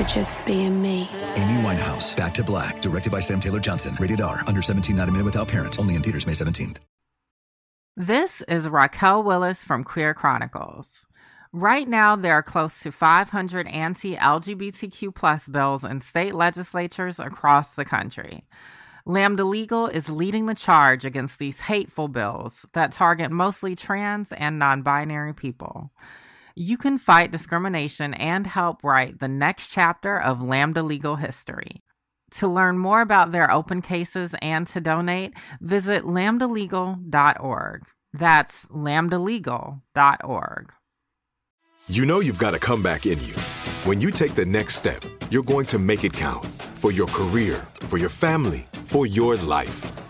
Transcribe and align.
for 0.00 0.08
just 0.08 0.44
being 0.46 0.80
me. 0.80 1.08
Amy 1.36 1.62
Winehouse, 1.62 2.16
Back 2.16 2.34
to 2.34 2.44
Black, 2.44 2.80
directed 2.80 3.12
by 3.12 3.20
Sam 3.20 3.40
Taylor 3.40 3.60
Johnson. 3.60 3.96
Rated 3.98 4.20
R, 4.20 4.40
under 4.46 4.62
17, 4.62 4.96
not 4.96 5.08
a 5.08 5.12
minute 5.12 5.24
without 5.24 5.48
parent. 5.48 5.78
Only 5.78 5.94
in 5.94 6.02
theaters 6.02 6.26
May 6.26 6.32
17th. 6.32 6.78
This 7.96 8.40
is 8.42 8.68
Raquel 8.68 9.22
Willis 9.22 9.62
from 9.62 9.84
Queer 9.84 10.14
Chronicles. 10.14 11.06
Right 11.52 11.86
now, 11.86 12.16
there 12.16 12.32
are 12.32 12.42
close 12.42 12.78
to 12.80 12.92
500 12.92 13.66
anti 13.66 14.16
LGBTQ 14.16 15.14
plus 15.14 15.48
bills 15.48 15.84
in 15.84 16.00
state 16.00 16.34
legislatures 16.34 17.18
across 17.18 17.72
the 17.72 17.84
country. 17.84 18.44
Lambda 19.04 19.44
Legal 19.44 19.86
is 19.88 20.08
leading 20.08 20.46
the 20.46 20.54
charge 20.54 21.04
against 21.04 21.38
these 21.38 21.60
hateful 21.60 22.06
bills 22.06 22.64
that 22.72 22.92
target 22.92 23.32
mostly 23.32 23.74
trans 23.74 24.28
and 24.32 24.58
non 24.58 24.82
binary 24.82 25.34
people. 25.34 25.90
You 26.62 26.76
can 26.76 26.98
fight 26.98 27.30
discrimination 27.30 28.12
and 28.12 28.46
help 28.46 28.84
write 28.84 29.18
the 29.18 29.28
next 29.28 29.72
chapter 29.72 30.20
of 30.20 30.42
Lambda 30.42 30.82
Legal 30.82 31.16
history. 31.16 31.82
To 32.32 32.46
learn 32.46 32.76
more 32.76 33.00
about 33.00 33.32
their 33.32 33.50
open 33.50 33.80
cases 33.80 34.34
and 34.42 34.66
to 34.66 34.78
donate, 34.78 35.32
visit 35.62 36.04
lambdalegal.org. 36.04 37.86
That's 38.12 38.66
lambdalegal.org. 38.66 40.72
You 41.88 42.04
know 42.04 42.20
you've 42.20 42.38
got 42.38 42.52
a 42.52 42.58
comeback 42.58 43.06
in 43.06 43.18
you. 43.24 43.36
When 43.84 44.02
you 44.02 44.10
take 44.10 44.34
the 44.34 44.44
next 44.44 44.74
step, 44.74 45.02
you're 45.30 45.42
going 45.42 45.64
to 45.68 45.78
make 45.78 46.04
it 46.04 46.12
count 46.12 46.44
for 46.74 46.92
your 46.92 47.06
career, 47.06 47.66
for 47.86 47.96
your 47.96 48.10
family, 48.10 48.68
for 48.84 49.06
your 49.06 49.36
life. 49.36 50.09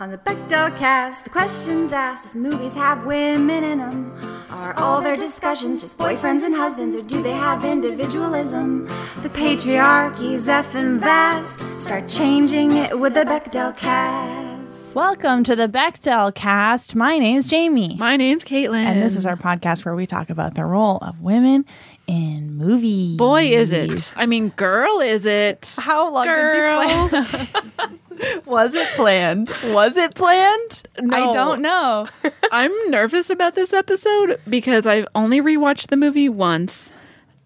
On 0.00 0.10
the 0.10 0.18
Bechdel 0.18 0.76
cast, 0.76 1.22
the 1.22 1.30
questions 1.30 1.92
asked 1.92 2.26
if 2.26 2.34
movies 2.34 2.74
have 2.74 3.06
women 3.06 3.62
in 3.62 3.78
them. 3.78 4.12
Are 4.50 4.74
all 4.76 5.00
their 5.00 5.14
discussions 5.14 5.82
just 5.82 5.96
boyfriends 5.98 6.42
and 6.42 6.52
husbands, 6.52 6.96
or 6.96 7.02
do 7.02 7.22
they 7.22 7.30
have 7.30 7.64
individualism? 7.64 8.86
The 9.22 9.30
patriarchy's 9.32 10.48
effing 10.48 10.98
vast. 10.98 11.60
Start 11.80 12.08
changing 12.08 12.72
it 12.72 12.98
with 12.98 13.14
the 13.14 13.20
Bechdel 13.20 13.76
cast. 13.76 14.96
Welcome 14.96 15.44
to 15.44 15.54
the 15.54 15.68
Bechdel 15.68 16.34
cast. 16.34 16.96
My 16.96 17.16
name's 17.18 17.46
Jamie. 17.46 17.94
My 17.96 18.16
name's 18.16 18.44
Caitlin. 18.44 18.84
and 18.84 19.00
this 19.00 19.14
is 19.14 19.26
our 19.26 19.36
podcast 19.36 19.84
where 19.84 19.94
we 19.94 20.06
talk 20.06 20.28
about 20.28 20.56
the 20.56 20.64
role 20.64 20.98
of 21.02 21.20
women 21.20 21.64
in 22.08 22.56
movies. 22.56 23.16
boy 23.16 23.44
is 23.44 23.72
it. 23.72 24.12
I 24.16 24.26
mean, 24.26 24.48
girl 24.50 25.00
is 25.00 25.24
it. 25.24 25.74
How 25.78 26.12
long 26.12 26.26
Girl. 26.26 27.08
did 27.08 27.22
you 27.22 27.24
plan? 27.26 28.00
Was 28.46 28.74
it 28.74 28.88
planned? 28.96 29.52
Was 29.66 29.96
it 29.96 30.14
planned? 30.14 30.82
I 31.10 31.32
don't 31.32 31.60
know. 31.60 32.06
I'm 32.52 32.72
nervous 32.90 33.30
about 33.30 33.54
this 33.54 33.72
episode 33.72 34.40
because 34.48 34.86
I've 34.86 35.06
only 35.14 35.40
rewatched 35.40 35.88
the 35.88 35.96
movie 35.96 36.28
once. 36.28 36.92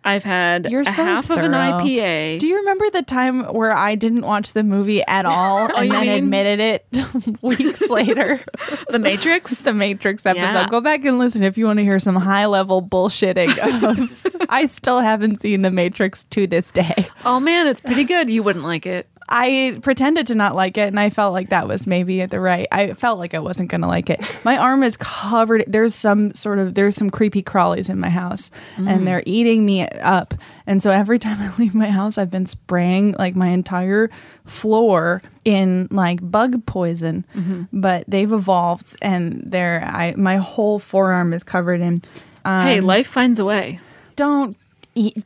I've 0.04 0.24
had 0.24 0.70
You're 0.70 0.82
a 0.82 0.86
so 0.86 1.04
half 1.04 1.28
of 1.28 1.38
an. 1.38 1.52
IPA. 1.52 2.38
Do 2.38 2.46
you 2.46 2.56
remember 2.56 2.88
the 2.88 3.02
time 3.02 3.42
where 3.52 3.76
I 3.76 3.94
didn't 3.94 4.22
watch 4.22 4.52
the 4.52 4.62
movie 4.62 5.02
at 5.06 5.26
all 5.26 5.68
oh, 5.70 5.76
and 5.76 5.90
then 5.90 6.00
mean- 6.00 6.24
admitted 6.24 6.60
it 6.60 7.42
weeks 7.42 7.90
later? 7.90 8.40
the 8.88 8.98
Matrix? 8.98 9.50
the 9.56 9.74
Matrix 9.74 10.24
episode. 10.24 10.44
Yeah. 10.44 10.68
Go 10.68 10.80
back 10.80 11.04
and 11.04 11.18
listen 11.18 11.42
if 11.42 11.58
you 11.58 11.66
want 11.66 11.78
to 11.80 11.82
hear 11.82 11.98
some 11.98 12.16
high 12.16 12.46
level 12.46 12.80
bullshitting. 12.82 13.58
Of, 13.58 14.46
I 14.48 14.66
still 14.66 15.00
haven't 15.00 15.42
seen 15.42 15.62
the 15.62 15.70
Matrix 15.70 16.24
to 16.24 16.46
this 16.46 16.70
day. 16.70 17.08
oh 17.26 17.40
man, 17.40 17.66
it's 17.66 17.80
pretty 17.80 18.04
good. 18.04 18.30
You 18.30 18.42
wouldn't 18.42 18.64
like 18.64 18.86
it. 18.86 19.08
I 19.28 19.78
pretended 19.82 20.26
to 20.28 20.34
not 20.34 20.54
like 20.54 20.78
it, 20.78 20.88
and 20.88 20.98
I 20.98 21.10
felt 21.10 21.32
like 21.32 21.50
that 21.50 21.68
was 21.68 21.86
maybe 21.86 22.22
at 22.22 22.30
the 22.30 22.40
right. 22.40 22.66
I 22.72 22.94
felt 22.94 23.18
like 23.18 23.34
I 23.34 23.38
wasn't 23.40 23.70
going 23.70 23.82
to 23.82 23.86
like 23.86 24.08
it. 24.08 24.20
My 24.44 24.56
arm 24.56 24.82
is 24.82 24.96
covered. 24.96 25.64
There's 25.66 25.94
some 25.94 26.34
sort 26.34 26.58
of 26.58 26.74
there's 26.74 26.96
some 26.96 27.10
creepy 27.10 27.42
crawlies 27.42 27.90
in 27.90 27.98
my 28.00 28.08
house, 28.10 28.50
and 28.76 29.06
they're 29.06 29.22
eating 29.26 29.66
me 29.66 29.86
up. 29.88 30.34
And 30.66 30.82
so 30.82 30.90
every 30.90 31.18
time 31.26 31.40
I 31.40 31.54
leave 31.58 31.74
my 31.74 31.90
house, 31.90 32.16
I've 32.18 32.30
been 32.30 32.46
spraying 32.46 33.16
like 33.18 33.36
my 33.36 33.48
entire 33.48 34.10
floor 34.46 35.20
in 35.44 35.88
like 35.90 36.18
bug 36.22 36.64
poison. 36.66 37.24
But 37.72 38.04
they've 38.08 38.32
evolved, 38.32 38.96
and 39.02 39.42
they're 39.46 39.82
I 39.84 40.14
my 40.16 40.36
whole 40.38 40.78
forearm 40.78 41.32
is 41.32 41.42
covered 41.44 41.80
in. 41.80 42.02
Um, 42.44 42.66
hey, 42.66 42.80
life 42.80 43.08
finds 43.08 43.38
a 43.38 43.44
way. 43.44 43.80
don't. 44.16 44.56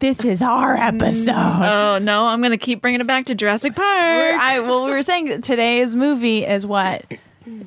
This 0.00 0.24
is 0.24 0.42
our 0.42 0.76
episode. 0.76 1.32
Oh 1.34 1.98
no, 1.98 2.26
I'm 2.26 2.42
gonna 2.42 2.58
keep 2.58 2.82
bringing 2.82 3.00
it 3.00 3.06
back 3.06 3.24
to 3.26 3.34
Jurassic 3.34 3.74
Park. 3.74 3.86
We're- 3.88 4.32
I 4.38 4.60
well, 4.60 4.84
we 4.84 4.90
were 4.90 5.02
saying 5.02 5.26
that 5.26 5.42
today's 5.42 5.96
movie 5.96 6.44
is 6.44 6.66
what 6.66 7.04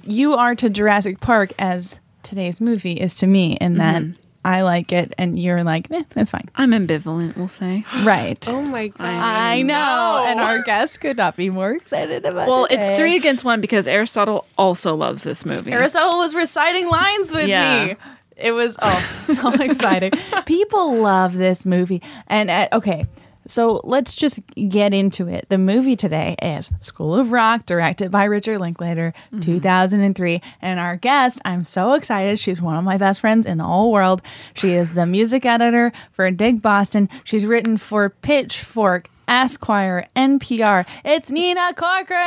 you 0.04 0.36
are 0.36 0.54
to 0.56 0.70
Jurassic 0.70 1.20
Park 1.20 1.52
as 1.58 2.00
today's 2.22 2.62
movie 2.62 2.94
is 2.94 3.16
to 3.16 3.28
me, 3.28 3.54
in 3.60 3.78
that 3.80 4.04
I 4.44 4.62
like 4.62 4.92
it 4.92 5.16
and 5.18 5.40
you're 5.40 5.64
like, 5.64 5.90
eh, 5.90 6.04
that's 6.14 6.30
fine. 6.30 6.48
I'm 6.56 6.70
ambivalent, 6.72 7.36
we'll 7.38 7.48
say. 7.48 7.84
Right. 8.04 8.48
Oh 8.50 8.62
my 8.62 8.90
god. 8.90 9.02
I 9.08 9.64
know, 9.64 10.24
and 10.28 10.40
our 10.40 10.62
guest 10.62 11.02
could 11.02 11.18
not 11.18 11.36
be 11.36 11.50
more 11.50 11.72
excited 11.72 12.24
about. 12.24 12.48
It. 12.48 12.52
Well, 12.52 12.68
today. 12.68 12.88
it's 12.88 13.00
three 13.00 13.16
against 13.16 13.44
one 13.44 13.62
because 13.62 13.88
Aristotle 13.88 14.46
also 14.60 14.94
loves 14.94 15.24
this 15.24 15.44
movie. 15.44 15.72
Aristotle 15.72 16.20
was 16.20 16.36
reciting 16.36 16.88
lines 16.88 17.34
with 17.34 17.48
Yeah. 17.48 17.86
me. 17.88 17.96
It 18.36 18.52
was 18.52 18.78
oh 18.82 19.18
so 19.22 19.52
exciting. 19.62 20.12
People 20.46 20.98
love 20.98 21.36
this 21.36 21.66
movie, 21.66 22.02
and 22.28 22.50
uh, 22.50 22.68
okay. 22.74 23.06
So 23.48 23.82
let's 23.84 24.16
just 24.16 24.40
get 24.56 24.92
into 24.92 25.28
it. 25.28 25.46
The 25.50 25.60
movie 25.60 25.96
today 25.96 26.36
is 26.42 26.72
School 26.80 27.14
of 27.14 27.32
Rock, 27.32 27.68
directed 27.68 28.10
by 28.10 28.24
Richard 28.24 28.60
Linklater, 28.60 29.14
2003. 29.40 30.42
And 30.64 30.80
our 30.80 30.96
guest, 30.96 31.42
I'm 31.46 31.64
so 31.64 31.94
excited. 31.94 32.40
She's 32.40 32.60
one 32.60 32.76
of 32.76 32.84
my 32.84 32.98
best 32.98 33.22
friends 33.22 33.46
in 33.46 33.60
the 33.60 33.64
whole 33.64 33.92
world. 33.92 34.24
She 34.56 34.74
is 34.74 34.96
the 34.96 35.06
music 35.06 35.46
editor 35.46 35.92
for 36.12 36.32
Dig 36.32 36.64
Boston. 36.64 37.08
She's 37.24 37.46
written 37.46 37.78
for 37.78 38.10
Pitchfork, 38.10 39.12
Esquire, 39.28 40.08
NPR. 40.16 40.88
It's 41.04 41.32
Nina 41.32 41.74
Corcoran. 41.76 42.20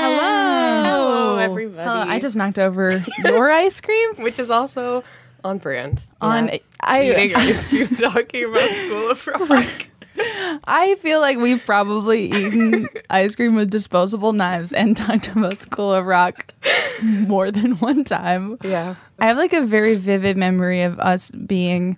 Hello. 0.00 0.82
Hello, 0.84 1.36
everybody. 1.36 1.82
Hello. 1.88 2.00
I 2.08 2.18
just 2.18 2.34
knocked 2.36 2.58
over 2.58 3.02
your 3.24 3.50
ice 3.50 3.80
cream 3.80 4.14
Which 4.18 4.38
is 4.38 4.50
also 4.50 5.04
on 5.42 5.58
brand. 5.58 6.00
on 6.20 6.48
Yeah. 6.48 6.58
I 6.80 7.10
Eating 7.10 7.34
ice 7.36 7.66
cream, 7.66 7.88
talking 7.88 8.44
about 8.44 8.68
School 8.70 9.10
of 9.10 9.26
Rock. 9.50 9.86
I 10.64 10.94
feel 11.00 11.20
like 11.20 11.38
we've 11.38 11.64
probably 11.64 12.26
eaten 12.30 12.88
ice 13.10 13.34
cream 13.34 13.54
with 13.56 13.70
disposable 13.70 14.32
knives 14.32 14.72
and 14.72 14.96
talked 14.96 15.28
about 15.34 15.60
School 15.60 15.92
of 15.92 16.06
Rock 16.06 16.54
more 17.02 17.50
than 17.50 17.72
one 17.76 18.04
time. 18.04 18.56
Yeah. 18.62 18.94
I 19.18 19.26
have 19.26 19.36
like 19.36 19.52
a 19.52 19.62
very 19.62 19.96
vivid 19.96 20.36
memory 20.36 20.82
of 20.82 20.98
us 21.00 21.32
being 21.32 21.96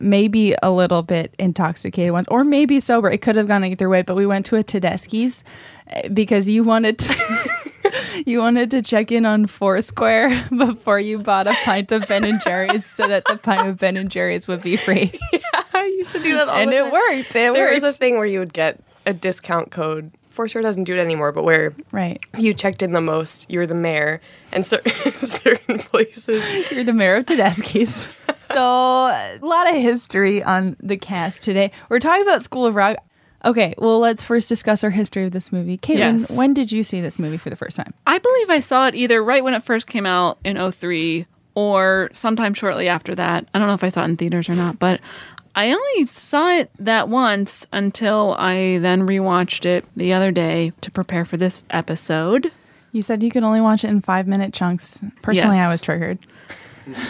maybe 0.00 0.54
a 0.62 0.70
little 0.70 1.02
bit 1.02 1.34
intoxicated 1.38 2.12
once 2.12 2.26
or 2.28 2.44
maybe 2.44 2.80
sober. 2.80 3.10
It 3.10 3.22
could 3.22 3.36
have 3.36 3.48
gone 3.48 3.64
either 3.64 3.88
way, 3.88 4.02
but 4.02 4.16
we 4.16 4.26
went 4.26 4.46
to 4.46 4.56
a 4.56 4.62
Tedeschi's 4.64 5.44
eh, 5.88 6.08
because 6.08 6.48
you 6.48 6.64
wanted 6.64 6.98
to 7.00 7.14
you 8.26 8.38
wanted 8.40 8.70
to 8.72 8.82
check 8.82 9.12
in 9.12 9.24
on 9.26 9.46
Foursquare 9.46 10.44
before 10.56 10.98
you 11.00 11.18
bought 11.18 11.46
a 11.46 11.54
pint 11.64 11.92
of 11.92 12.06
Ben 12.08 12.24
and 12.24 12.40
Jerry's 12.42 12.86
so 12.86 13.06
that 13.08 13.24
the 13.28 13.36
pint 13.36 13.68
of 13.68 13.78
Ben 13.78 13.96
and 13.96 14.10
Jerry's 14.10 14.48
would 14.48 14.62
be 14.62 14.76
free. 14.76 15.12
Yeah, 15.32 15.62
I 15.74 15.84
used 15.86 16.12
to 16.12 16.22
do 16.22 16.34
that 16.36 16.48
all 16.48 16.56
and 16.56 16.70
the 16.72 16.76
it 16.76 16.80
time. 16.82 16.92
worked. 16.92 17.28
It 17.30 17.32
There 17.32 17.52
worked. 17.52 17.74
was 17.74 17.82
a 17.82 17.92
thing 17.92 18.16
where 18.16 18.26
you 18.26 18.38
would 18.38 18.52
get 18.52 18.80
a 19.06 19.12
discount 19.12 19.70
code. 19.70 20.10
Foursquare 20.28 20.62
doesn't 20.62 20.84
do 20.84 20.94
it 20.96 20.98
anymore, 21.00 21.30
but 21.32 21.44
where 21.44 21.74
right. 21.92 22.18
you 22.38 22.54
checked 22.54 22.82
in 22.82 22.92
the 22.92 23.00
most, 23.00 23.48
you're 23.50 23.66
the 23.66 23.74
mayor, 23.74 24.20
and 24.52 24.64
cer- 24.66 24.82
certain 25.12 25.78
places. 25.78 26.44
You're 26.72 26.82
the 26.84 26.92
mayor 26.92 27.16
of 27.16 27.26
Tedeschi's. 27.26 28.08
So, 28.46 28.58
a 28.60 29.38
lot 29.42 29.68
of 29.68 29.74
history 29.76 30.42
on 30.42 30.76
the 30.80 30.96
cast 30.96 31.42
today. 31.42 31.70
We're 31.88 32.00
talking 32.00 32.22
about 32.22 32.42
School 32.42 32.66
of 32.66 32.74
Rock. 32.74 32.96
Okay, 33.44 33.74
well, 33.76 33.98
let's 33.98 34.24
first 34.24 34.48
discuss 34.48 34.82
our 34.84 34.90
history 34.90 35.24
of 35.24 35.32
this 35.32 35.52
movie. 35.52 35.76
Caitlin, 35.76 36.20
Yes. 36.20 36.30
when 36.30 36.54
did 36.54 36.72
you 36.72 36.82
see 36.82 37.00
this 37.02 37.18
movie 37.18 37.36
for 37.36 37.50
the 37.50 37.56
first 37.56 37.76
time? 37.76 37.92
I 38.06 38.18
believe 38.18 38.48
I 38.48 38.60
saw 38.60 38.86
it 38.86 38.94
either 38.94 39.22
right 39.22 39.44
when 39.44 39.52
it 39.54 39.62
first 39.62 39.86
came 39.86 40.06
out 40.06 40.38
in 40.44 40.56
03 40.56 41.26
or 41.54 42.10
sometime 42.14 42.54
shortly 42.54 42.88
after 42.88 43.14
that. 43.14 43.46
I 43.52 43.58
don't 43.58 43.68
know 43.68 43.74
if 43.74 43.84
I 43.84 43.90
saw 43.90 44.00
it 44.02 44.06
in 44.06 44.16
theaters 44.16 44.48
or 44.48 44.54
not, 44.54 44.78
but 44.78 44.98
I 45.54 45.70
only 45.72 46.06
saw 46.06 46.48
it 46.50 46.70
that 46.78 47.08
once 47.10 47.66
until 47.72 48.34
I 48.38 48.78
then 48.80 49.06
rewatched 49.06 49.66
it 49.66 49.84
the 49.94 50.14
other 50.14 50.32
day 50.32 50.72
to 50.80 50.90
prepare 50.90 51.24
for 51.26 51.36
this 51.36 51.62
episode. 51.70 52.50
You 52.92 53.02
said 53.02 53.22
you 53.22 53.30
could 53.30 53.42
only 53.44 53.60
watch 53.60 53.84
it 53.84 53.90
in 53.90 54.00
five 54.00 54.26
minute 54.26 54.54
chunks. 54.54 55.04
Personally, 55.20 55.56
Yes. 55.58 55.66
I 55.68 55.70
was 55.70 55.80
triggered. 55.82 56.18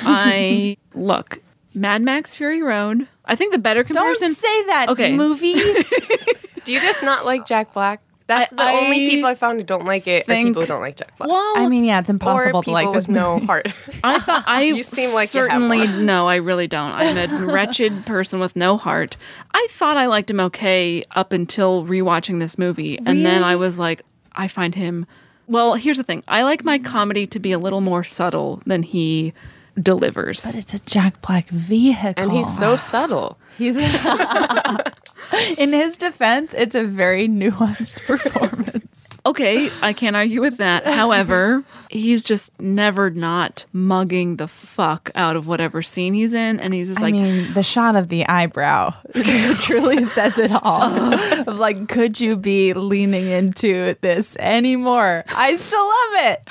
I 0.05 0.77
look 0.95 1.41
Mad 1.75 2.03
Max 2.03 2.35
Fury 2.35 2.63
Road. 2.63 3.09
I 3.25 3.35
think 3.37 3.53
the 3.53 3.59
better 3.59 3.83
comparison. 3.85 4.29
Don't 4.29 4.37
say 4.37 4.67
that 4.67 4.87
Okay. 4.91 5.17
movie. 5.17 5.55
Do 6.65 6.73
you 6.73 6.81
just 6.81 7.03
not 7.03 7.25
like 7.25 7.47
Jack 7.47 7.73
Black? 7.73 8.01
That's 8.27 8.53
I- 8.55 8.57
the 8.57 8.85
only 8.85 9.11
people 9.11 9.27
I 9.29 9.35
found 9.35 9.59
who 9.59 9.65
don't 9.65 9.85
like 9.85 10.07
it 10.07 10.27
are 10.29 10.35
people 10.35 10.63
who 10.63 10.67
don't 10.69 10.81
like 10.81 10.97
Jack 10.97 11.15
Black. 11.19 11.29
well, 11.29 11.53
I 11.59 11.69
mean, 11.69 11.85
yeah, 11.85 12.01
it's 12.01 12.09
or 12.09 12.13
impossible 12.13 12.63
to 12.63 12.71
like 12.71 12.91
this 12.93 13.07
with 13.07 13.15
no 13.17 13.39
heart. 13.47 13.75
I 14.03 14.19
thought 14.19 14.45
I 14.47 14.63
You 14.63 14.83
seem 14.83 15.13
like 15.13 15.35
you 15.35 15.41
have 15.43 15.51
certainly 15.51 15.87
no, 16.03 16.27
I 16.27 16.37
really 16.37 16.67
don't. 16.67 16.93
I'm 16.93 17.19
a 17.19 17.47
wretched 17.53 18.07
person 18.07 18.41
with 18.41 18.57
no 18.57 18.79
heart. 18.79 19.19
I 19.53 19.67
thought 19.71 19.99
I 19.99 20.07
liked 20.07 20.31
him 20.31 20.41
okay 20.41 21.03
up 21.15 21.35
until 21.35 21.85
rewatching 21.85 22.41
this 22.41 22.57
movie, 22.57 22.99
and 23.05 23.27
then 23.27 23.43
I 23.45 23.57
was 23.57 23.79
like, 23.79 24.03
I 24.33 24.49
find 24.49 24.75
him. 24.75 25.07
Well, 25.47 25.75
here's 25.75 25.99
the 25.99 26.03
thing. 26.05 26.23
I 26.27 26.45
like 26.45 26.65
my 26.65 26.79
comedy 26.79 27.27
to 27.27 27.39
be 27.39 27.53
a 27.53 27.59
little 27.59 27.83
more 27.83 28.03
subtle 28.05 28.63
than 28.65 28.83
he 28.83 29.35
delivers. 29.81 30.45
But 30.45 30.55
it's 30.55 30.75
a 30.75 30.79
Jack 30.81 31.21
Black 31.23 31.49
vehicle. 31.49 32.15
and 32.17 32.33
he's 32.33 32.57
so 32.57 32.77
subtle. 32.79 33.39
He's 33.57 33.77
in 35.59 35.73
his 35.73 35.97
defense, 35.97 36.53
it's 36.55 36.75
a 36.75 36.85
very 36.85 37.29
nuanced 37.29 38.03
performance. 38.07 39.09
Okay, 39.27 39.71
I 39.81 39.95
can't 39.95 40.17
argue 40.17 40.41
with 40.43 40.59
that. 40.59 40.87
However, 40.87 41.65
he's 41.89 42.23
just 42.25 42.51
never 42.61 43.09
not 43.09 43.65
mugging 43.73 44.37
the 44.37 44.47
fuck 44.49 45.11
out 45.15 45.35
of 45.37 45.47
whatever 45.47 45.81
scene 45.81 46.13
he's 46.13 46.35
in, 46.35 46.61
and 46.61 46.75
he's 46.75 46.89
just 46.89 47.01
I 47.01 47.05
like, 47.05 47.15
mean, 47.15 47.55
the 47.55 47.63
shot 47.63 47.97
of 47.97 48.09
the 48.09 48.27
eyebrow 48.27 48.93
truly 49.61 50.05
says 50.05 50.37
it 50.37 50.53
all. 50.53 50.83
of 50.83 51.47
like, 51.59 51.89
could 51.89 52.21
you 52.21 52.37
be 52.37 52.75
leaning 52.75 53.27
into 53.29 53.95
this 54.03 54.37
anymore? 54.41 55.25
I 55.29 55.57
still 55.57 55.87
love 55.87 56.33
it. 56.33 56.49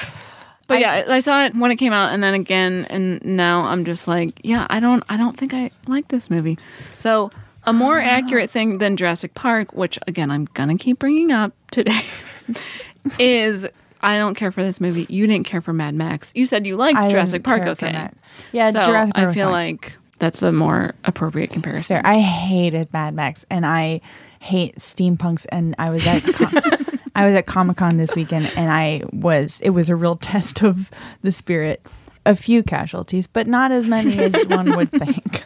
But 0.68 0.80
yeah, 0.80 1.06
I 1.10 1.20
saw 1.20 1.46
it 1.46 1.56
when 1.56 1.72
it 1.72 1.76
came 1.76 1.94
out, 1.94 2.14
and 2.14 2.24
then 2.24 2.34
again, 2.34 2.88
and 2.90 3.24
now 3.26 3.66
I'm 3.66 3.84
just 3.84 4.08
like, 4.08 4.40
yeah, 4.44 4.66
I 4.70 4.80
don't, 4.80 5.04
I 5.10 5.18
don't 5.18 5.38
think 5.38 5.54
I 5.54 5.72
like 5.88 6.08
this 6.08 6.30
movie. 6.30 6.58
So 6.98 7.32
a 7.66 7.74
more 7.74 8.00
ah. 8.00 8.04
accurate 8.04 8.50
thing 8.50 8.78
than 8.78 8.98
Jurassic 8.98 9.34
Park, 9.34 9.74
which 9.74 10.00
again 10.08 10.32
I'm 10.32 10.46
gonna 10.54 10.78
keep 10.78 11.00
bringing 11.00 11.32
up 11.32 11.54
today, 11.72 12.06
is 13.20 13.68
I 14.02 14.18
don't 14.18 14.36
care 14.36 14.52
for 14.52 14.64
this 14.64 14.82
movie. 14.82 15.06
You 15.10 15.28
didn't 15.28 15.46
care 15.46 15.62
for 15.62 15.74
Mad 15.74 15.96
Max. 15.96 16.32
You 16.36 16.46
said 16.46 16.68
you 16.68 16.76
liked 16.76 16.98
I 16.98 17.10
Jurassic 17.10 17.44
Park. 17.44 17.64
Okay. 17.64 18.10
Yeah, 18.52 18.72
so 18.72 18.84
Jurassic 18.84 19.16
Park 19.16 19.30
I 19.30 19.34
feel 19.34 19.46
fine. 19.46 19.54
like 19.54 19.94
that's 20.20 20.42
a 20.42 20.52
more 20.52 20.94
appropriate 21.06 21.52
comparison. 21.52 21.96
There, 21.96 22.06
I 22.06 22.20
hated 22.20 22.92
Mad 22.94 23.14
Max, 23.14 23.46
and 23.50 23.66
I 23.66 24.02
hate 24.40 24.76
steampunks. 24.76 25.46
And 25.52 25.76
I 25.80 25.90
was 25.90 26.06
at 26.06 26.24
Com- 26.34 26.83
I 27.16 27.26
was 27.26 27.36
at 27.36 27.46
Comic 27.46 27.78
Con 27.78 27.98
this 27.98 28.16
weekend, 28.16 28.52
and 28.56 28.72
I 28.72 29.04
was 29.12 29.60
it 29.62 29.72
was 29.72 29.90
a 29.90 29.96
real 29.96 30.16
test 30.22 30.64
of 30.64 30.90
the 31.22 31.32
spirit. 31.32 31.86
A 32.26 32.38
few 32.38 32.64
casualties, 32.64 33.28
but 33.28 33.48
not 33.48 33.74
as 33.74 33.86
many 33.86 34.18
as 34.18 34.34
one 34.48 34.78
would 34.78 34.90
think. 34.92 35.44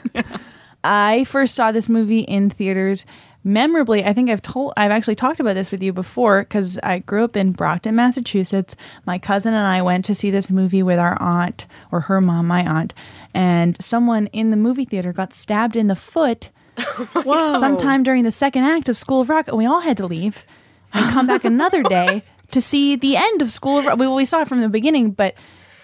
I 0.83 1.23
first 1.23 1.55
saw 1.55 1.71
this 1.71 1.89
movie 1.89 2.19
in 2.19 2.51
theaters. 2.51 3.03
Memorably, 3.43 4.03
I 4.03 4.13
think 4.13 4.29
I've 4.29 4.43
told 4.43 4.73
I've 4.77 4.91
actually 4.91 5.15
talked 5.15 5.39
about 5.39 5.55
this 5.55 5.71
with 5.71 5.81
you 5.81 5.91
before 5.91 6.43
because 6.43 6.77
I 6.83 6.99
grew 6.99 7.23
up 7.23 7.35
in 7.35 7.51
Brockton, 7.51 7.95
Massachusetts. 7.95 8.75
My 9.07 9.17
cousin 9.17 9.55
and 9.55 9.65
I 9.65 9.81
went 9.81 10.05
to 10.05 10.13
see 10.13 10.29
this 10.29 10.51
movie 10.51 10.83
with 10.83 10.99
our 10.99 11.19
aunt 11.19 11.65
or 11.91 12.01
her 12.01 12.21
mom, 12.21 12.45
my 12.45 12.63
aunt, 12.63 12.93
and 13.33 13.75
someone 13.81 14.27
in 14.27 14.51
the 14.51 14.57
movie 14.57 14.85
theater 14.85 15.13
got 15.13 15.33
stabbed 15.33 15.75
in 15.75 15.87
the 15.87 15.95
foot 15.95 16.51
Whoa. 17.13 17.59
sometime 17.59 18.03
during 18.03 18.23
the 18.23 18.31
second 18.31 18.65
act 18.65 18.87
of 18.87 18.97
School 18.97 19.21
of 19.21 19.29
Rock, 19.29 19.47
and 19.47 19.57
we 19.57 19.65
all 19.65 19.81
had 19.81 19.97
to 19.97 20.05
leave 20.05 20.45
and 20.93 21.13
come 21.13 21.27
back 21.27 21.45
another 21.45 21.83
day 21.83 22.23
to 22.51 22.61
see 22.61 22.95
the 22.95 23.15
end 23.15 23.41
of 23.41 23.51
School 23.51 23.79
of 23.79 23.85
Rock. 23.85 23.99
We, 23.99 24.07
we 24.07 24.25
saw 24.25 24.41
it 24.41 24.47
from 24.47 24.61
the 24.61 24.69
beginning, 24.69 25.11
but 25.11 25.35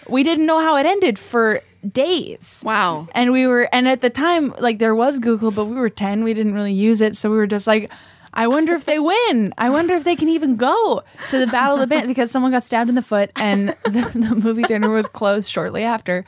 we 0.08 0.24
didn't 0.24 0.46
know 0.46 0.60
how 0.60 0.76
it 0.78 0.86
ended 0.86 1.18
for 1.20 1.62
days. 1.90 2.62
Wow. 2.64 3.08
And 3.14 3.32
we 3.32 3.48
were, 3.48 3.68
and 3.74 3.88
at 3.88 4.02
the 4.02 4.10
time, 4.10 4.54
like 4.60 4.80
there 4.80 4.96
was 4.96 5.20
Google, 5.20 5.52
but 5.52 5.66
we 5.66 5.76
were 5.76 5.90
10. 5.90 6.24
We 6.24 6.34
didn't 6.34 6.54
really 6.54 6.74
use 6.74 7.02
it. 7.02 7.18
So 7.18 7.30
we 7.30 7.38
were 7.38 7.48
just 7.48 7.68
like, 7.68 7.92
I 8.34 8.48
wonder 8.48 8.74
if 8.74 8.86
they 8.86 9.00
win. 9.00 9.54
I 9.58 9.70
wonder 9.70 9.96
if 9.96 10.04
they 10.04 10.16
can 10.16 10.30
even 10.30 10.56
go 10.56 11.04
to 11.30 11.38
the 11.38 11.48
Battle 11.48 11.76
of 11.76 11.82
the 11.82 11.88
Band 11.88 12.08
because 12.08 12.32
someone 12.32 12.52
got 12.52 12.64
stabbed 12.64 12.90
in 12.90 12.96
the 12.96 13.02
foot 13.02 13.32
and 13.36 13.70
the, 13.84 14.10
the 14.14 14.36
movie 14.36 14.64
theater 14.64 14.90
was 14.90 15.08
closed 15.08 15.52
shortly 15.52 15.84
after. 15.84 16.26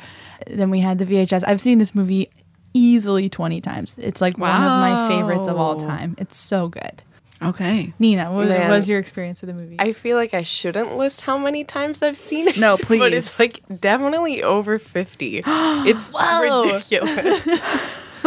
Then 0.47 0.69
we 0.69 0.81
had 0.81 0.99
the 0.99 1.05
VHS. 1.05 1.43
I've 1.47 1.61
seen 1.61 1.79
this 1.79 1.95
movie 1.95 2.29
easily 2.73 3.29
20 3.29 3.61
times. 3.61 3.97
It's 3.97 4.21
like 4.21 4.37
one 4.37 4.51
of 4.51 4.61
my 4.61 5.07
favorites 5.07 5.47
of 5.47 5.57
all 5.57 5.79
time. 5.79 6.15
It's 6.19 6.37
so 6.37 6.67
good. 6.67 7.01
Okay. 7.41 7.93
Nina, 7.99 8.31
what 8.31 8.47
Man. 8.47 8.69
was 8.69 8.87
your 8.87 8.99
experience 8.99 9.43
of 9.43 9.47
the 9.47 9.53
movie? 9.53 9.75
I 9.77 9.91
feel 9.91 10.15
like 10.15 10.33
I 10.33 10.43
shouldn't 10.43 10.97
list 10.97 11.21
how 11.21 11.37
many 11.37 11.63
times 11.63 12.01
I've 12.01 12.17
seen 12.17 12.47
it. 12.47 12.57
No, 12.57 12.77
please. 12.81 12.99
But 12.99 13.11
please. 13.11 13.17
it's 13.17 13.39
like 13.39 13.61
definitely 13.81 14.41
over 14.43 14.79
50. 14.79 15.43
It's 15.85 16.11
Whoa. 16.11 16.63
ridiculous. 16.63 17.47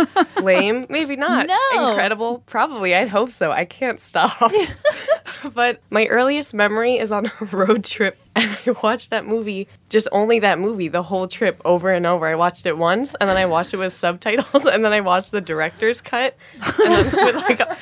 Lame? 0.43 0.87
Maybe 0.89 1.17
not. 1.17 1.47
No. 1.47 1.91
Incredible? 1.91 2.43
Probably. 2.47 2.95
I'd 2.95 3.09
hope 3.09 3.33
so. 3.33 3.51
I 3.51 3.65
can't 3.65 3.99
stop. 3.99 4.53
but 5.55 5.81
my 5.91 6.07
earliest 6.07 6.55
memory 6.55 6.99
is 6.99 7.11
on 7.11 7.27
a 7.27 7.45
road 7.47 7.85
trip, 7.85 8.17
and 8.37 8.57
I 8.67 8.71
watched 8.83 9.11
that 9.11 9.27
movie, 9.27 9.67
just 9.89 10.07
only 10.13 10.39
that 10.41 10.59
movie, 10.59 10.89
the 10.89 11.03
whole 11.03 11.27
trip 11.27 11.61
over 11.65 11.91
and 11.91 12.07
over. 12.07 12.27
I 12.27 12.37
watched 12.37 12.67
it 12.67 12.79
once, 12.79 13.15
and 13.21 13.29
then 13.29 13.37
I 13.37 13.47
watched 13.47 13.75
it 13.75 13.79
with 13.79 13.93
subtitles, 13.93 14.67
and 14.67 14.85
then 14.85 14.93
I 14.93 15.01
watched 15.01 15.33
the 15.33 15.41
director's 15.41 16.01
cut, 16.01 16.37
and 16.63 16.93
then, 16.93 17.05
with 17.07 17.35
like 17.37 17.61
a, 17.61 17.77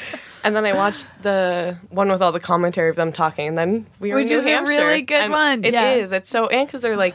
and 0.47 0.57
then 0.57 0.65
I 0.65 0.73
watched 0.75 1.07
the 1.23 1.77
one 1.91 2.09
with 2.11 2.23
all 2.23 2.33
the 2.33 2.41
commentary 2.41 2.89
of 2.91 2.97
them 2.97 3.13
talking, 3.13 3.49
and 3.49 3.59
then 3.59 3.87
we 4.01 4.11
were 4.11 4.17
Which 4.17 4.31
in 4.31 4.33
New 4.33 4.39
is 4.39 4.47
a 4.47 4.63
really 4.63 5.03
good 5.03 5.17
and 5.25 5.33
one, 5.33 5.65
It 5.65 5.75
yeah. 5.75 5.95
is. 5.95 6.13
It's 6.13 6.31
so 6.31 6.47
and 6.47 6.67
because 6.67 6.83
they're 6.83 6.97
like 6.97 7.15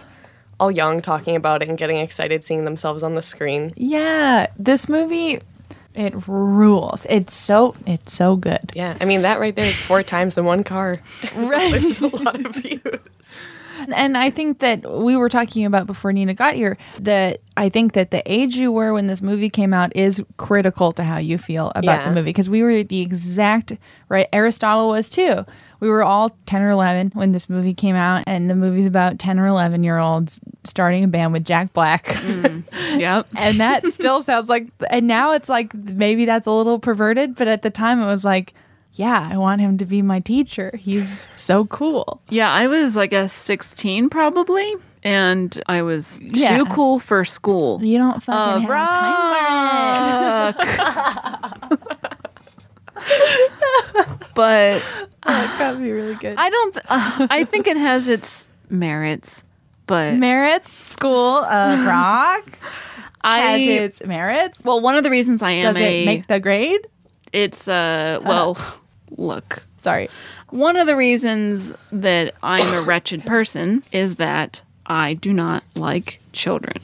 all 0.60 0.70
young, 0.70 1.02
talking 1.02 1.36
about 1.36 1.64
it 1.64 1.70
and 1.70 1.78
getting 1.78 1.98
excited, 1.98 2.44
seeing 2.44 2.66
themselves 2.66 3.02
on 3.04 3.16
the 3.16 3.22
screen. 3.22 3.72
yeah, 3.76 4.48
this 4.60 4.88
movie, 4.88 5.40
it 5.96 6.14
rules. 6.28 7.06
It's 7.10 7.36
so, 7.36 7.76
it's 7.88 8.14
so 8.14 8.36
good. 8.36 8.72
Yeah, 8.76 8.96
I 9.02 9.06
mean 9.06 9.24
that 9.24 9.40
right 9.40 9.56
there 9.56 9.66
is 9.66 9.76
four 9.80 10.04
times 10.04 10.38
in 10.38 10.46
one 10.46 10.64
car. 10.64 10.96
Right. 11.36 11.82
There's 11.82 12.00
a 12.02 12.08
lot 12.08 12.46
of 12.46 12.56
views. 12.56 13.00
And 13.94 14.18
I 14.18 14.30
think 14.30 14.60
that 14.60 14.90
we 14.90 15.16
were 15.16 15.30
talking 15.30 15.66
about 15.66 15.88
before 15.88 16.12
Nina 16.14 16.34
got 16.34 16.56
here 16.56 16.78
that 17.00 17.42
I 17.58 17.70
think 17.70 17.94
that 17.94 18.12
the 18.12 18.22
age 18.32 18.56
you 18.56 18.72
were 18.72 18.94
when 18.94 19.08
this 19.08 19.22
movie 19.22 19.50
came 19.50 19.74
out 19.74 19.96
is 19.96 20.24
critical 20.38 20.92
to 20.94 21.04
how 21.04 21.18
you 21.18 21.38
feel 21.38 21.72
about 21.76 22.04
the 22.04 22.12
movie 22.12 22.30
because 22.30 22.50
we 22.50 22.64
were 22.64 22.84
the 22.84 23.02
exact 23.02 23.78
right. 24.10 24.28
Aristotle 24.34 24.90
was 24.90 25.10
too. 25.10 25.46
We 25.80 25.90
were 25.90 26.04
all 26.04 26.30
10 26.46 26.62
or 26.62 26.70
11 26.70 27.12
when 27.16 27.32
this 27.32 27.50
movie 27.50 27.74
came 27.74 27.96
out, 27.96 28.24
and 28.28 28.48
the 28.48 28.54
movie's 28.56 28.86
about 28.86 29.18
10 29.18 29.40
or 29.40 29.48
11 29.48 29.84
year 29.84 29.98
olds 29.98 30.40
starting 30.64 31.04
a 31.04 31.08
band 31.08 31.34
with 31.34 31.44
Jack 31.44 31.74
Black. 31.74 32.06
Mm. 32.06 32.64
Yep. 33.00 33.28
and 33.36 33.60
that 33.60 33.92
still 33.92 34.22
sounds 34.22 34.48
like, 34.48 34.68
and 34.92 35.08
now 35.08 35.32
it's 35.32 35.50
like 35.50 35.74
maybe 35.74 36.26
that's 36.26 36.46
a 36.46 36.52
little 36.52 36.78
perverted, 36.78 37.36
but 37.36 37.48
at 37.48 37.64
the 37.64 37.72
time 37.72 38.00
it 38.00 38.06
was 38.06 38.24
like, 38.24 38.54
yeah, 38.94 39.28
I 39.32 39.38
want 39.38 39.62
him 39.62 39.78
to 39.80 39.86
be 39.86 40.02
my 40.02 40.20
teacher. 40.20 40.72
He's 40.78 41.30
so 41.34 41.66
cool. 41.66 42.22
Yeah, 42.30 42.52
I 42.52 42.68
was 42.68 42.96
like 42.96 43.14
a 43.14 43.28
16 43.30 44.10
probably, 44.10 44.76
and 45.04 45.62
I 45.68 45.82
was 45.82 46.20
Yeah. 46.22 46.58
too 46.58 46.66
cool 46.66 47.00
for 47.00 47.24
school. 47.26 47.82
You 47.84 47.98
don't 47.98 48.22
fucking 48.22 48.70
Uh, 48.70 48.72
have 48.78 50.56
time 50.56 50.56
for 50.56 50.62
it. 50.62 51.80
rock. 51.80 51.92
but 54.36 54.82
That 55.26 55.56
got 55.60 55.80
me 55.80 55.90
really 55.92 56.16
good. 56.16 56.36
I 56.38 56.50
don't. 56.50 56.74
Th- 56.74 56.86
I 56.90 57.44
think 57.46 57.68
it 57.68 57.78
has 57.78 58.08
its 58.08 58.48
merits, 58.70 59.44
but 59.88 60.16
merits 60.16 60.74
School 60.74 61.38
of 61.46 61.86
Rock 61.86 62.44
I. 63.24 63.40
has 63.40 63.62
its 63.62 64.04
merits. 64.06 64.62
well, 64.64 64.82
one 64.82 64.96
of 64.98 65.04
the 65.04 65.10
reasons 65.10 65.44
I 65.44 65.52
am 65.52 65.74
Does 65.74 65.82
a 65.82 66.04
it 66.04 66.06
make 66.06 66.28
the 66.28 66.40
grade? 66.40 66.88
it's 67.34 67.68
uh 67.68 68.20
well, 68.26 68.58
look. 69.22 69.64
Sorry. 69.78 70.10
One 70.50 70.78
of 70.78 70.88
the 70.88 70.96
reasons 70.96 71.74
that 71.92 72.36
I'm 72.44 72.74
a 72.74 72.82
wretched 72.82 73.26
person 73.26 73.84
is 73.92 74.16
that 74.18 74.62
I 74.86 75.14
do 75.16 75.32
not 75.34 75.64
like 75.76 76.20
children. 76.34 76.78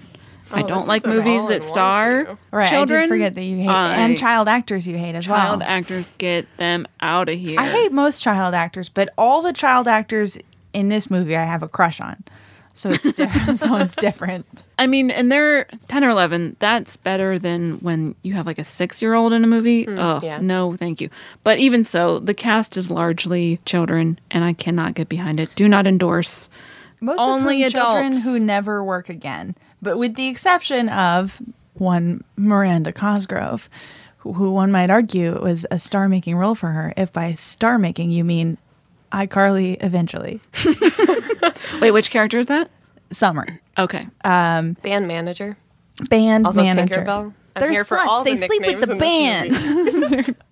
I 0.51 0.63
Oh, 0.63 0.67
don't 0.67 0.87
like 0.87 1.05
movies 1.05 1.45
that 1.47 1.61
star. 1.63 2.37
Right. 2.51 2.69
children. 2.69 2.99
I 2.99 3.03
did 3.03 3.09
forget 3.09 3.35
that 3.35 3.43
you 3.43 3.57
hate 3.57 3.67
I- 3.67 3.97
and 3.97 4.17
child 4.17 4.47
actors 4.47 4.87
you 4.87 4.97
hate 4.97 5.13
as 5.15 5.25
child 5.25 5.59
well. 5.59 5.67
Child 5.67 5.79
actors. 5.79 6.11
Get 6.17 6.47
them 6.57 6.87
out 7.01 7.27
of 7.27 7.37
here. 7.37 7.59
I 7.59 7.67
hate 7.69 7.91
most 7.91 8.23
child 8.23 8.53
actors, 8.53 8.87
but 8.87 9.09
all 9.17 9.41
the 9.41 9.51
child 9.53 9.87
actors 9.89 10.37
in 10.73 10.87
this 10.89 11.11
movie 11.11 11.35
I 11.35 11.43
have 11.43 11.63
a 11.63 11.67
crush 11.67 11.99
on. 11.99 12.23
So 12.77 12.91
it's 12.91 13.11
different. 13.13 13.57
so 13.57 13.75
it's 13.77 13.95
different. 13.95 14.45
I 14.77 14.85
mean, 14.85 15.09
and 15.09 15.31
they're 15.31 15.65
10 15.87 16.03
or 16.03 16.09
11. 16.09 16.57
That's 16.59 16.95
better 16.97 17.39
than 17.39 17.79
when 17.79 18.15
you 18.21 18.33
have 18.33 18.45
like 18.45 18.59
a 18.59 18.63
six 18.63 19.01
year 19.01 19.15
old 19.15 19.33
in 19.33 19.43
a 19.43 19.47
movie. 19.47 19.87
oh, 19.87 20.19
yeah. 20.21 20.39
no, 20.39 20.75
thank 20.75 21.01
you. 21.01 21.09
But 21.43 21.57
even 21.59 21.83
so, 21.83 22.19
the 22.19 22.33
cast 22.35 22.77
is 22.77 22.91
largely 22.91 23.59
children, 23.65 24.19
and 24.29 24.43
I 24.43 24.53
cannot 24.53 24.93
get 24.93 25.09
behind 25.09 25.39
it. 25.39 25.53
Do 25.55 25.67
not 25.67 25.87
endorse. 25.87 26.49
Most 26.99 27.19
Only 27.19 27.63
of 27.63 27.71
children 27.73 28.13
who 28.13 28.39
never 28.39 28.83
work 28.83 29.09
again. 29.09 29.55
but 29.81 29.97
with 29.97 30.15
the 30.15 30.27
exception 30.27 30.89
of 30.89 31.41
one 31.73 32.23
Miranda 32.35 32.91
Cosgrove, 32.91 33.69
who, 34.17 34.33
who 34.33 34.51
one 34.51 34.71
might 34.71 34.89
argue 34.89 35.39
was 35.41 35.65
a 35.69 35.77
star 35.77 36.07
making 36.07 36.35
role 36.35 36.55
for 36.55 36.69
her. 36.69 36.93
If 36.97 37.13
by 37.13 37.33
star 37.33 37.77
making 37.77 38.11
you 38.11 38.23
mean 38.23 38.57
iCarly 39.11 39.77
eventually. 39.83 40.39
Wait, 41.81 41.91
which 41.91 42.09
character 42.09 42.39
is 42.39 42.47
that? 42.47 42.69
Summer. 43.11 43.59
Okay. 43.77 44.07
Um, 44.23 44.73
Band 44.83 45.07
manager. 45.07 45.57
band 46.09 46.45
Also 46.45 46.61
manager. 46.63 46.95
Tinkerbell. 46.95 47.33
I'm 47.55 47.59
They're 47.59 47.71
here 47.71 47.83
for 47.85 47.97
sluts. 47.97 48.05
all 48.07 48.23
the 48.23 48.33
they 48.35 48.47
sleep 48.47 48.61
with 48.65 48.81
the 48.81 48.95
nicknames 48.95 49.65
in 49.67 49.99
this 50.01 50.09
band. 50.11 50.35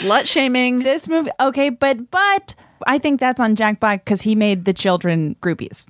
Slut 0.00 0.26
shaming. 0.26 0.82
this 0.82 1.06
movie, 1.06 1.30
okay, 1.38 1.68
but 1.68 2.10
but 2.10 2.54
I 2.86 2.98
think 2.98 3.20
that's 3.20 3.40
on 3.40 3.56
Jack 3.56 3.78
Black 3.80 4.04
because 4.04 4.22
he 4.22 4.34
made 4.34 4.64
the 4.64 4.72
children 4.72 5.36
groupies, 5.42 5.84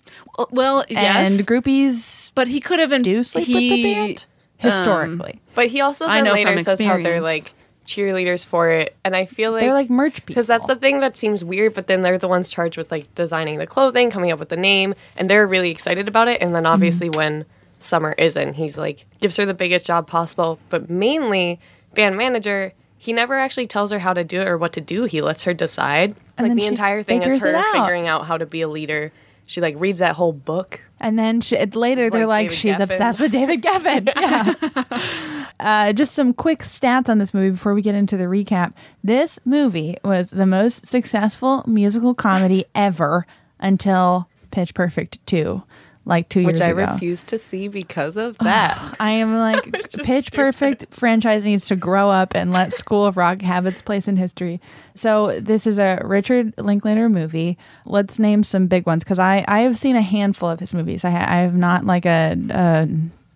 Well, 0.51 0.85
yes. 0.89 1.31
and 1.33 1.47
groupies 1.47 2.33
but 2.35 2.49
he 2.49 2.61
could 2.61 2.81
have 2.81 2.91
been. 2.91 3.03
do 3.03 3.23
sleep 3.23 3.47
with 3.49 3.57
the 3.57 3.83
band 3.95 4.27
historically. 4.57 5.41
But 5.55 5.69
he 5.69 5.81
also 5.81 6.07
I 6.07 6.17
then 6.17 6.25
know 6.25 6.33
later 6.33 6.53
from 6.55 6.65
says 6.65 6.81
how 6.81 6.95
they're 6.95 6.99
experience. 7.01 7.23
like 7.25 7.55
cheerleaders 7.87 8.45
for 8.47 8.71
it, 8.71 8.97
and 9.05 9.15
I 9.15 9.27
feel 9.27 9.53
like 9.53 9.61
They're 9.63 9.73
like 9.73 9.91
merch 9.91 10.15
people. 10.15 10.27
because 10.35 10.47
that's 10.47 10.67
the 10.67 10.77
thing 10.77 11.01
that 11.01 11.19
seems 11.19 11.45
weird. 11.45 11.75
But 11.75 11.87
then 11.87 12.03
they're 12.03 12.19
the 12.19 12.29
ones 12.29 12.49
charged 12.49 12.77
with 12.77 12.91
like 12.91 13.15
designing 13.15 13.59
the 13.59 13.67
clothing, 13.67 14.11
coming 14.11 14.31
up 14.33 14.39
with 14.39 14.49
the 14.49 14.57
name, 14.57 14.95
and 15.17 15.29
they're 15.31 15.47
really 15.47 15.71
excited 15.71 16.09
about 16.09 16.29
it. 16.29 16.41
And 16.43 16.55
then 16.55 16.67
obviously 16.67 17.09
Mm-hmm. 17.09 17.19
when 17.19 17.45
Summer 17.81 18.15
isn't, 18.17 18.55
he's 18.55 18.79
like 18.79 19.05
gives 19.21 19.37
her 19.37 19.45
the 19.45 19.53
biggest 19.55 19.85
job 19.87 20.07
possible, 20.07 20.59
but 20.71 20.89
mainly 20.89 21.61
band 21.95 22.17
manager. 22.17 22.73
He 22.97 23.13
never 23.13 23.35
actually 23.39 23.67
tells 23.67 23.91
her 23.91 23.99
how 23.99 24.15
to 24.15 24.25
do 24.25 24.41
it 24.41 24.49
or 24.49 24.57
what 24.57 24.73
to 24.73 24.81
do. 24.81 25.05
He 25.05 25.21
lets 25.21 25.43
her 25.43 25.53
decide. 25.53 26.17
And 26.39 26.49
like 26.49 26.57
the 26.57 26.65
entire 26.65 27.03
thing 27.03 27.21
is 27.23 27.43
her 27.43 27.55
out. 27.55 27.65
figuring 27.73 28.07
out 28.09 28.27
how 28.27 28.39
to 28.39 28.47
be 28.47 28.63
a 28.63 28.69
leader. 28.69 29.13
She 29.47 29.61
like 29.61 29.75
reads 29.79 29.99
that 29.99 30.17
whole 30.17 30.33
book. 30.33 30.81
And 31.01 31.19
then 31.19 31.41
she, 31.43 31.57
later 31.67 32.09
they're 32.09 32.27
Like 32.27 32.51
like, 32.51 32.51
David 32.51 32.59
she's 32.59 32.77
Geffen. 32.77 32.81
obsessed 32.85 33.21
with 33.21 33.33
David 33.33 33.63
Geffen. 33.63 34.11
Yeah. 34.17 35.49
uh, 35.61 35.93
just 35.93 36.15
some 36.15 36.33
quick 36.33 36.61
stats 36.61 37.09
on 37.09 37.19
this 37.19 37.35
movie 37.35 37.51
before 37.51 37.75
we 37.75 37.83
get 37.83 37.95
into 37.95 38.17
the 38.17 38.25
recap. 38.25 38.73
This 39.03 39.39
movie 39.45 39.99
was 40.03 40.31
the 40.31 40.47
most 40.47 40.87
successful 40.87 41.63
musical 41.67 42.15
comedy 42.15 42.65
ever 42.75 43.27
until 43.61 44.29
Pitch 44.51 44.73
Perfect 44.73 45.25
2, 45.27 45.63
like 46.07 46.29
two 46.29 46.45
Which 46.45 46.55
years 46.57 46.61
I 46.61 46.71
ago. 46.71 46.77
Which 46.77 46.89
I 46.89 46.93
refuse 46.95 47.25
to 47.25 47.39
see 47.39 47.69
because 47.69 48.17
of 48.17 48.37
that. 48.39 48.97
I 49.01 49.11
am 49.13 49.37
like 49.37 49.73
just 49.91 50.07
Pitch 50.07 50.33
Perfect 50.33 50.87
franchise 50.91 51.45
needs 51.45 51.67
to 51.69 51.77
grow 51.77 52.11
up 52.11 52.35
and 52.35 52.53
let 52.53 52.73
School 52.83 53.07
of 53.07 53.17
Rock 53.17 53.43
have 53.43 53.67
its 53.67 53.81
place 53.83 54.07
in 54.09 54.17
history. 54.17 54.61
So 54.95 55.41
this 55.41 55.67
is 55.67 55.79
a 55.79 56.01
Richard 56.05 56.55
Linklater 56.59 57.09
movie. 57.09 57.57
Let's 57.87 58.19
name 58.19 58.45
some 58.45 58.67
big 58.67 58.87
ones 58.87 59.05
because 59.05 59.19
I 59.19 59.45
I 59.49 59.61
have 59.61 59.79
seen 59.79 59.97
a 59.97 60.03
handful 60.03 60.49
of 60.49 60.61
his 60.61 60.75
movies. 60.75 61.05
I 61.05 61.11
ha- 61.11 61.27
I 61.29 61.37
have 61.39 61.55
not 61.57 61.85
like 61.85 62.05
a, 62.07 62.37
a 62.51 62.89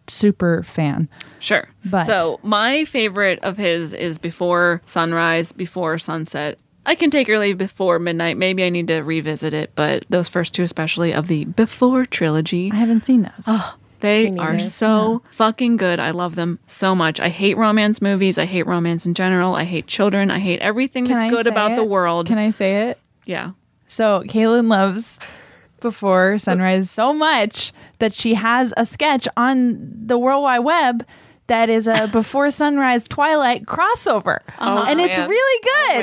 super 0.08 0.62
fan. 0.62 1.08
Sure. 1.40 1.68
But- 1.84 2.04
so 2.06 2.38
my 2.42 2.84
favorite 2.84 3.38
of 3.42 3.56
his 3.56 3.92
is 3.92 4.18
Before 4.18 4.82
Sunrise, 4.84 5.52
Before 5.52 5.98
Sunset. 5.98 6.58
I 6.88 6.95
can 6.95 7.11
take 7.11 7.28
or 7.28 7.38
leave 7.38 7.59
Before 7.59 7.99
Midnight. 7.99 8.38
Maybe 8.38 8.64
I 8.64 8.71
need 8.71 8.88
to 8.88 9.00
revisit 9.00 9.52
it, 9.52 9.73
but 9.75 10.07
those 10.09 10.26
first 10.28 10.54
two, 10.54 10.62
especially 10.62 11.12
of 11.12 11.26
the 11.28 11.45
Before 11.45 12.07
trilogy, 12.07 12.71
I 12.73 12.76
haven't 12.76 13.04
seen 13.04 13.23
those. 13.23 13.45
Oh, 13.47 13.76
they 14.00 14.35
are 14.37 14.59
so 14.59 15.21
fucking 15.30 15.76
good. 15.76 16.00
I 16.00 16.12
love 16.12 16.35
them 16.35 16.59
so 16.66 16.95
much. 16.95 17.21
I 17.21 17.28
hate 17.28 17.59
romance 17.59 18.00
movies. 18.00 18.38
I 18.38 18.47
hate 18.47 18.66
romance 18.66 19.04
in 19.04 19.12
general. 19.12 19.54
I 19.54 19.64
hate 19.64 19.87
children. 19.87 20.30
I 20.30 20.38
hate 20.38 20.61
everything 20.61 21.04
Can 21.04 21.18
that's 21.18 21.25
I 21.25 21.30
good 21.30 21.47
about 21.47 21.73
it? 21.73 21.76
the 21.76 21.85
world. 21.85 22.26
Can 22.26 22.38
I 22.38 22.52
say 22.52 22.88
it? 22.88 22.99
yeah. 23.26 23.50
So 23.87 24.23
Caitlin 24.26 24.68
loves 24.68 25.18
Before 25.80 26.38
Sunrise 26.38 26.90
so 26.90 27.12
much 27.12 27.73
that 27.99 28.14
she 28.14 28.35
has 28.35 28.73
a 28.78 28.87
sketch 28.87 29.28
on 29.37 29.78
the 30.07 30.18
World 30.18 30.42
Wide 30.42 30.61
Web 30.61 31.04
that 31.48 31.68
is 31.68 31.86
a 31.88 32.08
Before 32.12 32.50
Sunrise 32.50 33.06
Twilight 33.08 33.64
crossover, 33.66 34.38
Uh-huh. 34.58 34.84
and 34.88 35.00
it's 35.00 35.18
man. 35.18 35.28
really 35.28 35.62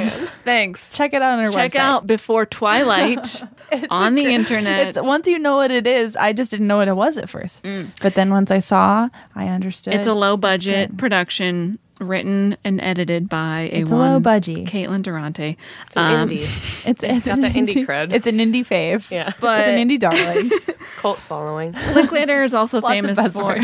good. 0.09 0.29
Thanks. 0.43 0.91
Check 0.91 1.13
it 1.13 1.21
out 1.21 1.39
on 1.39 1.45
our 1.45 1.51
Check 1.51 1.71
website. 1.71 1.73
Check 1.73 1.81
out 1.81 2.07
Before 2.07 2.45
Twilight 2.45 3.43
on 3.89 4.15
the 4.15 4.25
internet. 4.25 4.89
It's 4.89 5.01
once 5.01 5.27
you 5.27 5.39
know 5.39 5.55
what 5.55 5.71
it 5.71 5.87
is. 5.87 6.15
I 6.15 6.33
just 6.33 6.51
didn't 6.51 6.67
know 6.67 6.77
what 6.77 6.87
it 6.87 6.95
was 6.95 7.17
at 7.17 7.29
first, 7.29 7.63
but 8.01 8.13
then 8.15 8.29
once 8.29 8.51
I 8.51 8.59
saw, 8.59 9.09
I 9.35 9.47
understood. 9.47 9.93
It's 9.93 10.07
a 10.07 10.13
low 10.13 10.37
budget 10.37 10.97
production 10.97 11.79
written 12.01 12.57
and 12.65 12.81
edited 12.81 13.29
by 13.29 13.69
a 13.71 13.79
It's 13.81 13.89
a 13.91 13.95
one 13.95 14.13
low 14.13 14.19
budgie. 14.19 14.67
Caitlin 14.67 15.01
Durante. 15.01 15.57
It's 15.87 15.95
an 15.95 16.27
indie. 16.27 16.45
It's, 16.85 17.01
it's 17.03 17.25
got 17.25 17.37
an 17.37 17.41
the 17.41 17.49
indie 17.49 17.85
cred. 17.85 18.11
It's 18.13 18.27
an 18.27 18.37
indie 18.39 18.65
fave. 18.67 19.09
Yeah. 19.09 19.31
But 19.39 19.61
it's 19.61 19.69
an 19.69 19.87
indie 19.87 19.97
darling. 19.99 20.51
Cult 20.97 21.19
following. 21.19 21.71
Linklater 21.93 22.43
is 22.43 22.53
also 22.53 22.81
Lots 22.81 22.93
of 22.93 23.15
famous 23.15 23.37
for. 23.37 23.55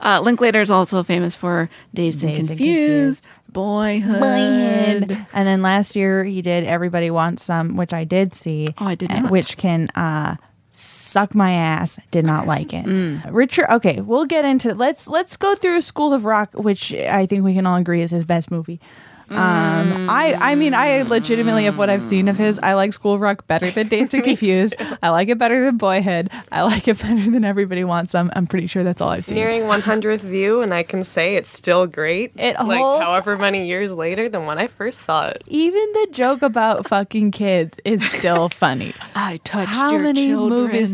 Uh, 0.00 0.20
Linklater 0.20 0.60
is 0.60 0.70
also 0.70 1.02
famous 1.02 1.34
for 1.34 1.68
Dazed, 1.94 2.22
and, 2.22 2.32
Dazed 2.32 2.50
and 2.50 2.58
Confused, 2.58 3.26
Boyhood. 3.48 4.20
Boyhood. 4.20 5.26
And 5.32 5.48
then 5.48 5.62
last 5.62 5.96
year 5.96 6.24
he 6.24 6.42
did 6.42 6.64
Everybody 6.64 7.10
Wants 7.10 7.42
Some, 7.42 7.76
which 7.76 7.92
I 7.92 8.04
did 8.04 8.34
see. 8.34 8.68
Oh, 8.78 8.86
I 8.86 8.94
did 8.94 9.10
not. 9.10 9.30
Which 9.30 9.56
can 9.56 9.88
uh, 9.90 10.36
suck 10.70 11.34
my 11.34 11.52
ass. 11.52 11.98
Did 12.10 12.24
not 12.24 12.46
like 12.46 12.72
it. 12.72 12.84
Mm. 12.84 13.22
Richard. 13.30 13.66
Okay, 13.70 14.00
we'll 14.00 14.26
get 14.26 14.44
into. 14.44 14.74
Let's 14.74 15.08
let's 15.08 15.36
go 15.36 15.54
through 15.54 15.80
School 15.80 16.12
of 16.12 16.24
Rock, 16.24 16.50
which 16.54 16.92
I 16.94 17.26
think 17.26 17.44
we 17.44 17.54
can 17.54 17.66
all 17.66 17.76
agree 17.76 18.02
is 18.02 18.10
his 18.10 18.24
best 18.24 18.50
movie. 18.50 18.80
Um, 19.30 20.08
I 20.08 20.34
I 20.40 20.54
mean 20.54 20.74
I 20.74 21.02
legitimately 21.02 21.66
of 21.66 21.76
what 21.78 21.90
I've 21.90 22.04
seen 22.04 22.28
of 22.28 22.36
his, 22.38 22.58
I 22.62 22.74
like 22.74 22.92
School 22.94 23.14
of 23.14 23.20
Rock 23.20 23.46
better 23.46 23.70
than 23.70 23.88
Dazed 23.88 24.14
and 24.14 24.24
Confused. 24.28 24.74
I 25.02 25.10
like 25.10 25.28
it 25.28 25.38
better 25.38 25.64
than 25.64 25.76
Boyhood. 25.76 26.30
I 26.50 26.62
like 26.62 26.88
it 26.88 26.98
better 27.02 27.30
than 27.30 27.44
Everybody 27.44 27.84
Wants 27.84 28.12
Some. 28.12 28.30
I'm 28.34 28.46
pretty 28.46 28.66
sure 28.66 28.84
that's 28.84 29.00
all 29.00 29.10
I've 29.10 29.24
seen. 29.24 29.34
Nearing 29.36 29.62
100th 29.64 30.20
view, 30.20 30.62
and 30.62 30.72
I 30.72 30.82
can 30.82 31.02
say 31.04 31.36
it's 31.36 31.50
still 31.50 31.86
great. 31.86 32.32
It 32.36 32.56
like 32.58 32.78
holds- 32.80 33.04
however 33.04 33.36
many 33.36 33.66
years 33.66 33.92
later 33.92 34.28
than 34.28 34.46
when 34.46 34.58
I 34.58 34.66
first 34.66 35.02
saw 35.02 35.26
it. 35.28 35.44
Even 35.46 35.92
the 35.92 36.08
joke 36.12 36.42
about 36.42 36.86
fucking 36.88 37.30
kids 37.32 37.78
is 37.84 38.02
still 38.10 38.48
funny. 38.48 38.94
I 39.14 39.38
touched 39.44 39.68
How 39.70 39.90
your 39.92 40.00
many 40.02 40.28
children. 40.28 40.60
movies? 40.62 40.92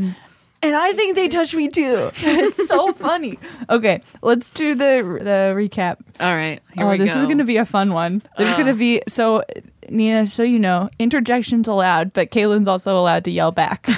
And 0.64 0.75
I 0.75 0.94
think 0.94 1.14
they 1.14 1.28
touched 1.28 1.54
me 1.54 1.68
too. 1.68 2.11
It's 2.25 2.68
so 2.68 2.94
funny. 2.94 3.38
Okay, 3.68 4.00
let's 4.23 4.49
do 4.49 4.75
the 4.75 5.02
the 5.21 5.52
recap. 5.54 5.99
All 6.21 6.35
right, 6.35 6.62
here 6.73 6.87
oh, 6.87 6.90
we 6.90 6.99
this 6.99 7.12
go. 7.12 7.21
is 7.21 7.26
going 7.26 7.38
to 7.38 7.44
be 7.44 7.59
a 7.59 7.66
fun 7.66 7.92
one. 7.92 8.23
There's 8.38 8.52
going 8.54 8.66
to 8.66 8.73
uh. 8.73 8.76
be 8.76 9.02
so 9.06 9.44
Nina, 9.90 10.25
so 10.25 10.42
you 10.42 10.59
know, 10.59 10.88
interjections 10.99 11.68
allowed, 11.68 12.14
but 12.14 12.30
Caitlin's 12.30 12.66
also 12.66 12.97
allowed 12.97 13.25
to 13.25 13.30
yell 13.30 13.52
back. 13.52 13.85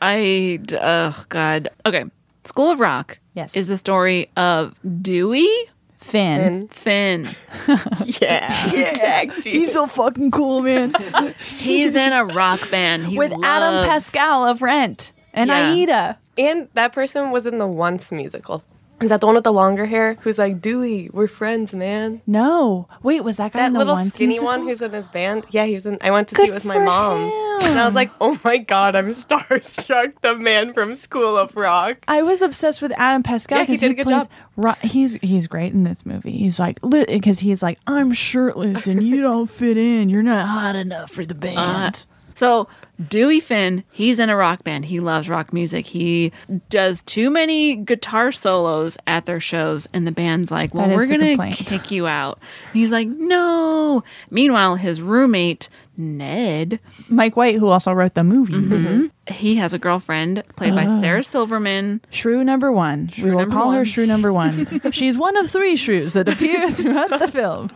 I 0.00 0.58
oh 0.80 1.24
god. 1.28 1.68
Okay, 1.86 2.04
School 2.44 2.72
of 2.72 2.80
Rock. 2.80 3.18
Yes. 3.34 3.56
is 3.56 3.68
the 3.68 3.78
story 3.78 4.28
of 4.36 4.74
Dewey 5.00 5.48
Finn. 5.96 6.66
Finn. 6.68 7.28
Yeah. 8.20 8.70
yeah. 8.72 9.24
He's 9.34 9.72
so 9.72 9.86
fucking 9.86 10.32
cool, 10.32 10.62
man. 10.62 10.94
He's 11.38 11.94
in 11.94 12.12
a 12.12 12.24
rock 12.24 12.68
band 12.70 13.06
He 13.06 13.16
With 13.16 13.32
Adam 13.44 13.86
Pascal 13.86 14.44
of 14.44 14.60
Rent 14.60 15.12
and 15.32 15.48
Yeah. 15.48 15.72
Aida. 15.72 16.18
And 16.38 16.68
that 16.74 16.92
person 16.92 17.30
was 17.30 17.46
in 17.46 17.58
the 17.58 17.66
Once 17.66 18.10
musical. 18.12 18.62
Is 19.00 19.08
that 19.08 19.20
the 19.22 19.26
one 19.26 19.34
with 19.34 19.44
the 19.44 19.52
longer 19.52 19.86
hair? 19.86 20.18
Who's 20.20 20.36
like, 20.36 20.60
Dewey, 20.60 21.08
we're 21.10 21.26
friends, 21.26 21.72
man. 21.72 22.20
No, 22.26 22.86
wait, 23.02 23.24
was 23.24 23.38
that 23.38 23.52
guy 23.52 23.60
That 23.60 23.66
in 23.68 23.72
the 23.72 23.78
little 23.78 23.94
Once 23.94 24.12
skinny 24.12 24.26
musical? 24.28 24.46
one 24.48 24.62
who's 24.68 24.82
in 24.82 24.92
his 24.92 25.08
band. 25.08 25.46
Yeah, 25.50 25.64
he 25.64 25.72
was 25.72 25.86
in. 25.86 25.96
I 26.02 26.10
went 26.10 26.28
to 26.28 26.34
Good 26.34 26.44
see 26.44 26.50
it 26.50 26.52
with 26.54 26.66
my 26.66 26.78
mom, 26.78 27.22
him. 27.22 27.30
and 27.62 27.78
I 27.78 27.86
was 27.86 27.94
like, 27.94 28.10
"Oh 28.20 28.38
my 28.44 28.58
god, 28.58 28.94
I'm 28.94 29.08
starstruck!" 29.08 30.12
The 30.20 30.34
man 30.34 30.74
from 30.74 30.94
School 30.94 31.38
of 31.38 31.56
Rock. 31.56 32.04
I 32.08 32.20
was 32.20 32.42
obsessed 32.42 32.82
with 32.82 32.92
Adam 32.98 33.22
Pascal 33.22 33.60
Yeah, 33.60 33.64
he 33.64 33.72
because 33.72 33.80
did 33.80 33.90
a 33.92 33.94
good 33.94 34.06
plays 34.06 34.22
job. 34.24 34.28
Ro- 34.56 34.74
he's 34.82 35.14
he's 35.22 35.46
great 35.46 35.72
in 35.72 35.84
this 35.84 36.04
movie. 36.04 36.32
He's 36.36 36.58
like 36.58 36.78
because 36.90 37.38
he's 37.38 37.62
like 37.62 37.78
I'm 37.86 38.12
shirtless 38.12 38.86
and 38.86 39.02
you 39.02 39.22
don't 39.22 39.48
fit 39.48 39.78
in. 39.78 40.10
You're 40.10 40.22
not 40.22 40.46
hot 40.46 40.76
enough 40.76 41.10
for 41.10 41.24
the 41.24 41.34
band. 41.34 41.58
Uh, 41.58 42.09
So 42.34 42.68
Dewey 43.08 43.40
Finn, 43.40 43.82
he's 43.92 44.18
in 44.18 44.28
a 44.30 44.36
rock 44.36 44.62
band. 44.64 44.84
He 44.86 45.00
loves 45.00 45.28
rock 45.28 45.52
music. 45.52 45.86
He 45.86 46.32
does 46.68 47.02
too 47.02 47.30
many 47.30 47.76
guitar 47.76 48.30
solos 48.32 48.96
at 49.06 49.26
their 49.26 49.40
shows, 49.40 49.88
and 49.92 50.06
the 50.06 50.12
band's 50.12 50.50
like, 50.50 50.74
"Well, 50.74 50.88
we're 50.88 51.06
gonna 51.06 51.28
complaint. 51.28 51.56
kick 51.58 51.90
you 51.90 52.06
out." 52.06 52.38
And 52.72 52.80
he's 52.82 52.90
like, 52.90 53.08
"No." 53.08 54.04
Meanwhile, 54.30 54.76
his 54.76 55.00
roommate 55.02 55.68
Ned, 55.96 56.80
Mike 57.08 57.36
White, 57.36 57.56
who 57.56 57.68
also 57.68 57.92
wrote 57.92 58.14
the 58.14 58.24
movie, 58.24 58.54
Mm-hmm. 58.54 59.06
he 59.32 59.56
has 59.56 59.74
a 59.74 59.78
girlfriend 59.78 60.42
played 60.56 60.74
by. 60.74 60.86
Sarah 61.00 61.22
Silverman. 61.24 62.00
Shrew 62.10 62.42
number 62.44 62.70
one. 62.72 63.10
we 63.22 63.30
will 63.30 63.40
number 63.40 63.54
call 63.54 63.70
her. 63.72 63.84
Shrew 63.84 64.06
number 64.06 64.32
one. 64.32 64.80
She's 64.92 65.18
one 65.18 65.36
of 65.36 65.50
three 65.50 65.76
shrews 65.76 66.12
that 66.14 66.28
appear 66.28 66.70
throughout 66.72 67.10
the 67.18 67.28
film. 67.28 67.70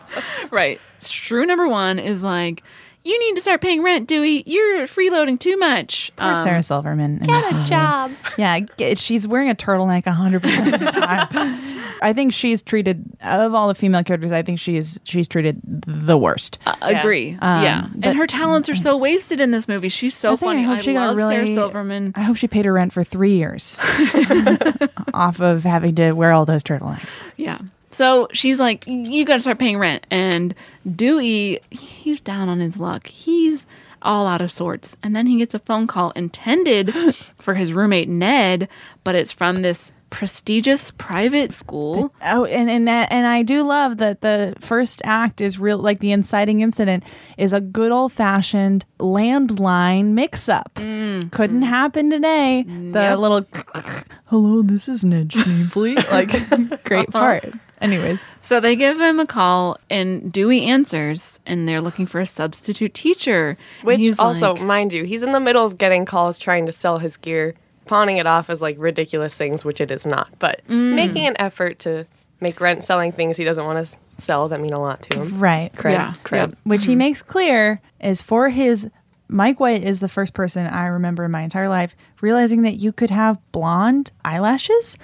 Right. 0.51 0.81
Shrew 1.03 1.45
number 1.45 1.69
one 1.69 1.99
is 1.99 2.23
like, 2.23 2.63
"You 3.05 3.19
need 3.21 3.35
to 3.37 3.41
start 3.43 3.61
paying 3.61 3.83
rent, 3.83 4.09
Dewey. 4.09 4.43
You're 4.47 4.87
freeloading 4.87 5.39
too 5.39 5.57
much." 5.57 6.11
Poor 6.17 6.31
Um, 6.31 6.37
Sarah 6.37 6.63
Silverman. 6.63 7.19
Get 7.19 7.45
a 7.53 7.65
job. 7.65 8.13
Yeah, 8.39 8.61
she's 8.95 9.27
wearing 9.29 9.51
a 9.51 9.55
turtleneck 9.55 10.05
100% 10.05 10.73
of 10.75 10.81
the 10.81 10.87
time. 10.91 11.71
I 12.03 12.13
think 12.13 12.33
she's 12.35 12.61
treated 12.63 13.05
of 13.23 13.55
all 13.55 13.69
the 13.69 13.75
female 13.75 14.03
characters. 14.05 14.33
I 14.33 14.43
think 14.43 14.59
she's 14.59 14.99
she's 15.05 15.27
treated 15.29 15.61
the 15.87 16.19
worst. 16.19 16.59
Agree. 16.83 17.39
Um, 17.41 17.63
yeah. 17.63 17.87
but- 17.95 18.09
and 18.09 18.19
her 18.19 18.27
talents 18.27 18.69
are 18.69 18.77
so 18.77 18.97
wasted 18.97 19.41
in 19.41 19.53
this 19.53 19.69
movie. 19.69 19.89
She's 19.89 20.15
so 20.15 20.33
I 20.33 20.37
funny. 20.37 20.67
I 20.67 20.73
I, 20.73 20.75
hope 20.75 20.85
she 20.85 20.93
got 20.93 21.17
love 21.17 21.29
Sarah 21.29 21.43
really- 21.43 21.55
Silverman. 21.55 22.13
I 22.17 22.23
hope 22.23 22.37
she 22.37 22.49
paid 22.49 22.65
her 22.65 22.73
rent 22.73 22.93
for 22.93 23.05
three 23.05 23.37
years 23.39 23.79
off 25.15 25.41
of 25.41 25.65
having 25.65 25.95
to 25.97 26.13
wear 26.13 26.33
all 26.33 26.45
those 26.45 26.63
turtlenecks. 26.63 27.19
Yeah. 27.37 27.59
So 27.95 28.29
she's 28.33 28.59
like, 28.59 28.85
you 28.87 29.25
got 29.25 29.35
to 29.35 29.41
start 29.41 29.59
paying 29.59 29.79
rent. 29.79 30.05
And 30.11 30.55
Dewey, 30.97 31.61
he's 31.71 32.21
down 32.21 32.49
on 32.49 32.59
his 32.59 32.77
luck. 32.77 33.07
He's 33.07 33.67
all 34.03 34.27
out 34.27 34.41
of 34.41 34.51
sorts. 34.51 34.97
And 35.03 35.15
then 35.15 35.27
he 35.27 35.39
gets 35.39 35.55
a 35.55 35.61
phone 35.61 35.87
call 35.87 36.11
intended 36.11 36.93
for 37.39 37.55
his 37.55 37.73
roommate 37.73 38.09
Ned, 38.09 38.69
but 39.05 39.15
it's 39.15 39.33
from 39.33 39.63
this 39.63 39.93
prestigious 40.11 40.93
private 40.93 41.53
school. 41.53 42.15
Oh, 42.25 42.45
and 42.45 42.71
and 42.71 42.87
that 42.87 43.11
and 43.11 43.27
I 43.27 43.43
do 43.43 43.67
love 43.67 43.99
that 43.99 44.21
the 44.21 44.55
first 44.61 45.03
act 45.05 45.41
is 45.41 45.59
real 45.59 45.79
like 45.79 45.99
the 45.99 46.13
inciting 46.13 46.61
incident 46.61 47.03
is 47.37 47.53
a 47.53 47.61
good 47.61 47.91
old 47.91 48.13
fashioned 48.13 48.85
landline 49.01 50.13
mix 50.13 50.49
up. 50.49 50.75
Mm, 50.77 51.33
Couldn't 51.33 51.63
mm. 51.63 51.69
happen 51.69 52.11
today. 52.11 52.63
The 52.63 53.01
Yep. 53.01 53.19
little 53.19 53.47
hello, 54.27 54.63
this 54.63 54.89
is 54.89 55.05
Ned 55.05 55.31
Schneebly. 55.31 55.97
like 56.11 56.31
great 56.85 57.09
uh-huh. 57.09 57.41
part. 57.41 57.53
Anyways, 57.85 58.27
So 58.43 58.61
they 58.61 58.75
give 58.77 59.01
him 59.01 59.21
a 59.21 59.27
call, 59.27 59.79
and 59.91 60.33
Dewey 60.33 60.63
answers, 60.63 61.41
and 61.47 61.69
they're 61.69 61.81
looking 61.81 62.07
for 62.07 62.21
a 62.21 62.27
substitute 62.27 62.95
teacher. 62.95 63.57
Which 63.83 63.99
he's 63.99 64.19
also, 64.19 64.55
like- 64.55 64.63
mind 64.63 64.93
you, 64.93 65.05
he's 65.05 65.23
in 65.23 65.33
the 65.33 65.41
middle 65.41 65.65
of 65.65 65.79
getting 65.79 66.05
calls 66.05 66.39
trying 66.39 66.67
to 66.67 66.73
sell 66.73 66.99
his 66.99 67.17
gear, 67.17 67.55
pawning 67.87 68.17
it 68.17 68.27
off 68.27 68.49
as 68.51 68.61
like 68.63 68.77
ridiculous 68.79 69.35
things, 69.35 69.65
which 69.65 69.81
it 69.81 69.91
is 69.91 70.07
not. 70.07 70.29
But 70.39 70.61
Mm. 70.69 70.95
making 70.95 71.27
an 71.27 71.37
effort 71.39 71.79
to 71.81 72.07
make 72.41 72.61
rent 72.61 72.83
selling 72.83 73.13
things 73.13 73.37
he 73.37 73.45
doesn't 73.45 73.65
want 73.65 73.87
to 73.87 73.97
sell 74.19 74.49
that 74.49 74.61
mean 74.61 74.73
a 74.73 74.79
lot 74.81 75.03
to 75.03 75.19
him. 75.21 75.39
right. 75.41 75.73
Cred. 75.75 75.93
Yeah, 75.93 76.15
Cred. 76.25 76.37
yep. 76.37 76.55
which 76.65 76.85
he 76.87 76.95
makes 76.95 77.21
clear 77.23 77.81
is 78.01 78.23
for 78.23 78.49
his 78.51 78.89
Mike 79.29 79.59
White 79.59 79.83
is 79.83 80.01
the 80.01 80.09
first 80.09 80.35
person 80.35 80.67
I 80.67 80.87
remember 80.87 81.25
in 81.25 81.31
my 81.31 81.43
entire 81.43 81.69
life 81.69 81.97
realizing 82.21 82.63
that 82.63 82.75
you 82.75 82.93
could 82.93 83.11
have 83.11 83.39
blonde 83.53 84.13
eyelashes. 84.25 84.97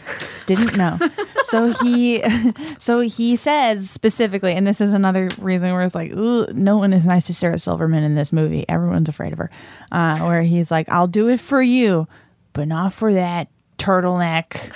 Didn't 0.47 0.77
know. 0.77 0.99
so 1.43 1.73
he 1.73 2.23
so 2.79 3.01
he 3.01 3.37
says 3.37 3.89
specifically, 3.89 4.53
and 4.53 4.67
this 4.67 4.81
is 4.81 4.93
another 4.93 5.29
reason 5.39 5.73
where 5.73 5.83
it's 5.83 5.95
like, 5.95 6.13
no 6.13 6.77
one 6.77 6.93
is 6.93 7.07
nice 7.07 7.27
to 7.27 7.35
Sarah 7.35 7.59
Silverman 7.59 8.05
in 8.05 8.15
this 8.15 8.33
movie. 8.33 8.69
Everyone's 8.69 9.09
afraid 9.09 9.33
of 9.33 9.39
her. 9.39 9.51
Uh, 9.91 10.19
where 10.21 10.43
he's 10.43 10.71
like, 10.71 10.89
I'll 10.89 11.09
do 11.09 11.29
it 11.29 11.41
for 11.41 11.63
you, 11.63 12.07
but 12.53 12.69
not 12.69 12.93
for 12.93 13.13
that 13.15 13.49
turtleneck 13.79 14.75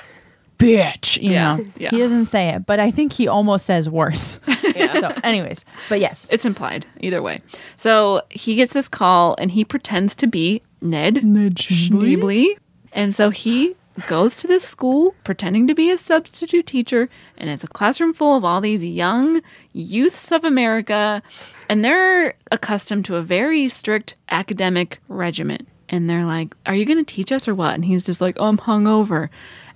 bitch. 0.58 1.20
You 1.22 1.30
Yeah, 1.30 1.56
know. 1.56 1.66
yeah. 1.76 1.90
He 1.90 1.98
doesn't 1.98 2.26
say 2.26 2.48
it, 2.50 2.66
but 2.66 2.78
I 2.80 2.90
think 2.90 3.12
he 3.12 3.28
almost 3.28 3.66
says 3.66 3.88
worse. 3.88 4.38
so 4.92 5.12
anyways, 5.22 5.64
but 5.88 6.00
yes. 6.00 6.26
It's 6.30 6.44
implied 6.44 6.86
either 7.00 7.22
way. 7.22 7.40
So 7.76 8.22
he 8.30 8.54
gets 8.54 8.72
this 8.72 8.88
call 8.88 9.34
and 9.38 9.50
he 9.50 9.64
pretends 9.64 10.14
to 10.16 10.26
be 10.26 10.62
Ned, 10.80 11.24
Ned 11.24 11.56
Schneebly. 11.56 12.56
And 12.92 13.14
so 13.14 13.30
he 13.30 13.74
goes 14.08 14.36
to 14.36 14.46
this 14.48 14.64
school 14.64 15.14
pretending 15.24 15.68
to 15.68 15.74
be 15.74 15.90
a 15.90 15.96
substitute 15.98 16.66
teacher 16.66 17.08
and 17.38 17.48
it's 17.48 17.62
a 17.62 17.68
classroom 17.68 18.12
full 18.12 18.36
of 18.36 18.44
all 18.44 18.60
these 18.60 18.84
young 18.84 19.40
youths 19.72 20.32
of 20.32 20.42
America 20.42 21.22
and 21.68 21.84
they're 21.84 22.34
accustomed 22.50 23.04
to 23.04 23.16
a 23.16 23.22
very 23.22 23.68
strict 23.68 24.16
academic 24.30 25.00
regimen. 25.08 25.66
And 25.88 26.08
they're 26.10 26.24
like, 26.24 26.54
"Are 26.66 26.74
you 26.74 26.86
going 26.86 27.04
to 27.04 27.14
teach 27.14 27.30
us 27.30 27.46
or 27.46 27.54
what?" 27.54 27.74
And 27.74 27.84
he's 27.84 28.06
just 28.06 28.20
like, 28.20 28.36
oh, 28.40 28.46
"I'm 28.46 28.56
hungover." 28.58 29.28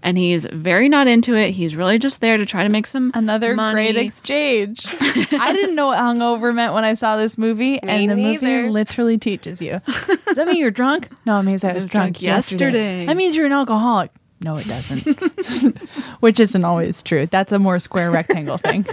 And 0.02 0.16
he's 0.16 0.46
very 0.52 0.88
not 0.88 1.08
into 1.08 1.34
it. 1.34 1.50
He's 1.50 1.74
really 1.74 1.98
just 1.98 2.20
there 2.20 2.36
to 2.36 2.46
try 2.46 2.62
to 2.62 2.68
make 2.68 2.86
some 2.86 3.10
Another 3.14 3.54
money. 3.56 3.74
great 3.74 3.96
exchange. 3.96 4.86
I 5.00 5.52
didn't 5.52 5.74
know 5.74 5.88
what 5.88 5.98
hungover 5.98 6.54
meant 6.54 6.72
when 6.72 6.84
I 6.84 6.94
saw 6.94 7.16
this 7.16 7.36
movie, 7.36 7.82
and 7.82 8.08
the 8.10 8.16
movie 8.16 8.68
literally 8.68 9.18
teaches 9.18 9.60
you. 9.60 9.80
Does 10.26 10.36
that 10.36 10.46
mean 10.46 10.56
you're 10.56 10.70
drunk? 10.70 11.08
No, 11.26 11.40
it 11.40 11.42
means 11.42 11.64
I 11.64 11.68
was 11.68 11.74
was 11.76 11.84
drunk, 11.86 12.14
drunk 12.14 12.22
yesterday. 12.22 12.64
yesterday. 12.64 13.06
That 13.06 13.16
means 13.16 13.34
you're 13.36 13.46
an 13.46 13.52
alcoholic. 13.52 14.12
No, 14.40 14.56
it 14.56 14.68
doesn't. 14.68 15.02
Which 16.20 16.38
isn't 16.38 16.64
always 16.64 17.02
true. 17.02 17.26
That's 17.26 17.50
a 17.50 17.58
more 17.58 17.80
square 17.80 18.12
rectangle 18.12 18.56
thing. 18.56 18.86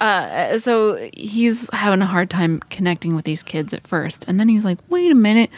Uh, 0.00 0.58
so 0.58 1.10
he's 1.16 1.68
having 1.72 2.02
a 2.02 2.06
hard 2.06 2.28
time 2.30 2.60
connecting 2.70 3.14
with 3.16 3.24
these 3.24 3.42
kids 3.42 3.72
at 3.72 3.86
first 3.86 4.24
and 4.28 4.38
then 4.40 4.48
he's 4.48 4.64
like 4.64 4.78
wait 4.88 5.10
a 5.10 5.14
minute 5.14 5.48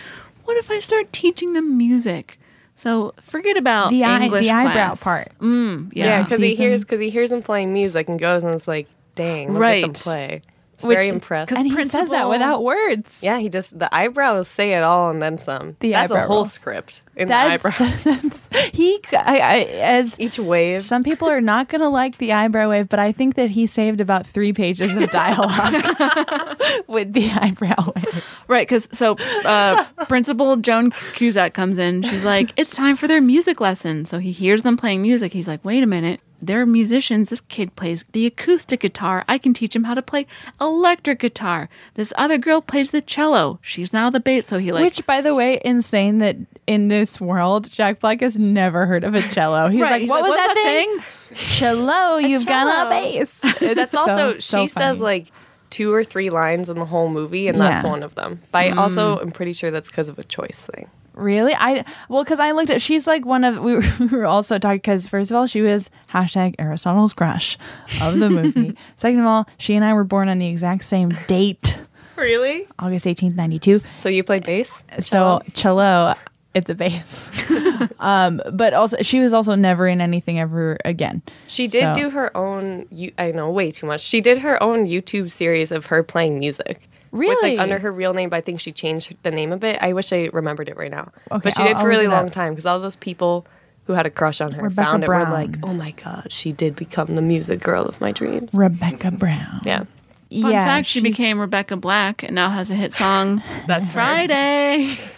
what 0.45 0.57
if 0.59 0.71
i 0.71 0.79
start 0.79 1.11
teaching 1.13 1.55
them 1.55 1.77
music 1.77 2.39
so 2.77 3.13
forget 3.21 3.57
about 3.57 3.91
The 3.91 4.05
eye- 4.05 4.25
English 4.25 4.43
the 4.45 4.51
eyebrow 4.51 4.95
part. 4.95 5.29
mm, 5.41 5.91
Yeah, 5.95 6.05
yeah, 6.07 6.23
because 6.23 6.39
he 6.41 6.55
hears 6.55 6.83
because 6.85 7.01
he 7.01 7.11
hears 7.11 7.33
him 7.33 7.43
playing 7.43 7.73
music 7.73 8.09
and 8.09 8.19
goes 8.19 8.45
and 8.45 8.53
it's 8.53 8.69
like, 8.69 8.87
dang, 9.17 9.53
look 9.53 9.63
at 9.63 9.81
them 9.81 9.91
Right. 9.91 9.95
play. 9.95 10.43
It's 10.77 10.85
Which- 10.85 10.97
very 10.97 11.09
impressed. 11.09 11.53
and 11.53 11.67
he 11.67 11.87
says 11.89 12.11
that 12.11 12.29
without 12.29 12.63
words. 12.63 13.23
Yeah, 13.25 13.39
he 13.39 13.49
just 13.49 13.79
the 13.79 13.89
eyebrows 13.95 14.47
say 14.47 14.75
it 14.75 14.83
all 14.83 15.09
and 15.09 15.23
then 15.23 15.39
some. 15.39 15.75
The 15.81 15.93
That's 15.93 16.13
eyebrow 16.13 16.25
a 16.25 16.27
whole 16.27 16.37
roll. 16.37 16.45
script 16.45 17.03
in 17.17 17.29
That's, 17.29 17.63
the 17.63 17.69
eyebrow. 17.83 17.97
that's 18.21 18.49
he. 18.75 19.01
I, 19.13 19.39
I, 19.39 19.59
as 19.81 20.21
Each 20.21 20.39
wave. 20.39 20.83
Some 20.83 21.03
people 21.03 21.29
are 21.31 21.41
not 21.41 21.71
going 21.71 21.81
to 21.81 21.89
like 21.89 22.19
the 22.19 22.33
eyebrow 22.35 22.69
wave, 22.69 22.91
but 22.91 22.99
I 22.99 23.11
think 23.13 23.37
that 23.37 23.49
he 23.51 23.67
saved 23.67 24.03
about 24.03 24.27
three 24.27 24.53
pages 24.53 24.95
of 24.95 25.11
dialogue 25.11 25.73
with 26.89 27.15
the 27.15 27.31
eyebrow 27.33 27.93
wave. 27.97 28.25
right 28.47 28.69
because 28.69 28.87
so 28.93 29.17
uh, 29.45 29.83
principal 30.09 30.57
joan 30.57 30.91
cusack 31.15 31.55
comes 31.55 31.79
in 31.79 32.03
she's 32.03 32.25
like 32.25 32.53
it's 32.57 32.75
time 32.75 32.97
for 32.97 33.09
their 33.09 33.21
music 33.23 33.61
lesson 33.61 34.05
so 34.05 34.19
he 34.19 34.31
hears 34.33 34.63
them 34.63 34.77
playing 34.77 35.01
music 35.03 35.33
he's 35.33 35.49
like 35.49 35.65
wait 35.65 35.83
a 35.83 35.87
minute 35.87 36.21
they're 36.41 36.67
musicians. 36.67 37.31
This 37.31 37.41
kid 37.41 37.75
plays 37.77 38.05
the 38.13 38.27
acoustic 38.27 38.81
guitar. 38.81 39.25
I 39.29 39.39
can 39.39 39.55
teach 39.55 39.75
him 39.75 39.85
how 39.85 39.95
to 39.95 40.03
play 40.03 40.27
electric 40.61 41.21
guitar. 41.21 41.69
This 41.95 42.13
other 42.17 42.39
girl 42.39 42.61
plays 42.61 42.91
the 42.91 43.01
cello. 43.01 43.59
She's 43.63 43.93
now 43.93 44.11
the 44.11 44.21
bass. 44.21 44.47
So 44.47 44.59
he 44.59 44.73
like 44.73 44.83
Which, 44.83 45.07
by 45.07 45.21
the 45.21 45.35
way, 45.35 45.61
insane 45.65 46.19
that 46.19 46.37
in 46.67 46.89
this 46.89 47.21
world, 47.21 47.71
Jack 47.71 48.01
Black 48.01 48.21
has 48.21 48.39
never 48.39 48.87
heard 48.87 49.05
of 49.05 49.15
a 49.15 49.23
cello. 49.33 49.69
He's 49.69 49.83
Right, 49.83 50.03
like, 50.03 50.11
what 50.11 50.23
was 50.23 50.31
"What's 50.31 50.43
that 50.43 50.55
that 50.55 50.63
thing? 50.63 50.99
Cello, 51.35 52.17
you've 52.19 52.47
got 52.47 52.67
cello." 52.67 52.87
a 52.87 52.91
bass. 52.91 53.41
It's 53.61 53.75
That's 53.75 53.93
so- 53.93 53.99
also 53.99 54.39
so 54.39 54.63
she 54.65 54.69
says 54.69 55.01
like 55.01 55.31
two 55.71 55.93
or 55.93 56.05
three 56.05 56.31
lines 56.31 56.69
in 56.69 56.79
the 56.79 56.85
whole 56.85 57.09
movie, 57.09 57.49
and 57.49 57.61
that's 57.61 57.83
Yeah. 57.83 57.91
one 57.91 58.03
of 58.03 58.15
them. 58.15 58.41
But 58.53 58.59
I 58.59 58.71
also 58.71 59.17
mm. 59.17 59.23
am 59.23 59.31
pretty 59.33 59.53
sure 59.53 59.71
that's 59.71 59.89
because 59.89 60.09
of 60.09 60.19
a 60.19 60.25
choice 60.25 60.67
thing. 60.73 60.89
Really? 61.17 61.55
I 61.55 61.85
well, 62.09 62.23
because 62.23 62.39
I 62.41 62.53
looked 62.53 62.71
at. 62.71 62.81
She's 62.83 63.07
like 63.07 63.25
one 63.25 63.43
of. 63.43 63.57
We 63.67 64.07
were, 64.07 64.27
also 64.27 64.59
talking 64.59 64.77
because 64.79 65.07
first 65.07 65.31
of 65.31 65.37
all, 65.37 65.47
she 65.47 65.63
was 65.63 65.91
hashtag 66.11 66.55
Aristotle's 66.59 67.13
crush 67.15 67.59
of 68.03 68.19
the 68.19 68.29
movie. 68.31 68.77
Second 68.97 69.21
of 69.21 69.27
all, 69.27 69.49
she 69.59 69.75
and 69.75 69.85
I 69.85 69.95
were 69.95 70.05
born 70.05 70.29
on 70.29 70.39
the 70.39 70.47
exact 70.47 70.85
same 70.85 71.11
date, 71.27 71.79
Really? 72.17 72.69
August 72.79 73.07
eighteenth, 73.07 73.35
ninety 73.35 73.59
two. 73.59 73.81
So 73.97 74.09
you 74.09 74.23
play 74.23 74.41
bass? 74.41 74.71
So 75.01 75.41
cello, 75.55 76.15
it's 76.55 76.69
a 76.71 76.75
bass. 76.75 77.29
um, 78.01 78.41
but 78.53 78.75
also, 78.75 78.99
she 79.03 79.19
was 79.21 79.33
also 79.35 79.55
never 79.55 79.87
in 79.87 80.01
anything 80.01 80.39
ever 80.39 80.79
again. 80.85 81.23
She 81.49 81.67
did 81.67 81.83
So- 81.83 81.95
do 81.95 82.11
her 82.11 82.35
own. 82.37 82.87
I 83.19 83.33
know 83.33 83.51
way 83.51 83.71
too 83.71 83.87
much. 83.87 84.03
She 84.03 84.21
did 84.21 84.39
her 84.39 84.63
own 84.63 84.87
YouTube 84.87 85.31
series 85.31 85.73
of 85.73 85.87
her 85.87 86.03
playing 86.03 86.39
music. 86.39 86.89
With, 87.17 87.29
Really? 87.29 87.53
like 87.57 87.61
under 87.61 87.79
her 87.79 87.91
real 87.93 88.15
name, 88.15 88.29
but 88.29 88.37
I 88.37 88.41
think 88.41 88.61
she 88.61 88.73
changed 88.73 89.15
the 89.23 89.31
name 89.31 89.53
a 89.53 89.57
bit. 89.57 89.79
I 89.81 89.93
wish 89.93 90.13
I 90.13 90.29
remembered 90.33 90.69
it 90.69 90.77
right 90.77 90.91
now. 90.91 91.11
Okay, 91.33 91.41
but 91.45 91.55
she 91.55 91.63
I'll- 91.63 91.69
did 91.69 91.77
I'll 91.77 91.83
for 91.83 91.87
a 91.89 91.91
really 91.91 92.07
long 92.09 92.27
up. 92.29 92.33
time 92.33 92.53
because 92.53 92.67
all 92.67 92.79
those 92.81 92.97
people 92.97 93.47
who 93.87 93.93
had 93.93 94.05
a 94.07 94.11
crush 94.11 94.41
on 94.41 94.53
her 94.53 94.63
Rebecca 94.65 94.91
found 94.91 95.03
it 95.05 95.07
Brown. 95.07 95.31
were 95.31 95.35
like, 95.37 95.57
oh 95.63 95.73
my 95.73 95.93
god, 95.93 96.27
she 96.31 96.53
did 96.53 96.75
become 96.77 97.09
the 97.09 97.23
music 97.23 97.61
girl 97.61 97.85
of 97.85 98.01
my 98.01 98.11
dreams. 98.13 98.51
Rebecca 98.53 99.11
Brown. 99.13 99.61
Yeah, 99.65 99.79
Fun 99.81 100.51
yeah, 100.51 100.65
fact, 100.65 100.89
she 100.89 101.01
became 101.01 101.39
Rebecca 101.41 101.77
Black 101.77 102.23
and 102.25 102.35
now 102.35 102.49
has 102.51 102.71
a 102.71 102.75
hit 102.75 102.93
song. 102.93 103.43
that's 103.67 103.89
Friday. 103.89 104.97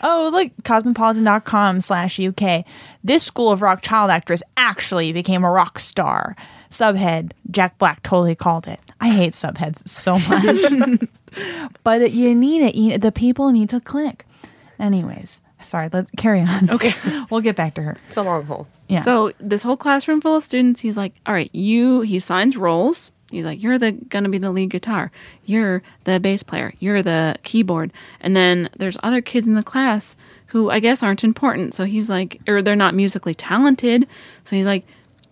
Oh, 0.00 0.30
look, 0.32 0.52
cosmopolitan.com 0.62 1.80
slash 1.80 2.20
UK. 2.20 2.64
This 3.02 3.24
School 3.24 3.50
of 3.50 3.62
Rock 3.62 3.82
child 3.82 4.12
actress 4.12 4.44
actually 4.56 5.12
became 5.12 5.42
a 5.44 5.50
rock 5.50 5.80
star. 5.80 6.36
Subhead, 6.70 7.32
Jack 7.50 7.78
Black 7.78 8.02
totally 8.04 8.36
called 8.36 8.68
it. 8.68 8.78
I 9.00 9.10
hate 9.10 9.34
subheads 9.34 9.86
so 9.88 10.18
much. 10.18 11.08
but 11.84 12.12
you 12.12 12.34
need 12.34 12.62
it. 12.62 12.74
You, 12.74 12.98
the 12.98 13.12
people 13.12 13.50
need 13.52 13.70
to 13.70 13.80
click. 13.80 14.26
Anyways, 14.78 15.40
sorry, 15.62 15.88
let's 15.92 16.10
carry 16.16 16.40
on. 16.40 16.70
Okay. 16.70 16.94
we'll 17.30 17.40
get 17.40 17.56
back 17.56 17.74
to 17.74 17.82
her. 17.82 17.96
It's 18.08 18.16
a 18.16 18.22
long 18.22 18.44
hole. 18.44 18.66
Yeah. 18.88 19.02
So 19.02 19.32
this 19.38 19.62
whole 19.62 19.76
classroom 19.76 20.20
full 20.20 20.36
of 20.36 20.44
students, 20.44 20.80
he's 20.80 20.96
like, 20.96 21.14
"All 21.26 21.34
right, 21.34 21.54
you." 21.54 22.00
He 22.00 22.18
signs 22.18 22.56
roles. 22.56 23.10
He's 23.30 23.44
like, 23.44 23.62
"You're 23.62 23.78
the 23.78 23.92
gonna 23.92 24.30
be 24.30 24.38
the 24.38 24.50
lead 24.50 24.70
guitar. 24.70 25.10
You're 25.44 25.82
the 26.04 26.18
bass 26.18 26.42
player. 26.42 26.72
You're 26.78 27.02
the 27.02 27.36
keyboard." 27.42 27.92
And 28.20 28.34
then 28.34 28.70
there's 28.76 28.96
other 29.02 29.20
kids 29.20 29.46
in 29.46 29.54
the 29.54 29.62
class 29.62 30.16
who 30.46 30.70
I 30.70 30.80
guess 30.80 31.02
aren't 31.02 31.24
important. 31.24 31.74
So 31.74 31.84
he's 31.84 32.08
like, 32.08 32.40
or 32.48 32.62
they're 32.62 32.74
not 32.74 32.94
musically 32.94 33.34
talented. 33.34 34.06
So 34.44 34.56
he's 34.56 34.64
like, 34.64 34.86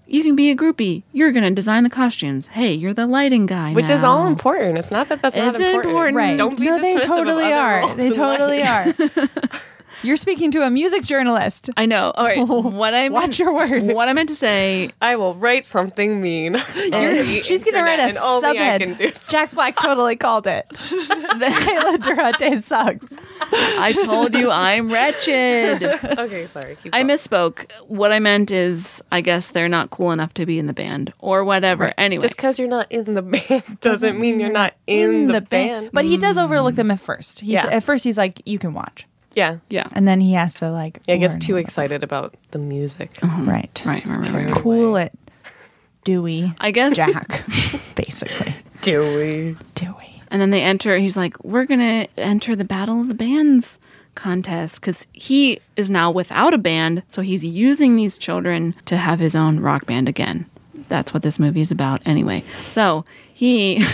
"You 0.07 0.23
can 0.23 0.37
be 0.37 0.51
a 0.51 0.57
groupie. 0.57 1.03
You're 1.13 1.33
gonna 1.33 1.51
design 1.51 1.85
the 1.85 1.91
costumes. 1.91 2.49
Hey, 2.49 2.73
you're 2.75 2.95
the 2.95 3.07
lighting 3.07 3.47
guy." 3.47 3.73
Which 3.73 3.91
is 3.91 4.03
all 4.03 4.27
important. 4.27 4.79
It's 4.79 4.91
not 4.91 5.09
that 5.09 5.23
that's 5.23 5.37
not 5.37 5.49
It's 5.55 5.59
important. 5.59 5.87
important. 5.91 6.17
right. 6.17 6.37
Don't 6.39 6.59
be 6.59 6.67
no, 6.67 6.79
they 6.79 6.95
dismissive 6.95 7.01
of 7.01 7.07
totally 7.07 7.45
other 7.45 7.55
are. 7.55 7.81
roles 7.81 7.97
They 7.97 8.07
in 8.07 8.13
totally 8.13 8.61
life. 8.61 9.01
are. 9.01 9.29
You're 10.03 10.17
speaking 10.17 10.51
to 10.53 10.63
a 10.63 10.71
music 10.71 11.05
journalist. 11.05 11.71
I 11.77 11.87
know. 11.87 12.13
All 12.15 12.25
right. 12.25 12.37
What 12.77 12.95
I 12.95 13.09
meant, 13.09 13.15
Watch 13.15 13.39
your 13.39 13.53
words. 13.55 13.95
What 13.95 14.09
I 14.09 14.13
meant 14.13 14.29
to 14.29 14.37
say. 14.37 14.91
I 15.01 15.17
will 15.17 15.35
write 15.35 15.65
something 15.65 16.21
mean. 16.21 16.57
She's 16.75 17.65
gonna 17.65 17.83
write 17.83 17.99
a 17.99 18.03
and 18.05 18.17
only 18.19 18.59
I 18.59 18.79
can 18.79 18.95
do. 18.95 19.09
subhead. 19.11 19.29
Jack 19.29 19.53
Black 19.53 19.77
totally 19.81 20.17
called 20.17 20.47
it. 20.47 20.67
the 20.71 21.51
Hela 21.51 21.99
Durante 21.99 22.57
sucks. 22.59 23.13
I 23.53 23.93
told 24.05 24.35
you 24.35 24.51
I'm 24.51 24.91
wretched. 24.93 25.83
Okay, 25.83 26.47
sorry. 26.47 26.77
Keep 26.83 26.95
I 26.95 27.03
going. 27.03 27.17
misspoke. 27.17 27.71
What 27.87 28.13
I 28.13 28.19
meant 28.19 28.51
is, 28.51 29.03
I 29.13 29.21
guess 29.21 29.49
they're 29.49 29.69
not 29.69 29.91
cool 29.91 30.11
enough 30.13 30.35
to 30.35 30.47
be 30.47 30.59
in 30.59 30.67
the 30.67 30.73
band 30.75 31.13
or 31.19 31.45
whatever. 31.45 31.93
Anyway, 31.99 32.21
Just 32.23 32.37
because 32.37 32.59
you're 32.59 32.69
not 32.69 32.91
in 32.91 33.15
the 33.15 33.23
band 33.23 33.81
doesn't 33.81 34.19
mean 34.19 34.41
you're 34.41 34.53
not 34.53 34.75
in, 34.87 35.29
the, 35.29 35.41
band. 35.41 35.91
But 35.93 36.05
he 36.05 36.17
does 36.17 36.37
overlook 36.39 36.75
them 36.75 36.91
at 36.91 37.01
first. 37.01 37.41
He's 37.41 37.51
Yeah. 37.51 37.67
at 37.67 37.83
first 37.83 38.05
he's 38.05 38.19
like, 38.19 38.43
you 38.45 38.59
can 38.59 38.75
watch. 38.75 39.07
Yeah. 39.37 39.59
yeah. 39.69 39.87
And 39.93 40.09
then 40.09 40.21
he 40.21 40.33
has 40.33 40.55
to 40.55 40.71
like 40.73 41.01
Yeah, 41.07 41.15
I 41.15 41.19
get 41.19 41.41
too 41.41 41.53
all 41.55 41.59
excited 41.61 42.03
about 42.03 42.35
the 42.51 42.59
music. 42.59 43.13
that. 43.21 43.47
Right. 43.47 43.83
Right, 43.87 44.05
right, 44.07 44.19
right, 44.19 44.45
right. 44.47 44.53
Cool 44.53 44.97
it. 44.97 45.13
Dewey. 46.05 46.53
I 46.59 46.71
guess. 46.73 46.97
Jack. 46.97 47.45
basically. 47.95 48.55
Dewey. 48.81 49.57
Dewey. 49.75 50.23
And 50.31 50.41
then 50.41 50.51
they 50.51 50.63
enter. 50.63 50.97
He's 50.99 51.17
like, 51.17 51.43
"We're 51.45 51.67
gonna 51.67 52.07
enter 52.17 52.57
the 52.57 52.65
Battle 52.65 53.01
of 53.01 53.09
the 53.09 53.15
Bands 53.15 53.79
contest 54.15 54.81
because 54.81 55.07
he 55.13 55.61
is 55.77 55.91
now 55.91 56.11
without 56.11 56.55
a 56.55 56.59
band, 56.59 57.03
so 57.07 57.23
he's 57.23 57.45
using 57.45 57.95
these 57.97 58.19
children 58.19 58.75
to 58.87 58.97
have 58.97 59.21
his 59.21 59.37
own 59.37 59.61
rock 59.61 59.87
band 59.87 60.09
again. 60.09 60.47
That's 60.89 61.13
what 61.15 61.23
this 61.23 61.39
movie 61.39 61.61
is 61.61 61.71
about, 61.71 62.01
anyway. 62.07 62.43
So 62.67 63.05
he, 63.35 63.85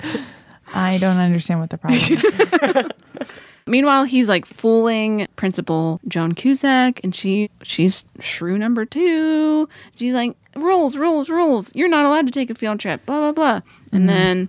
I 0.74 0.98
don't 0.98 1.18
understand 1.18 1.60
what 1.60 1.70
the 1.70 1.78
problem 1.78 2.00
is. 2.00 2.52
meanwhile, 3.68 4.04
he's 4.04 4.28
like 4.28 4.46
fooling 4.46 5.26
Principal 5.36 6.00
Joan 6.08 6.34
Cusack, 6.34 7.00
and 7.02 7.14
she 7.14 7.50
she's 7.62 8.04
shrew 8.20 8.58
number 8.58 8.84
two. 8.84 9.68
She's 9.96 10.14
like, 10.14 10.36
"Rules, 10.56 10.96
rules, 10.96 11.28
rules. 11.28 11.74
You're 11.74 11.88
not 11.88 12.04
allowed 12.04 12.26
to 12.26 12.32
take 12.32 12.50
a 12.50 12.54
field 12.54 12.80
trip." 12.80 13.04
Blah 13.06 13.20
blah 13.20 13.32
blah. 13.32 13.60
And 13.92 14.02
mm-hmm. 14.02 14.06
then 14.06 14.48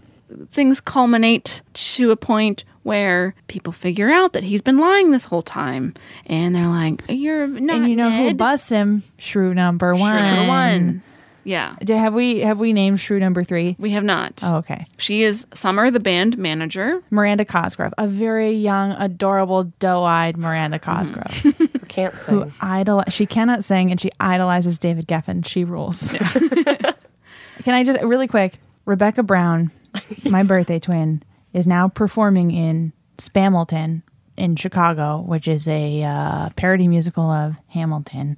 things 0.51 0.79
culminate 0.79 1.61
to 1.73 2.11
a 2.11 2.15
point 2.15 2.63
where 2.83 3.35
people 3.47 3.73
figure 3.73 4.09
out 4.09 4.33
that 4.33 4.43
he's 4.43 4.61
been 4.61 4.77
lying 4.77 5.11
this 5.11 5.25
whole 5.25 5.41
time, 5.41 5.93
and 6.25 6.55
they're 6.55 6.67
like, 6.67 7.01
"You're 7.09 7.47
not." 7.47 7.77
and 7.77 7.89
you 7.89 7.95
know 7.95 8.09
who 8.09 8.25
Ned. 8.25 8.37
busts 8.37 8.69
him? 8.69 9.03
Shrew 9.17 9.53
number 9.53 9.95
one. 9.95 10.15
number 10.15 10.47
one. 10.47 11.03
Yeah, 11.43 11.75
Did- 11.83 11.97
Have 11.97 12.13
we 12.13 12.39
have 12.39 12.59
we 12.59 12.73
named 12.73 12.99
Shrew 12.99 13.19
number 13.19 13.43
three? 13.43 13.75
we 13.79 13.91
have 13.91 14.03
not. 14.03 14.39
Oh, 14.43 14.57
okay. 14.57 14.85
She 14.97 15.23
is 15.23 15.47
Summer, 15.53 15.89
the 15.89 15.99
band 15.99 16.37
manager. 16.37 17.01
Miranda 17.09 17.45
Cosgrove, 17.45 17.93
a 17.97 18.07
very 18.07 18.51
young, 18.51 18.91
adorable, 18.91 19.63
doe-eyed 19.79 20.37
Miranda 20.37 20.79
Cosgrove, 20.79 21.55
Can't 21.87 22.13
who 22.15 22.51
idol. 22.61 23.03
She 23.09 23.25
cannot 23.25 23.63
sing, 23.63 23.89
and 23.91 23.99
she 23.99 24.09
idolizes 24.19 24.77
David 24.79 25.07
Geffen. 25.07 25.45
She 25.45 25.63
rules. 25.63 26.11
Can 27.63 27.73
I 27.73 27.83
just 27.83 27.99
really 28.01 28.27
quick? 28.27 28.57
Rebecca 28.85 29.23
Brown, 29.23 29.71
my 30.25 30.43
birthday 30.43 30.79
twin, 30.79 31.23
is 31.53 31.65
now 31.67 31.87
performing 31.87 32.51
in 32.51 32.93
Spamilton 33.17 34.01
in 34.37 34.55
Chicago, 34.55 35.19
which 35.21 35.47
is 35.47 35.67
a 35.67 36.03
uh, 36.03 36.49
parody 36.55 36.87
musical 36.87 37.29
of 37.29 37.55
Hamilton. 37.67 38.37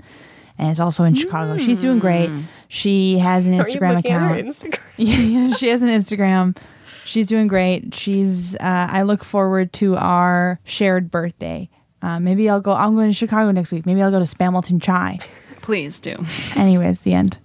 And 0.61 0.69
is 0.69 0.79
also 0.79 1.03
in 1.05 1.15
Chicago. 1.15 1.57
She's 1.57 1.81
doing 1.81 1.97
great. 1.97 2.29
She 2.67 3.17
has 3.17 3.47
an 3.47 3.55
Are 3.59 3.63
Instagram 3.63 3.97
account. 3.97 4.45
Instagram? 4.47 4.79
yeah, 4.97 5.15
yeah, 5.17 5.53
she 5.55 5.69
has 5.69 5.81
an 5.81 5.89
Instagram. 5.89 6.55
She's 7.03 7.25
doing 7.25 7.47
great. 7.47 7.95
She's. 7.95 8.53
Uh, 8.55 8.87
I 8.91 9.01
look 9.01 9.23
forward 9.23 9.73
to 9.73 9.97
our 9.97 10.59
shared 10.63 11.09
birthday. 11.09 11.67
Uh, 12.03 12.19
maybe 12.19 12.47
I'll 12.47 12.61
go. 12.61 12.73
I'm 12.73 12.93
going 12.93 13.09
to 13.09 13.15
Chicago 13.15 13.49
next 13.49 13.71
week. 13.71 13.87
Maybe 13.87 14.03
I'll 14.03 14.11
go 14.11 14.19
to 14.19 14.25
Spamilton 14.25 14.79
Chai. 14.81 15.17
Please 15.63 15.99
do. 15.99 16.15
Anyways, 16.55 17.01
the 17.01 17.13
end. 17.13 17.39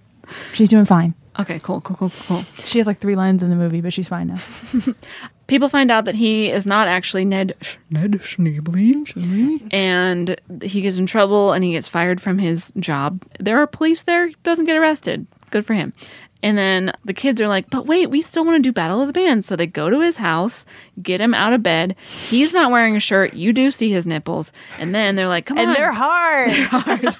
She's 0.53 0.69
doing 0.69 0.85
fine. 0.85 1.15
Okay, 1.39 1.59
cool, 1.59 1.81
cool, 1.81 1.95
cool, 1.95 2.11
cool. 2.27 2.43
She 2.63 2.77
has 2.77 2.85
like 2.85 2.99
three 2.99 3.15
lines 3.15 3.41
in 3.41 3.49
the 3.49 3.55
movie, 3.55 3.81
but 3.81 3.93
she's 3.93 4.07
fine 4.07 4.27
now. 4.27 4.39
People 5.47 5.69
find 5.69 5.89
out 5.89 6.05
that 6.05 6.15
he 6.15 6.49
is 6.51 6.65
not 6.67 6.87
actually 6.87 7.23
Ned 7.25 7.55
Sch- 7.61 7.77
Ned 7.89 8.11
Schneebly, 8.21 9.67
and 9.71 10.39
he 10.61 10.81
gets 10.81 10.97
in 10.97 11.05
trouble 11.05 11.53
and 11.53 11.63
he 11.63 11.71
gets 11.71 11.87
fired 11.87 12.19
from 12.21 12.37
his 12.37 12.71
job. 12.79 13.23
There 13.39 13.57
are 13.57 13.65
police 13.67 14.03
there. 14.03 14.27
He 14.27 14.35
doesn't 14.43 14.65
get 14.65 14.75
arrested. 14.77 15.25
Good 15.49 15.65
for 15.65 15.73
him. 15.73 15.93
And 16.43 16.57
then 16.57 16.93
the 17.03 17.13
kids 17.13 17.41
are 17.41 17.47
like, 17.47 17.69
but 17.69 17.87
wait, 17.87 18.09
we 18.09 18.21
still 18.21 18.45
want 18.45 18.57
to 18.57 18.61
do 18.61 18.71
Battle 18.71 19.01
of 19.01 19.07
the 19.07 19.13
Bands. 19.13 19.47
So 19.47 19.55
they 19.55 19.65
go 19.65 19.89
to 19.89 20.01
his 20.01 20.17
house, 20.17 20.65
get 21.01 21.19
him 21.19 21.33
out 21.33 21.53
of 21.53 21.63
bed. 21.63 21.95
He's 22.29 22.53
not 22.53 22.71
wearing 22.71 22.95
a 22.95 22.99
shirt. 22.99 23.33
You 23.33 23.53
do 23.53 23.71
see 23.71 23.91
his 23.91 24.05
nipples. 24.05 24.51
And 24.79 24.93
then 24.93 25.15
they're 25.15 25.27
like, 25.27 25.45
come 25.45 25.57
on. 25.57 25.67
And 25.67 25.75
they're 25.75 25.93
hard. 25.93 26.49
They're 26.57 26.65
hard. 26.67 27.17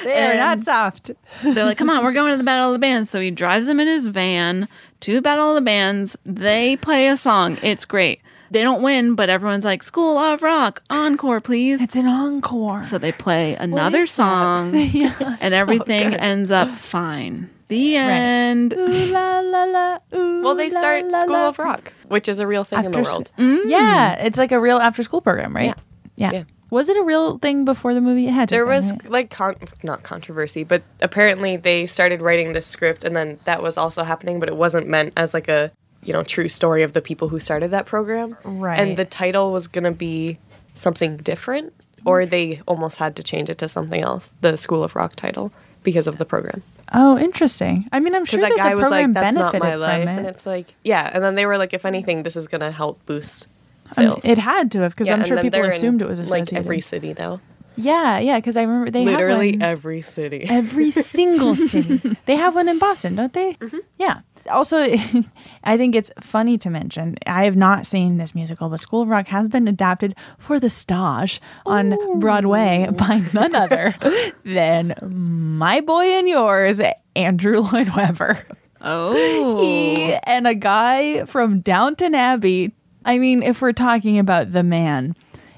they 0.04 0.22
are 0.26 0.36
not 0.36 0.64
soft. 0.64 1.10
They're 1.42 1.64
like, 1.64 1.78
come 1.78 1.90
on, 1.90 2.04
we're 2.04 2.12
going 2.12 2.32
to 2.32 2.36
the 2.36 2.44
Battle 2.44 2.68
of 2.68 2.72
the 2.72 2.78
Bands. 2.78 3.10
So 3.10 3.20
he 3.20 3.30
drives 3.30 3.66
them 3.66 3.80
in 3.80 3.86
his 3.86 4.06
van 4.06 4.68
to 5.00 5.20
Battle 5.20 5.50
of 5.50 5.54
the 5.54 5.60
Bands. 5.60 6.16
They 6.24 6.76
play 6.76 7.08
a 7.08 7.16
song. 7.16 7.58
It's 7.62 7.84
great. 7.84 8.20
They 8.50 8.62
don't 8.62 8.82
win, 8.82 9.14
but 9.14 9.28
everyone's 9.28 9.64
like, 9.64 9.82
School 9.82 10.18
of 10.18 10.42
Rock, 10.42 10.82
encore, 10.88 11.40
please. 11.40 11.82
It's 11.82 11.96
an 11.96 12.06
encore. 12.06 12.82
So 12.84 12.98
they 12.98 13.12
play 13.12 13.56
another 13.56 14.06
song, 14.06 14.74
and 15.40 15.54
everything 15.54 16.14
ends 16.14 16.50
up 16.50 16.70
fine. 16.70 17.50
The 17.68 17.96
end. 17.96 18.74
Ooh 18.74 18.86
la 18.86 19.40
la 19.40 19.64
la. 19.64 19.98
Ooh 20.14 20.42
Well, 20.42 20.54
they 20.54 20.70
la, 20.70 20.78
start 20.78 21.04
la, 21.10 21.20
School 21.20 21.32
la. 21.32 21.48
of 21.48 21.58
Rock, 21.58 21.92
which 22.08 22.28
is 22.28 22.38
a 22.40 22.46
real 22.46 22.64
thing 22.64 22.84
in 22.84 22.92
the 22.92 22.98
After 22.98 23.10
s- 23.10 23.14
world. 23.14 23.30
Mm. 23.38 23.62
Yeah, 23.66 24.12
it's 24.14 24.38
like 24.38 24.52
a 24.52 24.60
real 24.60 24.78
after 24.78 25.02
school 25.02 25.20
program, 25.20 25.54
right? 25.54 25.74
Yeah. 26.16 26.30
Yeah. 26.32 26.44
Was 26.70 26.88
it 26.88 26.96
a 26.96 27.02
real 27.02 27.38
thing 27.38 27.64
before 27.64 27.94
the 27.94 28.00
movie? 28.00 28.26
It 28.26 28.32
had 28.32 28.48
to. 28.48 28.54
There 28.54 28.66
was 28.66 28.90
right? 28.90 29.10
like 29.10 29.30
con- 29.30 29.56
not 29.82 30.02
controversy, 30.02 30.64
but 30.64 30.82
apparently 31.00 31.56
they 31.56 31.86
started 31.86 32.20
writing 32.22 32.52
this 32.54 32.66
script, 32.66 33.04
and 33.04 33.14
then 33.14 33.38
that 33.44 33.62
was 33.62 33.76
also 33.78 34.02
happening, 34.02 34.40
but 34.40 34.48
it 34.48 34.56
wasn't 34.56 34.88
meant 34.88 35.12
as 35.16 35.32
like 35.34 35.48
a 35.48 35.70
you 36.02 36.12
know 36.12 36.22
true 36.22 36.48
story 36.48 36.82
of 36.82 36.92
the 36.92 37.00
people 37.02 37.28
who 37.28 37.38
started 37.40 37.70
that 37.72 37.86
program. 37.86 38.36
Right. 38.44 38.78
And 38.80 38.96
the 38.96 39.04
title 39.04 39.52
was 39.52 39.66
gonna 39.68 39.92
be 39.92 40.38
something 40.74 41.16
different, 41.18 41.72
or 42.04 42.26
they 42.26 42.60
almost 42.66 42.96
had 42.98 43.14
to 43.16 43.22
change 43.22 43.48
it 43.48 43.58
to 43.58 43.68
something 43.68 44.00
else, 44.02 44.32
the 44.40 44.56
School 44.56 44.82
of 44.84 44.94
Rock 44.96 45.14
title, 45.16 45.52
because 45.84 46.06
of 46.06 46.18
the 46.18 46.24
program. 46.24 46.62
Oh, 46.92 47.18
interesting. 47.18 47.88
I 47.92 48.00
mean, 48.00 48.14
I'm 48.14 48.24
sure 48.24 48.40
that, 48.40 48.50
that 48.50 48.56
guy 48.58 48.70
the 48.70 48.76
was 48.76 48.84
like, 48.90 49.04
program 49.04 49.12
"That's 49.14 49.34
not 49.34 49.52
benefited 49.52 49.60
my 49.62 49.72
from 49.72 49.80
life," 49.80 50.08
it. 50.08 50.18
and 50.18 50.26
it's 50.26 50.46
like, 50.46 50.74
yeah. 50.84 51.10
And 51.12 51.22
then 51.24 51.34
they 51.34 51.44
were 51.46 51.58
like, 51.58 51.74
if 51.74 51.84
anything, 51.84 52.22
this 52.22 52.36
is 52.36 52.46
gonna 52.46 52.70
help 52.70 53.04
boost 53.06 53.48
I 53.96 54.00
mean, 54.02 54.10
sales. 54.10 54.24
it 54.24 54.38
had 54.38 54.70
to 54.72 54.80
have 54.80 54.92
because 54.92 55.08
Yeah, 55.08 55.14
I'm 55.14 55.24
sure 55.24 55.36
people 55.36 55.50
they're 55.50 55.64
in, 55.66 55.72
assumed 55.72 56.00
it 56.02 56.08
was 56.08 56.18
associated. 56.18 56.52
like 56.54 56.58
every 56.64 56.80
city 56.80 57.14
now. 57.18 57.40
yeah, 57.76 58.18
yeah. 58.18 58.36
Because 58.38 58.56
I 58.56 58.62
remember 58.62 58.90
they 58.90 59.04
Literally 59.04 59.58
every 59.60 60.00
city. 60.02 60.46
every 60.48 60.90
single 60.92 61.54
city. 61.56 62.00
They 62.26 62.36
have 62.36 62.54
one 62.54 62.68
in 62.68 62.78
Boston, 62.78 63.16
don't 63.16 63.32
they? 63.32 63.54
Mm-hmm. 63.54 63.78
Yeah. 63.98 64.20
Also, 64.48 64.76
I 65.64 65.76
think 65.76 65.94
it's 65.94 66.10
funny 66.20 66.58
to 66.58 66.70
mention. 66.70 67.16
I 67.26 67.44
have 67.44 67.56
not 67.56 67.86
seen 67.86 68.16
this 68.16 68.34
musical, 68.34 68.68
but 68.68 68.80
School 68.80 69.02
of 69.02 69.08
Rock 69.08 69.28
has 69.28 69.48
been 69.48 69.68
adapted 69.68 70.14
for 70.38 70.58
the 70.60 70.70
stage 70.70 71.40
on 71.64 71.96
Broadway 72.20 72.88
by 72.92 73.22
none 73.32 73.54
other 73.54 73.94
than 74.44 74.94
my 75.02 75.80
boy 75.80 76.04
and 76.04 76.28
yours, 76.28 76.80
Andrew 77.14 77.60
Lloyd 77.60 77.90
Webber. 77.94 78.46
Oh. 78.80 79.60
He 79.62 80.14
and 80.24 80.46
a 80.46 80.54
guy 80.54 81.24
from 81.24 81.60
Downton 81.60 82.14
Abbey. 82.14 82.72
I 83.04 83.18
mean, 83.18 83.42
if 83.42 83.62
we're 83.62 83.72
talking 83.72 84.18
about 84.18 84.52
the 84.52 84.62
man, 84.62 85.14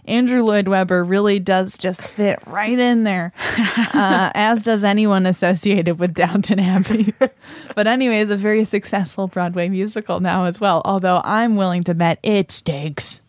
Andrew 0.09 0.43
Lloyd 0.43 0.69
Webber 0.69 1.05
really 1.05 1.39
does 1.39 1.77
just 1.77 2.01
fit 2.01 2.39
right 2.47 2.79
in 2.79 3.05
there, 3.05 3.33
uh, 3.93 4.31
as 4.35 4.63
does 4.63 4.83
anyone 4.83 5.27
associated 5.27 5.99
with 5.99 6.15
Downton 6.15 6.59
Abbey. 6.59 7.13
but, 7.75 7.87
anyways, 7.87 8.31
a 8.31 8.37
very 8.37 8.65
successful 8.65 9.29
Broadway 9.29 9.69
musical 9.69 10.21
now 10.21 10.45
as 10.45 10.61
well, 10.61 10.83
although 10.85 11.21
I'm 11.25 11.57
willing 11.57 11.85
to 11.85 11.95
bet 11.95 12.19
it 12.23 12.51
stinks. 12.51 13.21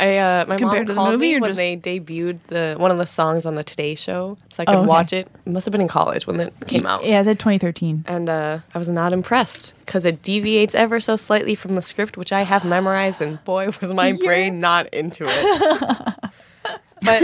I 0.00 0.16
uh, 0.18 0.44
my 0.46 0.56
Compared 0.56 0.86
mom 0.88 0.96
called 0.96 1.20
me 1.20 1.38
when 1.40 1.50
just- 1.50 1.56
they 1.58 1.76
debuted 1.76 2.40
the 2.46 2.76
one 2.78 2.90
of 2.90 2.96
the 2.98 3.06
songs 3.06 3.44
on 3.44 3.54
the 3.56 3.64
Today 3.64 3.94
Show, 3.94 4.38
so 4.50 4.62
I 4.62 4.66
could 4.66 4.74
Oh, 4.76 4.78
okay. 4.80 4.86
watch 4.88 5.12
it. 5.12 5.28
It 5.44 5.50
must 5.50 5.66
have 5.66 5.72
been 5.72 5.80
in 5.80 5.88
college 5.88 6.26
when 6.26 6.38
it 6.40 6.54
came 6.66 6.86
out, 6.86 7.04
Yeah, 7.04 7.18
it's 7.18 7.28
at 7.28 7.38
2013. 7.38 8.04
and 8.06 8.28
uh, 8.28 8.58
I 8.74 8.78
was 8.78 8.88
not 8.88 9.12
impressed 9.12 9.74
because 9.80 10.04
it 10.04 10.22
deviates 10.22 10.74
ever 10.74 11.00
so 11.00 11.16
slightly 11.16 11.54
from 11.54 11.74
the 11.74 11.82
script, 11.82 12.16
which 12.16 12.32
I 12.32 12.42
have 12.42 12.64
memorized, 12.64 13.20
and 13.20 13.42
boy, 13.44 13.70
was 13.80 13.92
my 13.92 14.12
brain 14.24 14.60
not 14.60 14.92
into 14.94 15.24
it. 15.26 16.30
but 17.02 17.22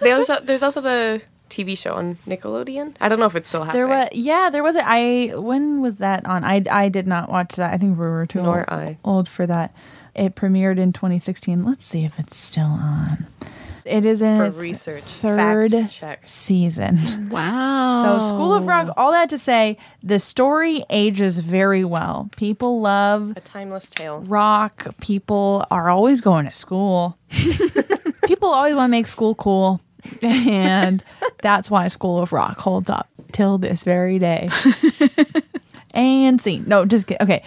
there's 0.00 0.28
also, 0.28 0.44
there's 0.44 0.62
also 0.62 0.80
the 0.80 1.22
TV 1.50 1.78
show 1.78 1.94
on 1.94 2.18
Nickelodeon. 2.26 2.96
I 3.00 3.08
don't 3.08 3.18
know 3.20 3.26
if 3.26 3.36
it's 3.36 3.48
still 3.48 3.62
happening. 3.64 3.86
There 3.86 3.98
was, 4.00 4.08
yeah, 4.12 4.50
there 4.50 4.62
was. 4.64 4.74
A, 4.76 4.82
I 4.84 5.32
when 5.36 5.80
was 5.80 5.98
that 5.98 6.26
on? 6.26 6.42
I 6.44 6.62
I 6.70 6.88
did 6.88 7.06
not 7.06 7.30
watch 7.30 7.54
that. 7.54 7.72
I 7.72 7.78
think 7.78 7.98
we 7.98 8.04
were 8.06 8.26
too 8.26 8.42
Nor 8.42 8.58
old, 8.58 8.80
I. 8.80 8.98
old 9.04 9.28
for 9.28 9.46
that. 9.46 9.72
It 10.16 10.34
premiered 10.34 10.78
in 10.78 10.92
2016. 10.92 11.64
Let's 11.64 11.84
see 11.84 12.04
if 12.04 12.18
it's 12.18 12.36
still 12.36 12.64
on. 12.64 13.26
It 13.84 14.04
is 14.04 14.20
in 14.20 14.36
For 14.38 14.46
its 14.46 14.56
research. 14.56 15.04
third 15.04 15.70
Fact 15.70 15.92
check. 15.92 16.22
season. 16.26 17.28
Wow. 17.28 18.02
So 18.02 18.26
School 18.26 18.52
of 18.54 18.66
Rock. 18.66 18.92
All 18.96 19.12
that 19.12 19.28
to 19.28 19.38
say, 19.38 19.76
the 20.02 20.18
story 20.18 20.82
ages 20.90 21.38
very 21.38 21.84
well. 21.84 22.28
People 22.36 22.80
love 22.80 23.34
a 23.36 23.40
timeless 23.40 23.88
tale. 23.90 24.20
rock. 24.22 24.86
People 25.00 25.64
are 25.70 25.88
always 25.88 26.20
going 26.20 26.46
to 26.46 26.52
school. 26.52 27.16
People 28.24 28.48
always 28.48 28.74
want 28.74 28.88
to 28.88 28.90
make 28.90 29.06
school 29.06 29.36
cool. 29.36 29.80
and 30.20 31.04
that's 31.42 31.70
why 31.70 31.86
School 31.86 32.20
of 32.20 32.32
Rock 32.32 32.58
holds 32.58 32.90
up 32.90 33.08
till 33.30 33.56
this 33.58 33.84
very 33.84 34.18
day. 34.18 34.48
and 35.94 36.40
scene. 36.40 36.64
No, 36.66 36.84
just 36.84 37.06
kidding. 37.06 37.22
Okay. 37.22 37.42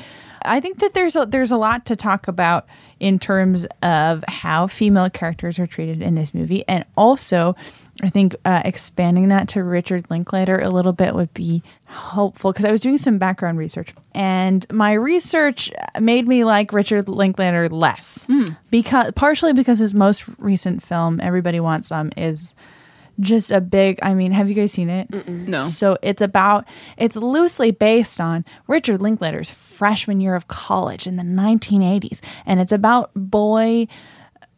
I 0.50 0.60
think 0.60 0.80
that 0.80 0.94
there's 0.94 1.16
a, 1.16 1.26
there's 1.26 1.52
a 1.52 1.58
lot 1.58 1.86
to 1.86 1.96
talk 1.96 2.28
about 2.28 2.68
in 3.00 3.20
terms 3.20 3.66
of 3.82 4.24
how 4.28 4.68
female 4.68 5.10
characters 5.10 5.60
are 5.60 5.68
treated 5.68 6.02
in 6.02 6.16
this 6.16 6.34
movie, 6.34 6.64
and 6.68 6.84
also 6.98 7.56
I 8.02 8.10
think 8.10 8.36
uh, 8.46 8.62
expanding 8.66 9.28
that 9.30 9.50
to 9.50 9.64
Richard 9.64 10.10
Linklater 10.10 10.58
a 10.60 10.70
little 10.70 10.94
bit 10.94 11.14
would 11.16 11.34
be 11.34 11.62
helpful 11.86 12.52
because 12.52 12.66
I 12.66 12.72
was 12.72 12.82
doing 12.82 12.98
some 12.98 13.18
background 13.18 13.58
research, 13.58 13.94
and 14.14 14.66
my 14.72 14.94
research 14.94 15.72
made 16.00 16.28
me 16.28 16.44
like 16.44 16.74
Richard 16.74 17.08
Linklater 17.08 17.70
less. 17.70 18.26
Because 18.72 19.12
partially 19.16 19.54
because 19.54 19.80
his 19.80 19.94
most 19.94 20.24
recent 20.38 20.82
film, 20.82 21.20
Everybody 21.22 21.60
Wants 21.60 21.90
Some, 21.90 22.12
is 22.18 22.56
just 23.20 23.52
a 23.52 23.60
big 23.62 24.00
i 24.02 24.14
mean 24.14 24.32
have 24.32 24.48
you 24.50 24.56
guys 24.56 24.72
seen 24.72 24.90
it 24.90 25.28
No. 25.28 25.62
so 25.64 25.98
it's 26.02 26.22
about 26.22 26.66
it's 26.98 27.16
loosely 27.16 27.72
based 27.72 28.22
on 28.22 28.46
richard 28.68 29.02
linklater's 29.02 29.50
freshman 29.52 30.22
year 30.22 30.36
of 30.36 30.48
college 30.48 31.06
in 31.08 31.18
the 31.18 31.24
1980s 31.24 32.22
and 32.46 32.60
it's 32.60 32.72
about 32.72 33.12
boy 33.16 33.88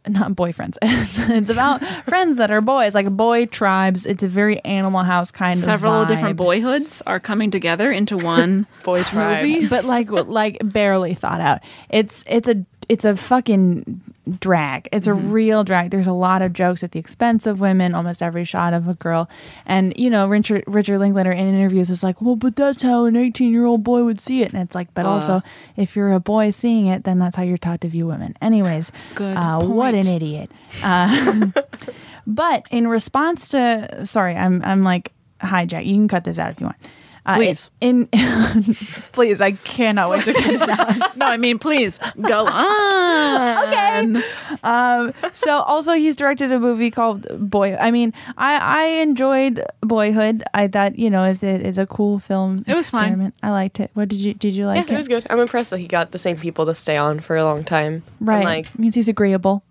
not 0.08 0.32
boyfriends 0.32 0.76
it's, 0.82 1.18
it's 1.30 1.50
about 1.50 1.80
friends 2.04 2.36
that 2.36 2.50
are 2.50 2.60
boys 2.60 2.94
like 2.94 3.08
boy 3.10 3.46
tribes 3.46 4.04
it's 4.04 4.22
a 4.24 4.28
very 4.28 4.58
animal 4.64 5.02
house 5.04 5.30
kind 5.30 5.60
Several 5.60 5.72
of 5.72 5.80
several 5.80 6.04
different 6.06 6.36
boyhoods 6.36 7.02
are 7.06 7.20
coming 7.20 7.50
together 7.52 7.92
into 7.92 8.16
one 8.16 8.66
Boy 8.84 9.04
tribe. 9.04 9.44
movie. 9.44 9.68
but 9.68 9.84
like 9.84 10.10
like 10.10 10.58
barely 10.64 11.14
thought 11.14 11.40
out. 11.40 11.60
It's 11.88 12.24
it's 12.26 12.48
a 12.48 12.64
it's 12.92 13.06
a 13.06 13.16
fucking 13.16 14.02
drag. 14.38 14.86
It's 14.92 15.06
a 15.06 15.14
real 15.14 15.64
drag. 15.64 15.90
There's 15.90 16.06
a 16.06 16.12
lot 16.12 16.42
of 16.42 16.52
jokes 16.52 16.84
at 16.84 16.92
the 16.92 16.98
expense 16.98 17.46
of 17.46 17.58
women. 17.58 17.94
Almost 17.94 18.22
every 18.22 18.44
shot 18.44 18.74
of 18.74 18.86
a 18.86 18.92
girl, 18.92 19.30
and 19.64 19.94
you 19.96 20.10
know 20.10 20.28
Richard 20.28 20.62
Richard 20.66 20.98
Linklater 20.98 21.32
in 21.32 21.48
interviews 21.48 21.88
is 21.88 22.02
like, 22.02 22.20
well, 22.20 22.36
but 22.36 22.54
that's 22.54 22.82
how 22.82 23.06
an 23.06 23.16
18 23.16 23.50
year 23.50 23.64
old 23.64 23.82
boy 23.82 24.04
would 24.04 24.20
see 24.20 24.42
it, 24.42 24.52
and 24.52 24.60
it's 24.60 24.74
like, 24.74 24.92
but 24.92 25.06
also 25.06 25.40
if 25.74 25.96
you're 25.96 26.12
a 26.12 26.20
boy 26.20 26.50
seeing 26.50 26.86
it, 26.86 27.04
then 27.04 27.18
that's 27.18 27.34
how 27.34 27.42
you're 27.42 27.56
taught 27.56 27.80
to 27.80 27.88
view 27.88 28.06
women. 28.06 28.36
Anyways, 28.42 28.92
Good 29.14 29.38
uh, 29.38 29.64
what 29.64 29.94
an 29.94 30.06
idiot. 30.06 30.50
Uh, 30.82 31.46
but 32.26 32.66
in 32.70 32.88
response 32.88 33.48
to 33.48 34.04
sorry, 34.04 34.36
I'm 34.36 34.62
I'm 34.64 34.84
like 34.84 35.12
hijack. 35.40 35.86
You 35.86 35.94
can 35.94 36.08
cut 36.08 36.24
this 36.24 36.38
out 36.38 36.50
if 36.50 36.60
you 36.60 36.66
want. 36.66 36.76
Uh, 37.24 37.36
Please. 37.36 37.70
In, 37.80 38.08
please, 39.12 39.40
I 39.40 39.52
cannot 39.52 40.10
wait 40.10 40.24
to 40.24 40.32
get 40.32 40.54
it 40.54 40.68
out. 40.68 41.16
no, 41.16 41.26
I 41.26 41.36
mean, 41.36 41.58
please 41.60 42.00
go 42.20 42.44
on. 42.46 43.68
okay. 43.68 44.22
Um, 44.64 45.14
so 45.32 45.60
also 45.60 45.92
he's 45.92 46.16
directed 46.16 46.50
a 46.50 46.58
movie 46.58 46.90
called 46.90 47.26
Boy. 47.48 47.76
I 47.76 47.90
mean, 47.92 48.12
I 48.36 48.56
I 48.58 48.84
enjoyed 49.02 49.62
Boyhood. 49.82 50.42
I 50.52 50.66
thought 50.66 50.98
you 50.98 51.10
know 51.10 51.24
it's, 51.24 51.42
it's 51.42 51.78
a 51.78 51.86
cool 51.86 52.18
film. 52.18 52.64
It 52.66 52.74
was 52.74 52.90
fine. 52.90 53.32
I 53.42 53.50
liked 53.50 53.78
it. 53.78 53.90
What 53.94 54.08
did 54.08 54.18
you 54.18 54.34
did 54.34 54.54
you 54.54 54.66
like? 54.66 54.76
Yeah, 54.76 54.82
like 54.82 54.90
it 54.90 54.96
was 54.96 55.08
good. 55.08 55.26
I'm 55.30 55.38
impressed 55.38 55.70
that 55.70 55.78
he 55.78 55.86
got 55.86 56.10
the 56.10 56.18
same 56.18 56.36
people 56.36 56.66
to 56.66 56.74
stay 56.74 56.96
on 56.96 57.20
for 57.20 57.36
a 57.36 57.44
long 57.44 57.62
time. 57.64 58.02
And, 58.18 58.28
Right. 58.28 58.44
like 58.44 58.78
means 58.78 58.94
he's 58.96 59.08
agreeable. 59.08 59.62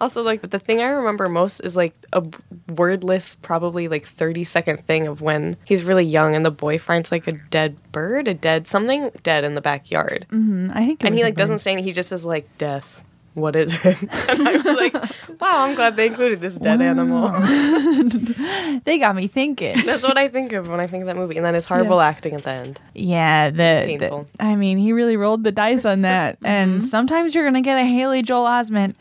Also, 0.00 0.22
like 0.22 0.40
but 0.40 0.50
the 0.50 0.58
thing 0.58 0.80
I 0.80 0.88
remember 0.88 1.28
most 1.28 1.60
is 1.60 1.76
like 1.76 1.94
a 2.12 2.22
wordless, 2.68 3.34
probably 3.36 3.88
like 3.88 4.06
thirty 4.06 4.44
second 4.44 4.84
thing 4.86 5.06
of 5.06 5.20
when 5.20 5.56
he's 5.64 5.84
really 5.84 6.04
young 6.04 6.34
and 6.34 6.44
the 6.44 6.50
boy 6.50 6.78
finds 6.78 7.12
like 7.12 7.26
a 7.26 7.32
dead 7.50 7.76
bird, 7.92 8.28
a 8.28 8.34
dead 8.34 8.66
something 8.66 9.10
dead 9.22 9.44
in 9.44 9.54
the 9.54 9.60
backyard, 9.60 10.26
Mm, 10.30 10.70
I 10.74 10.86
think. 10.86 11.04
And 11.04 11.14
he 11.14 11.22
like 11.22 11.36
doesn't 11.36 11.58
say 11.58 11.72
anything. 11.72 11.86
He 11.86 11.92
just 11.92 12.08
says 12.08 12.24
like 12.24 12.48
death. 12.58 13.02
What 13.34 13.56
is 13.56 13.74
it? 13.82 14.02
and 14.28 14.46
I 14.46 14.56
was 14.56 14.64
like, 14.64 14.94
wow, 15.40 15.64
I'm 15.64 15.74
glad 15.74 15.96
they 15.96 16.06
included 16.06 16.40
this 16.40 16.58
dead 16.58 16.82
animal. 16.82 17.32
They 18.84 18.98
got 18.98 19.14
me 19.14 19.28
thinking. 19.28 19.84
That's 19.86 20.02
what 20.02 20.18
I 20.18 20.28
think 20.28 20.52
of 20.52 20.68
when 20.68 20.80
I 20.80 20.86
think 20.86 21.02
of 21.02 21.06
that 21.06 21.16
movie, 21.16 21.36
and 21.36 21.46
then 21.46 21.54
his 21.54 21.66
horrible 21.66 22.00
acting 22.00 22.34
at 22.34 22.42
the 22.42 22.50
end. 22.50 22.80
Yeah, 22.94 23.50
the, 23.50 23.56
the 23.56 23.98
Painful. 23.98 24.28
I 24.40 24.56
mean, 24.56 24.78
he 24.78 24.92
really 24.92 25.16
rolled 25.16 25.44
the 25.44 25.52
dice 25.52 25.84
on 25.84 26.02
that. 26.02 26.38
And 26.52 26.78
mm-hmm. 26.78 26.86
sometimes 26.86 27.34
you're 27.34 27.44
gonna 27.44 27.62
get 27.62 27.78
a 27.78 27.84
Haley 27.84 28.22
Joel 28.22 28.46
Osment. 28.46 28.94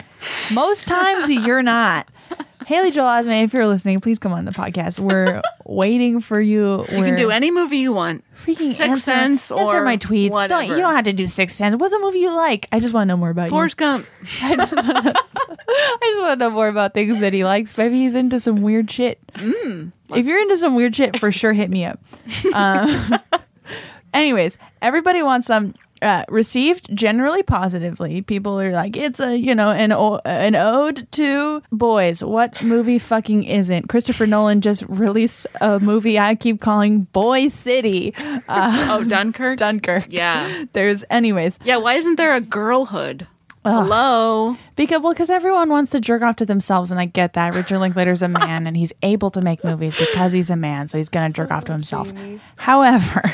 Most 0.51 0.87
times 0.87 1.29
you're 1.29 1.63
not. 1.63 2.07
Haley 2.65 2.91
Joel 2.91 3.05
Osment, 3.07 3.43
if 3.43 3.53
you're 3.53 3.67
listening, 3.67 3.99
please 4.01 4.19
come 4.19 4.33
on 4.33 4.45
the 4.45 4.51
podcast. 4.51 4.99
We're 4.99 5.41
waiting 5.65 6.19
for 6.21 6.39
you. 6.39 6.85
You 6.91 7.03
can 7.03 7.15
do 7.15 7.31
any 7.31 7.51
movie 7.51 7.77
you 7.77 7.91
want. 7.93 8.23
freaking 8.43 8.69
Sixth 8.73 8.81
answer, 8.81 9.01
Sense 9.01 9.51
answer 9.51 9.77
or 9.79 9.83
my 9.83 9.97
tweets. 9.97 10.47
Don't 10.47 10.67
you 10.67 10.75
don't 10.75 10.93
have 10.93 11.05
to 11.05 11.13
do 11.13 11.27
Sixth 11.27 11.55
Sense. 11.55 11.75
What's 11.75 11.93
a 11.93 11.99
movie 11.99 12.19
you 12.19 12.35
like? 12.35 12.67
I 12.71 12.79
just 12.79 12.93
want 12.93 13.07
to 13.07 13.13
know 13.13 13.17
more 13.17 13.29
about 13.29 13.49
Forrest 13.49 13.77
Gump. 13.77 14.05
you. 14.21 14.27
I 14.47 14.55
just 14.55 14.75
want 14.75 15.03
to. 15.05 15.13
I 15.69 15.99
just 16.03 16.21
want 16.21 16.39
to 16.39 16.45
know 16.45 16.49
more 16.51 16.67
about 16.67 16.93
things 16.93 17.19
that 17.19 17.33
he 17.33 17.43
likes. 17.43 17.77
Maybe 17.77 17.99
he's 17.99 18.15
into 18.15 18.39
some 18.39 18.61
weird 18.61 18.89
shit. 18.91 19.19
if 19.35 20.25
you're 20.25 20.41
into 20.41 20.57
some 20.57 20.75
weird 20.75 20.95
shit, 20.95 21.19
for 21.19 21.31
sure 21.31 21.53
hit 21.53 21.69
me 21.69 21.85
up. 21.85 21.99
Um, 22.53 23.19
anyways, 24.13 24.57
everybody 24.81 25.23
wants 25.23 25.47
some. 25.47 25.73
Uh, 26.01 26.25
received 26.29 26.89
generally 26.95 27.43
positively. 27.43 28.23
People 28.23 28.59
are 28.59 28.71
like, 28.71 28.97
it's 28.97 29.19
a 29.19 29.37
you 29.37 29.53
know 29.53 29.69
an 29.69 29.91
o- 29.91 30.19
an 30.25 30.55
ode 30.55 31.07
to 31.11 31.61
boys. 31.71 32.23
What 32.23 32.63
movie 32.63 32.97
fucking 32.97 33.43
isn't? 33.43 33.87
Christopher 33.87 34.25
Nolan 34.25 34.61
just 34.61 34.83
released 34.87 35.45
a 35.61 35.79
movie 35.79 36.17
I 36.17 36.33
keep 36.35 36.59
calling 36.59 37.01
Boy 37.13 37.49
City. 37.49 38.13
Uh, 38.17 38.87
Oh, 38.91 39.03
Dunkirk. 39.03 39.57
Dunkirk. 39.59 40.05
Yeah. 40.09 40.65
There's, 40.73 41.03
anyways, 41.09 41.59
Yeah. 41.63 41.77
Why 41.77 41.93
isn't 41.95 42.15
there 42.15 42.33
a 42.35 42.41
girlhood? 42.41 43.27
Hello. 43.63 44.57
because 44.75 45.01
well, 45.01 45.13
because 45.13 45.29
everyone 45.29 45.69
wants 45.69 45.91
to 45.91 45.99
jerk 45.99 46.23
off 46.23 46.35
to 46.37 46.45
themselves, 46.47 46.89
and 46.89 46.99
I 46.99 47.05
get 47.05 47.33
that. 47.33 47.53
Richard 47.53 47.77
Linklater's 47.77 48.23
a 48.23 48.27
man, 48.27 48.65
and 48.65 48.75
he's 48.75 48.91
able 49.03 49.29
to 49.31 49.41
make 49.41 49.63
movies 49.63 49.93
because 49.95 50.31
he's 50.31 50.49
a 50.49 50.55
man, 50.55 50.87
so 50.87 50.97
he's 50.97 51.09
gonna 51.09 51.29
jerk 51.29 51.51
off 51.51 51.65
to 51.65 51.71
himself. 51.71 52.11
However, 52.55 53.31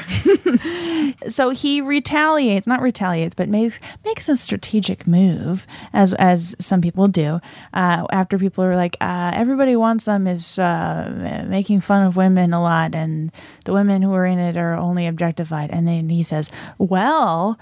so 1.29 1.51
he 1.51 1.79
retaliates, 1.79 2.67
not 2.67 2.81
retaliates, 2.81 3.35
but 3.35 3.47
makes 3.47 3.79
makes 4.03 4.27
a 4.27 4.35
strategic 4.35 5.07
move, 5.07 5.65
as 5.93 6.13
as 6.15 6.57
some 6.59 6.81
people 6.81 7.07
do. 7.07 7.39
Uh, 7.73 8.05
after 8.11 8.37
people 8.37 8.65
are 8.65 8.75
like, 8.75 8.97
uh, 8.99 9.31
everybody 9.33 9.77
wants 9.77 10.05
them 10.05 10.27
is 10.27 10.59
uh, 10.59 11.45
making 11.47 11.79
fun 11.79 12.05
of 12.05 12.17
women 12.17 12.51
a 12.51 12.61
lot, 12.61 12.93
and 12.93 13.31
the 13.63 13.71
women 13.71 14.01
who 14.01 14.13
are 14.13 14.25
in 14.25 14.39
it 14.39 14.57
are 14.57 14.73
only 14.73 15.07
objectified, 15.07 15.71
and 15.71 15.87
then 15.87 16.09
he 16.09 16.21
says, 16.21 16.51
well. 16.77 17.57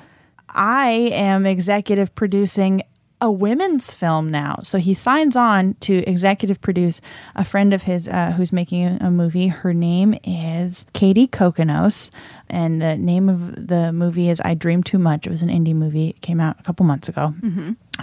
I 0.50 0.90
am 1.14 1.46
executive 1.46 2.14
producing 2.16 2.84
a 3.22 3.32
women's 3.32 3.94
film 3.94 4.30
now. 4.30 4.60
So 4.62 4.78
he 4.78 4.94
signs 4.94 5.36
on 5.36 5.76
to 5.82 5.98
executive 6.00 6.62
produce 6.62 7.00
a 7.34 7.46
friend 7.46 7.74
of 7.74 7.84
his 7.84 8.08
uh, 8.08 8.34
who's 8.34 8.52
making 8.52 9.02
a, 9.02 9.10
movie. 9.10 9.48
Her 9.48 9.74
name 9.74 10.18
is 10.24 10.86
Katie 10.94 11.28
Cokinos. 11.28 12.12
And 12.50 12.82
the 12.82 12.98
name 12.98 13.30
of 13.30 13.68
the 13.68 13.92
movie 13.94 14.30
is 14.30 14.42
I 14.44 14.54
Dream 14.54 14.84
Too 14.84 15.00
Much. 15.00 15.26
It 15.26 15.32
was 15.32 15.42
an 15.42 15.50
indie 15.50 15.74
movie. 15.74 16.10
It 16.10 16.22
came 16.22 16.40
out 16.40 16.60
a 16.60 16.64
couple 16.64 16.86
months 16.86 17.08
ago 17.08 17.34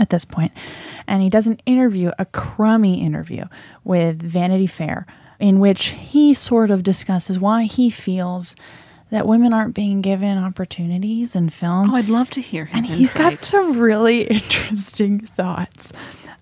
at 0.01 0.11
this 0.11 0.25
point. 0.25 0.53
And 1.07 1.23
he 1.23 1.29
does 1.29 1.47
an 1.47 1.61
interview, 1.67 2.11
a 2.19 2.25
crummy 2.25 3.03
interview 3.03 3.45
with 3.85 4.21
Vanity 4.21 4.67
Fair, 4.67 5.07
in 5.39 5.61
which 5.61 5.89
he 5.89 6.35
sort 6.35 6.71
of 6.71 6.83
discusses 6.83 7.39
why 7.39 7.65
he 7.65 7.91
feels 7.91 8.57
that 9.13 9.27
women 9.27 9.53
aren't 9.53 9.75
being 9.75 10.01
given 10.01 10.39
opportunities 10.39 11.37
in 11.37 11.51
film. 11.51 11.91
Oh, 11.91 11.97
I'd 11.97 12.09
love 12.09 12.31
to 12.31 12.41
hear 12.41 12.65
his 12.65 12.77
and 12.77 12.87
he's 12.87 13.13
got 13.13 13.37
some 13.37 13.79
really 13.79 14.23
interesting 14.31 15.21
thoughts. 15.21 15.93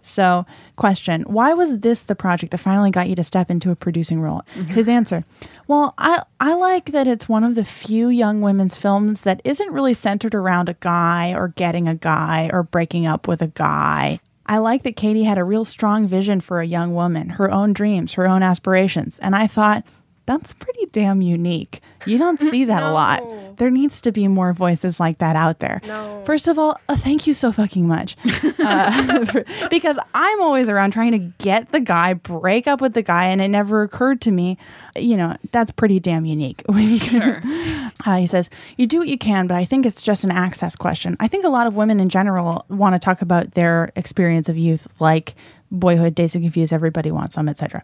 So, 0.02 0.46
question 0.76 1.22
Why 1.22 1.52
was 1.52 1.80
this 1.80 2.04
the 2.04 2.14
project 2.14 2.52
that 2.52 2.58
finally 2.58 2.92
got 2.92 3.08
you 3.08 3.16
to 3.16 3.24
step 3.24 3.50
into 3.50 3.72
a 3.72 3.76
producing 3.76 4.20
role? 4.20 4.42
Mm-hmm. 4.54 4.72
His 4.72 4.88
answer 4.88 5.24
Well, 5.66 5.94
I, 5.98 6.22
I 6.38 6.54
like 6.54 6.92
that 6.92 7.08
it's 7.08 7.28
one 7.28 7.42
of 7.42 7.56
the 7.56 7.64
few 7.64 8.08
young 8.08 8.40
women's 8.40 8.76
films 8.76 9.22
that 9.22 9.42
isn't 9.44 9.72
really 9.72 9.92
centered 9.92 10.34
around 10.34 10.68
a 10.68 10.74
guy 10.74 11.34
or 11.34 11.48
getting 11.48 11.88
a 11.88 11.96
guy 11.96 12.50
or 12.52 12.62
breaking 12.62 13.04
up 13.04 13.26
with 13.26 13.42
a 13.42 13.48
guy. 13.48 14.20
I 14.46 14.58
like 14.58 14.84
that 14.84 14.96
Katie 14.96 15.24
had 15.24 15.38
a 15.38 15.44
real 15.44 15.64
strong 15.64 16.06
vision 16.06 16.40
for 16.40 16.60
a 16.60 16.66
young 16.66 16.94
woman, 16.94 17.30
her 17.30 17.50
own 17.50 17.72
dreams, 17.72 18.12
her 18.12 18.28
own 18.28 18.44
aspirations. 18.44 19.18
And 19.18 19.34
I 19.34 19.48
thought, 19.48 19.84
that's 20.26 20.52
pretty 20.52 20.86
damn 20.92 21.20
unique. 21.22 21.80
You 22.06 22.18
don't 22.18 22.40
see 22.50 22.64
that 22.64 22.82
a 22.82 22.90
lot. 22.92 23.22
There 23.58 23.70
needs 23.70 24.00
to 24.02 24.12
be 24.12 24.26
more 24.28 24.52
voices 24.52 24.98
like 25.00 25.18
that 25.18 25.36
out 25.36 25.58
there. 25.58 25.80
No. 25.86 26.22
First 26.24 26.48
of 26.48 26.58
all, 26.58 26.80
uh, 26.88 26.96
thank 26.96 27.26
you 27.26 27.34
so 27.34 27.52
fucking 27.52 27.86
much. 27.86 28.16
Uh, 28.60 29.24
because 29.70 29.98
I'm 30.12 30.42
always 30.42 30.68
around 30.68 30.90
trying 30.90 31.12
to 31.12 31.18
get 31.18 31.72
the 31.72 31.80
guy, 31.80 32.12
break 32.12 32.66
up 32.66 32.82
with 32.82 32.92
the 32.92 33.00
guy, 33.00 33.28
and 33.28 33.40
it 33.40 33.48
never 33.48 33.82
occurred 33.82 34.20
to 34.22 34.30
me, 34.30 34.58
you 34.94 35.16
know, 35.16 35.34
that's 35.50 35.70
pretty 35.70 35.98
damn 35.98 36.26
unique. 36.26 36.62
Uh, 36.68 38.16
he 38.16 38.26
says, 38.26 38.50
You 38.76 38.86
do 38.86 38.98
what 38.98 39.08
you 39.08 39.16
can, 39.16 39.46
but 39.46 39.56
I 39.56 39.64
think 39.64 39.86
it's 39.86 40.02
just 40.02 40.24
an 40.24 40.30
access 40.30 40.76
question. 40.76 41.16
I 41.20 41.26
think 41.28 41.44
a 41.44 41.48
lot 41.48 41.66
of 41.66 41.74
women 41.74 42.00
in 42.00 42.10
general 42.10 42.66
want 42.68 42.94
to 42.94 42.98
talk 42.98 43.22
about 43.22 43.52
their 43.54 43.92
experience 43.96 44.48
of 44.50 44.58
youth, 44.58 44.86
like 44.98 45.34
boyhood, 45.70 46.14
days 46.14 46.36
of 46.36 46.42
confused, 46.42 46.72
everybody 46.72 47.10
wants 47.10 47.34
some, 47.34 47.48
etc. 47.48 47.82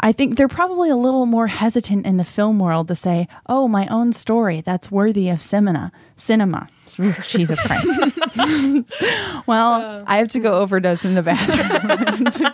I 0.00 0.12
think 0.12 0.36
they're 0.36 0.48
probably 0.48 0.90
a 0.90 0.96
little 0.96 1.26
more 1.26 1.48
hesitant 1.48 2.06
in 2.06 2.16
the 2.16 2.24
film 2.24 2.58
world 2.58 2.88
to 2.88 2.94
say, 2.94 3.26
"Oh, 3.46 3.68
my 3.68 3.86
own 3.88 4.12
story, 4.12 4.60
that's 4.60 4.90
worthy 4.90 5.28
of 5.28 5.42
cinema." 5.42 5.92
Cinema. 6.16 6.68
Jesus 7.26 7.60
Christ. 7.60 7.86
well, 9.46 10.04
I 10.06 10.16
have 10.18 10.28
to 10.28 10.40
go 10.40 10.50
hmm. 10.56 10.62
overdose 10.62 11.04
in 11.04 11.14
the 11.14 11.22
bathroom 11.22 12.24
to 12.32 12.50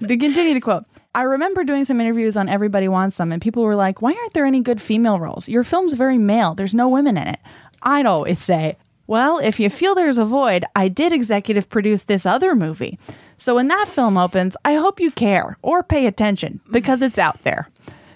go. 0.00 0.06
to 0.06 0.16
continue 0.16 0.54
the 0.54 0.60
quote. 0.60 0.84
I 1.14 1.22
remember 1.22 1.64
doing 1.64 1.86
some 1.86 2.00
interviews 2.00 2.36
on 2.36 2.48
Everybody 2.48 2.88
Wants 2.88 3.16
Some, 3.16 3.32
and 3.32 3.40
people 3.40 3.62
were 3.62 3.74
like, 3.74 4.02
Why 4.02 4.12
aren't 4.12 4.34
there 4.34 4.46
any 4.46 4.60
good 4.60 4.80
female 4.82 5.18
roles? 5.18 5.48
Your 5.48 5.64
film's 5.64 5.94
very 5.94 6.18
male. 6.18 6.54
There's 6.54 6.74
no 6.74 6.88
women 6.88 7.16
in 7.16 7.26
it. 7.28 7.40
I'd 7.82 8.06
always 8.06 8.42
say, 8.42 8.76
Well, 9.06 9.38
if 9.38 9.60
you 9.60 9.70
feel 9.70 9.94
there's 9.94 10.18
a 10.18 10.24
void, 10.24 10.64
I 10.74 10.88
did 10.88 11.12
executive 11.12 11.68
produce 11.70 12.04
this 12.04 12.26
other 12.26 12.54
movie. 12.56 12.98
So 13.38 13.54
when 13.54 13.68
that 13.68 13.88
film 13.88 14.16
opens, 14.16 14.56
I 14.64 14.74
hope 14.74 14.98
you 15.00 15.10
care 15.10 15.56
or 15.62 15.82
pay 15.82 16.06
attention 16.06 16.60
because 16.70 17.02
it's 17.02 17.18
out 17.18 17.42
there. 17.44 17.68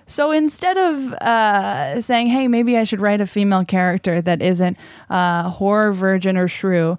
So 0.06 0.32
instead 0.32 0.76
of 0.76 1.12
uh, 1.14 2.00
saying, 2.00 2.26
hey, 2.28 2.48
maybe 2.48 2.76
I 2.76 2.82
should 2.84 3.00
write 3.00 3.20
a 3.20 3.26
female 3.26 3.64
character 3.64 4.20
that 4.20 4.42
isn't 4.42 4.76
uh, 5.08 5.52
whore, 5.52 5.94
virgin, 5.94 6.36
or 6.36 6.48
shrew, 6.48 6.98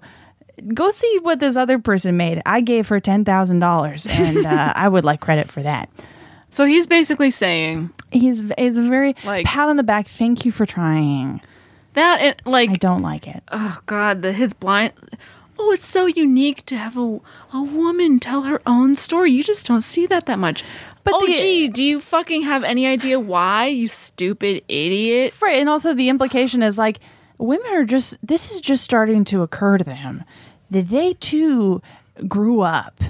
go 0.72 0.90
see 0.90 1.18
what 1.20 1.38
this 1.38 1.56
other 1.56 1.78
person 1.78 2.16
made. 2.16 2.40
I 2.46 2.62
gave 2.62 2.88
her 2.88 3.00
$10,000 3.00 4.08
and 4.08 4.46
uh, 4.46 4.72
I 4.76 4.88
would 4.88 5.04
like 5.04 5.20
credit 5.20 5.50
for 5.52 5.62
that. 5.62 5.90
So 6.50 6.64
he's 6.64 6.86
basically 6.86 7.30
saying 7.30 7.90
He's, 8.10 8.44
he's 8.58 8.76
a 8.78 8.82
very 8.82 9.14
Like- 9.24 9.44
pat 9.46 9.68
on 9.68 9.76
the 9.76 9.82
back. 9.82 10.06
Thank 10.06 10.44
you 10.46 10.52
for 10.52 10.64
trying. 10.66 11.40
That 11.94 12.20
it, 12.22 12.42
like 12.44 12.70
I 12.70 12.74
don't 12.74 13.02
like 13.02 13.26
it. 13.26 13.42
oh 13.52 13.78
god, 13.86 14.22
the 14.22 14.32
his 14.32 14.52
blind 14.52 14.92
Oh, 15.58 15.70
it's 15.70 15.86
so 15.86 16.06
unique 16.06 16.64
to 16.66 16.76
have 16.76 16.96
a 16.96 17.20
a 17.52 17.62
woman 17.62 18.18
tell 18.18 18.42
her 18.42 18.60
own 18.66 18.96
story. 18.96 19.30
You 19.30 19.44
just 19.44 19.66
don't 19.66 19.82
see 19.82 20.06
that 20.06 20.26
that 20.26 20.38
much. 20.38 20.64
But 21.04 21.12
But 21.12 21.14
oh, 21.22 21.26
the- 21.26 21.36
gee, 21.36 21.68
do 21.68 21.82
you 21.84 22.00
fucking 22.00 22.42
have 22.42 22.64
any 22.64 22.86
idea 22.86 23.20
why? 23.20 23.66
You 23.66 23.86
stupid 23.88 24.64
idiot. 24.68 25.34
Right. 25.40 25.60
And 25.60 25.68
also 25.68 25.94
the 25.94 26.08
implication 26.08 26.62
is 26.62 26.78
like 26.78 26.98
women 27.38 27.70
are 27.74 27.84
just 27.84 28.16
this 28.26 28.50
is 28.50 28.60
just 28.60 28.82
starting 28.82 29.24
to 29.26 29.42
occur 29.42 29.78
to 29.78 29.84
them 29.84 30.24
that 30.70 30.88
they 30.88 31.14
too 31.14 31.82
grew 32.26 32.60
up 32.62 33.00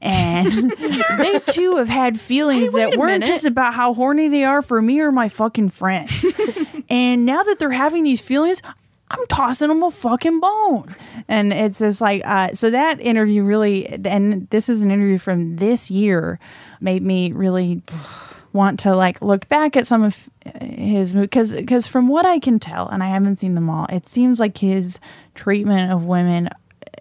and 0.00 0.70
they 1.18 1.38
too 1.46 1.76
have 1.76 1.88
had 1.88 2.20
feelings 2.20 2.72
wait 2.72 2.90
that 2.90 2.98
weren't 2.98 3.20
minute. 3.20 3.26
just 3.26 3.44
about 3.44 3.74
how 3.74 3.94
horny 3.94 4.28
they 4.28 4.44
are 4.44 4.62
for 4.62 4.80
me 4.80 5.00
or 5.00 5.10
my 5.12 5.28
fucking 5.28 5.70
friends. 5.70 6.32
and 6.88 7.24
now 7.26 7.42
that 7.42 7.58
they're 7.58 7.70
having 7.70 8.04
these 8.04 8.20
feelings, 8.20 8.62
I'm 9.10 9.26
tossing 9.26 9.68
them 9.68 9.82
a 9.82 9.90
fucking 9.90 10.40
bone. 10.40 10.94
And 11.26 11.52
it's 11.52 11.78
just 11.78 12.00
like, 12.00 12.22
uh, 12.24 12.54
so 12.54 12.70
that 12.70 13.00
interview 13.00 13.42
really, 13.42 13.86
and 13.86 14.48
this 14.50 14.68
is 14.68 14.82
an 14.82 14.90
interview 14.90 15.18
from 15.18 15.56
this 15.56 15.90
year, 15.90 16.38
made 16.80 17.02
me 17.02 17.32
really 17.32 17.82
want 18.52 18.80
to 18.80 18.96
like 18.96 19.20
look 19.20 19.48
back 19.48 19.76
at 19.76 19.86
some 19.86 20.02
of 20.02 20.28
his 20.62 21.12
because 21.12 21.52
because 21.52 21.86
from 21.86 22.08
what 22.08 22.24
I 22.24 22.38
can 22.38 22.58
tell, 22.58 22.88
and 22.88 23.02
I 23.02 23.08
haven't 23.08 23.38
seen 23.38 23.54
them 23.54 23.68
all, 23.68 23.86
it 23.90 24.06
seems 24.06 24.40
like 24.40 24.58
his 24.58 24.98
treatment 25.34 25.92
of 25.92 26.04
women 26.04 26.48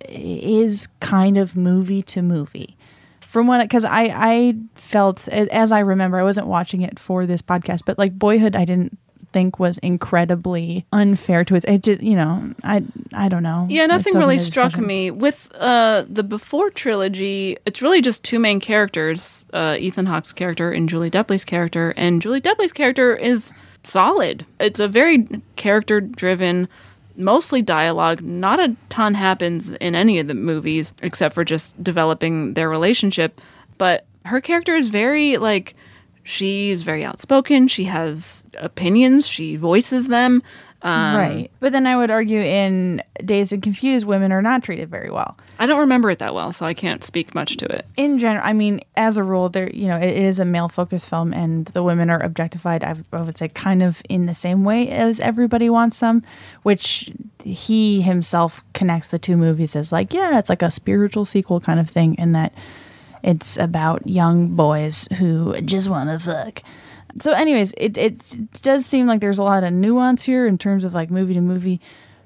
is 0.10 0.88
kind 1.00 1.38
of 1.38 1.56
movie 1.56 2.02
to 2.04 2.22
movie. 2.22 2.78
From 3.22 3.48
what, 3.48 3.62
because 3.62 3.86
I 3.86 4.04
I 4.13 4.56
felt 4.76 5.28
as 5.28 5.72
I 5.72 5.80
remember, 5.80 6.17
I 6.17 6.24
wasn't 6.24 6.48
watching 6.48 6.82
it 6.82 6.98
for 6.98 7.26
this 7.26 7.41
podcast, 7.41 7.82
but 7.86 7.98
like 7.98 8.17
Boyhood, 8.17 8.56
I 8.56 8.65
didn't 8.65 8.98
think 9.34 9.60
was 9.60 9.78
incredibly 9.80 10.86
unfair 10.93 11.43
to 11.43 11.56
its. 11.56 11.65
It 11.65 11.84
just 11.84 12.02
you 12.02 12.15
know 12.15 12.54
I 12.63 12.84
I 13.13 13.28
don't 13.28 13.43
know. 13.43 13.67
Yeah, 13.70 13.86
nothing 13.86 14.13
really 14.17 14.39
struck 14.39 14.78
me 14.78 15.12
with 15.12 15.50
uh, 15.56 16.06
the 16.08 16.24
before 16.24 16.70
trilogy. 16.70 17.58
It's 17.65 17.82
really 17.82 18.02
just 18.02 18.24
two 18.24 18.39
main 18.39 18.62
characters: 18.62 19.46
uh, 19.52 19.76
Ethan 19.78 20.06
Hawke's 20.06 20.32
character 20.32 20.72
and 20.72 20.88
Julie 20.88 21.10
Delpy's 21.10 21.43
character. 21.43 21.93
And 21.98 22.22
Julie 22.22 22.39
Delpy's 22.39 22.72
character 22.72 23.15
is 23.15 23.52
solid. 23.84 24.46
It's 24.60 24.80
a 24.80 24.88
very 24.88 25.28
character-driven, 25.58 26.67
mostly 27.17 27.62
dialogue. 27.62 28.21
Not 28.21 28.60
a 28.60 28.75
ton 28.89 29.13
happens 29.13 29.73
in 29.73 29.95
any 29.95 30.19
of 30.19 30.27
the 30.27 30.34
movies 30.34 30.93
except 31.01 31.36
for 31.36 31.43
just 31.43 31.82
developing 31.84 32.53
their 32.53 32.69
relationship. 32.69 33.41
But 33.77 34.06
her 34.25 34.41
character 34.41 34.75
is 34.75 34.89
very 34.89 35.38
like 35.38 35.75
she's 36.23 36.82
very 36.82 37.03
outspoken. 37.03 37.67
She 37.67 37.86
has 37.86 38.45
opinions. 38.58 39.27
She 39.27 39.56
voices 39.56 40.08
them. 40.08 40.43
Um, 40.88 41.15
right, 41.17 41.52
but 41.60 41.73
then 41.73 41.86
I 41.86 41.97
would 41.97 42.10
argue 42.10 42.39
in 42.39 43.04
Dazed 43.26 43.52
and 43.52 43.62
Confused, 43.62 44.06
women 44.06 44.32
are 44.32 44.41
not 44.41 44.63
treated 44.63 44.89
very 44.89 45.12
well. 45.12 45.38
I 45.60 45.65
don't 45.65 45.82
remember 45.82 46.10
it 46.10 46.19
that 46.19 46.34
well, 46.34 46.54
so 46.54 46.65
I 46.65 46.73
can't 46.73 47.04
speak 47.04 47.36
much 47.36 47.58
to 47.58 47.65
it. 47.65 47.86
in 47.97 48.19
general, 48.19 48.45
I 48.45 48.54
mean, 48.54 48.80
as 48.95 49.17
a 49.17 49.23
rule, 49.23 49.50
there 49.50 49.69
you 49.69 49.88
know 49.88 49.97
it 49.97 50.15
is 50.15 50.39
a 50.39 50.45
male 50.45 50.69
focused 50.69 51.10
film, 51.10 51.34
and 51.34 51.65
the 51.67 51.84
women 51.84 52.10
are 52.10 52.23
objectified. 52.23 52.86
I, 52.86 52.95
I 53.12 53.21
would 53.21 53.38
say 53.38 53.50
kind 53.50 53.84
of 53.84 54.02
in 54.08 54.28
the 54.28 54.34
same 54.34 54.63
way 54.63 54.88
as 54.89 55.19
Everybody 55.19 55.69
Wants 55.69 55.97
Some, 55.97 56.23
which 56.63 57.12
he 57.43 58.02
himself 58.02 58.63
connects 58.73 59.10
the 59.10 59.19
two 59.19 59.36
movies 59.36 59.76
as 59.76 59.91
like, 59.91 60.13
yeah, 60.13 60.39
it's 60.39 60.50
like 60.50 60.62
a 60.62 60.71
spiritual 60.71 61.26
sequel 61.26 61.60
kind 61.60 61.80
of 61.82 61.89
thing, 61.89 62.15
in 62.15 62.32
that 62.32 62.54
it's 63.23 63.58
about 63.58 64.08
young 64.08 64.56
boys 64.56 65.08
who 65.17 65.60
just 65.62 65.89
want 65.89 66.10
to 66.10 66.19
fuck. 66.19 66.62
So, 67.21 67.32
anyways, 67.32 67.73
it 67.77 67.97
it 67.97 68.38
does 68.62 68.86
seem 68.86 69.08
like 69.08 69.21
there's 69.21 69.39
a 69.39 69.43
lot 69.43 69.63
of 69.63 69.73
nuance 69.73 70.23
here 70.23 70.45
in 70.47 70.58
terms 70.58 70.84
of 70.84 70.93
like 70.93 71.10
movie 71.10 71.34
to 71.34 71.41
movie. 71.41 71.80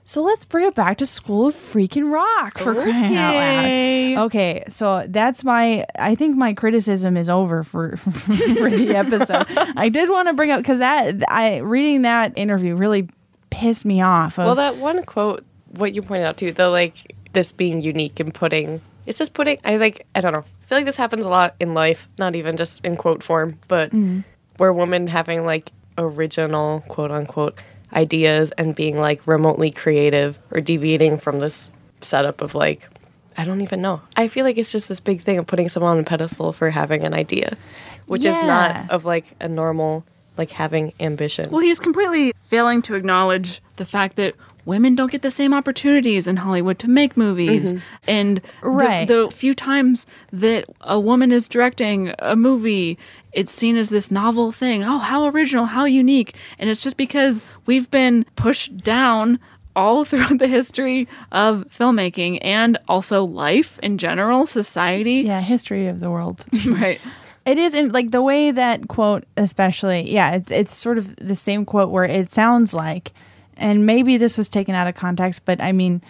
So 0.03 0.23
let's 0.23 0.43
bring 0.45 0.65
it 0.67 0.75
back 0.75 0.97
to 0.97 1.05
School 1.05 1.47
of 1.47 1.55
Freaking 1.55 2.11
Rock 2.11 2.57
for 2.57 2.73
crying 2.73 3.15
out 3.15 3.35
Okay. 3.35 4.15
loud. 4.15 4.25
Okay, 4.25 4.63
so 4.67 5.05
that's 5.07 5.43
my. 5.43 5.85
I 5.97 6.15
think 6.15 6.35
my 6.35 6.53
criticism 6.53 7.15
is 7.15 7.29
over 7.29 7.63
for 7.63 7.95
for 7.97 8.69
the 8.69 8.93
episode. 8.95 9.45
I 9.77 9.89
did 9.89 10.09
want 10.09 10.27
to 10.27 10.33
bring 10.33 10.51
up 10.51 10.57
because 10.59 10.79
that 10.79 11.21
I 11.29 11.57
reading 11.57 12.01
that 12.01 12.33
interview 12.37 12.75
really 12.75 13.07
pissed 13.51 13.85
me 13.85 14.01
off. 14.01 14.39
Of, 14.39 14.45
Well, 14.45 14.55
that 14.55 14.77
one 14.77 15.03
quote, 15.03 15.45
what 15.69 15.93
you 15.93 16.01
pointed 16.01 16.25
out 16.25 16.35
too, 16.35 16.51
the 16.51 16.67
like 16.69 17.15
this 17.33 17.51
being 17.51 17.81
unique 17.81 18.19
and 18.19 18.33
putting, 18.33 18.81
it's 19.05 19.17
just 19.19 19.33
putting, 19.33 19.59
I 19.63 19.77
like, 19.77 20.05
I 20.15 20.19
don't 20.21 20.33
know. 20.33 20.43
I 20.43 20.65
feel 20.65 20.77
like 20.77 20.85
this 20.85 20.97
happens 20.97 21.25
a 21.25 21.29
lot 21.29 21.55
in 21.59 21.73
life, 21.73 22.07
not 22.17 22.35
even 22.35 22.57
just 22.57 22.83
in 22.83 22.97
quote 22.97 23.23
form, 23.23 23.59
but 23.67 23.91
mm. 23.91 24.23
Where 24.61 24.71
women 24.71 25.07
having 25.07 25.43
like 25.43 25.71
original 25.97 26.81
quote 26.81 27.09
unquote 27.09 27.57
ideas 27.93 28.51
and 28.59 28.75
being 28.75 28.95
like 28.95 29.25
remotely 29.25 29.71
creative 29.71 30.37
or 30.51 30.61
deviating 30.61 31.17
from 31.17 31.39
this 31.39 31.71
setup 32.01 32.41
of 32.41 32.53
like, 32.53 32.87
I 33.35 33.43
don't 33.43 33.61
even 33.61 33.81
know. 33.81 34.03
I 34.15 34.27
feel 34.27 34.45
like 34.45 34.59
it's 34.59 34.71
just 34.71 34.87
this 34.87 34.99
big 34.99 35.23
thing 35.23 35.39
of 35.39 35.47
putting 35.47 35.67
someone 35.67 35.93
on 35.93 35.99
a 35.99 36.03
pedestal 36.03 36.53
for 36.53 36.69
having 36.69 37.03
an 37.03 37.15
idea, 37.15 37.57
which 38.05 38.23
is 38.23 38.35
not 38.43 38.87
of 38.91 39.03
like 39.03 39.25
a 39.39 39.49
normal, 39.49 40.05
like 40.37 40.51
having 40.51 40.93
ambition. 40.99 41.49
Well, 41.49 41.61
he's 41.61 41.79
completely 41.79 42.31
failing 42.43 42.83
to 42.83 42.93
acknowledge 42.93 43.63
the 43.77 43.85
fact 43.85 44.15
that 44.17 44.35
women 44.65 44.95
don't 44.95 45.11
get 45.11 45.21
the 45.21 45.31
same 45.31 45.53
opportunities 45.53 46.27
in 46.27 46.37
Hollywood 46.37 46.79
to 46.79 46.87
make 46.87 47.17
movies. 47.17 47.73
Mm-hmm. 47.73 47.79
And 48.07 48.41
the- 48.61 49.05
the, 49.07 49.31
few 49.35 49.53
times 49.53 50.05
that 50.31 50.65
a 50.81 50.99
woman 50.99 51.31
is 51.31 51.49
directing 51.49 52.13
a 52.19 52.35
movie, 52.35 52.97
it's 53.33 53.53
seen 53.53 53.77
as 53.77 53.89
this 53.89 54.11
novel 54.11 54.51
thing. 54.51 54.83
Oh, 54.83 54.97
how 54.99 55.25
original, 55.27 55.65
how 55.65 55.85
unique. 55.85 56.35
And 56.59 56.69
it's 56.69 56.83
just 56.83 56.97
because 56.97 57.41
we've 57.65 57.89
been 57.89 58.25
pushed 58.35 58.77
down 58.77 59.39
all 59.75 60.03
throughout 60.05 60.37
the 60.39 60.47
history 60.47 61.07
of 61.31 61.65
filmmaking 61.69 62.39
and 62.41 62.77
also 62.87 63.23
life 63.23 63.79
in 63.81 63.97
general, 63.97 64.45
society. 64.45 65.21
yeah, 65.21 65.41
history 65.41 65.87
of 65.87 65.99
the 66.01 66.09
world. 66.09 66.45
Right. 66.67 66.99
It 67.43 67.57
is 67.57 67.73
in 67.73 67.89
like 67.91 68.11
the 68.11 68.21
way 68.21 68.51
that 68.51 68.87
quote, 68.87 69.23
especially. 69.35 70.11
Yeah, 70.11 70.33
it's 70.35 70.51
it's 70.51 70.77
sort 70.77 70.99
of 70.99 71.15
the 71.15 71.33
same 71.33 71.65
quote 71.65 71.89
where 71.89 72.03
it 72.03 72.31
sounds 72.31 72.71
like, 72.71 73.13
and 73.57 73.85
maybe 73.87 74.17
this 74.17 74.37
was 74.37 74.47
taken 74.47 74.75
out 74.75 74.87
of 74.87 74.93
context, 74.93 75.43
but 75.43 75.59
I 75.59 75.71
mean, 75.71 76.03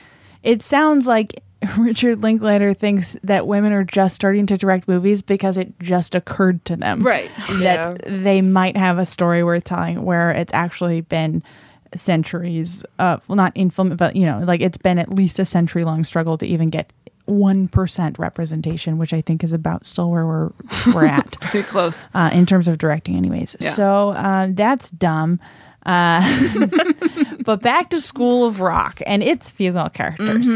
it 0.43 0.62
sounds 0.62 1.07
like 1.07 1.41
Richard 1.78 2.24
Linklater 2.24 2.74
thinks 2.74 3.15
that 3.24 3.45
women 3.47 3.71
are 3.71 3.84
just 3.84 4.15
starting 4.15 4.45
to 4.47 4.58
direct 4.58 4.88
movies 4.88 5.21
because 5.21 5.58
it 5.58 5.80
just 5.80 6.15
occurred 6.15 6.63
to 6.65 6.76
them, 6.76 7.04
Right. 7.04 7.30
That 7.60 8.02
they 8.06 8.41
might 8.41 8.76
have 8.78 8.97
a 8.97 9.06
story 9.06 9.43
worth 9.43 9.63
telling 9.65 10.04
where 10.04 10.30
it's 10.32 10.54
actually 10.54 11.02
been 11.02 11.43
centuries 11.93 12.84
of 13.00 13.28
well, 13.28 13.36
not 13.36 13.56
in 13.56 13.69
film, 13.69 13.95
but 13.95 14.15
you 14.15 14.26
know, 14.26 14.39
like 14.39 14.62
it's 14.62 14.78
been 14.78 14.97
at 14.97 15.13
least 15.13 15.39
a 15.39 15.45
century 15.45 15.84
long 15.84 16.04
struggle 16.04 16.38
to 16.38 16.45
even 16.47 16.69
get. 16.69 16.91
1% 17.28 18.17
representation, 18.19 18.97
which 18.97 19.13
I 19.13 19.21
think 19.21 19.43
is 19.43 19.54
about 19.54 19.86
still 19.86 20.10
where 20.10 20.26
we're 20.26 20.50
we're 20.93 21.06
at 21.06 21.32
Pretty 21.41 21.65
close. 21.65 22.10
uh, 22.15 22.32
in 22.34 22.45
terms 22.47 22.67
of 22.67 22.78
directing, 22.80 23.15
anyways. 23.15 23.56
Yeah. 23.60 23.71
So 23.71 24.10
uh, 24.10 24.47
that's 24.50 24.89
dumb. 24.89 25.39
Uh, 25.86 26.58
but 27.45 27.62
back 27.62 27.89
to 27.91 28.02
School 28.02 28.43
of 28.45 28.60
Rock 28.60 29.02
and 29.06 29.24
its 29.24 29.50
female 29.52 29.88
characters. 29.89 30.47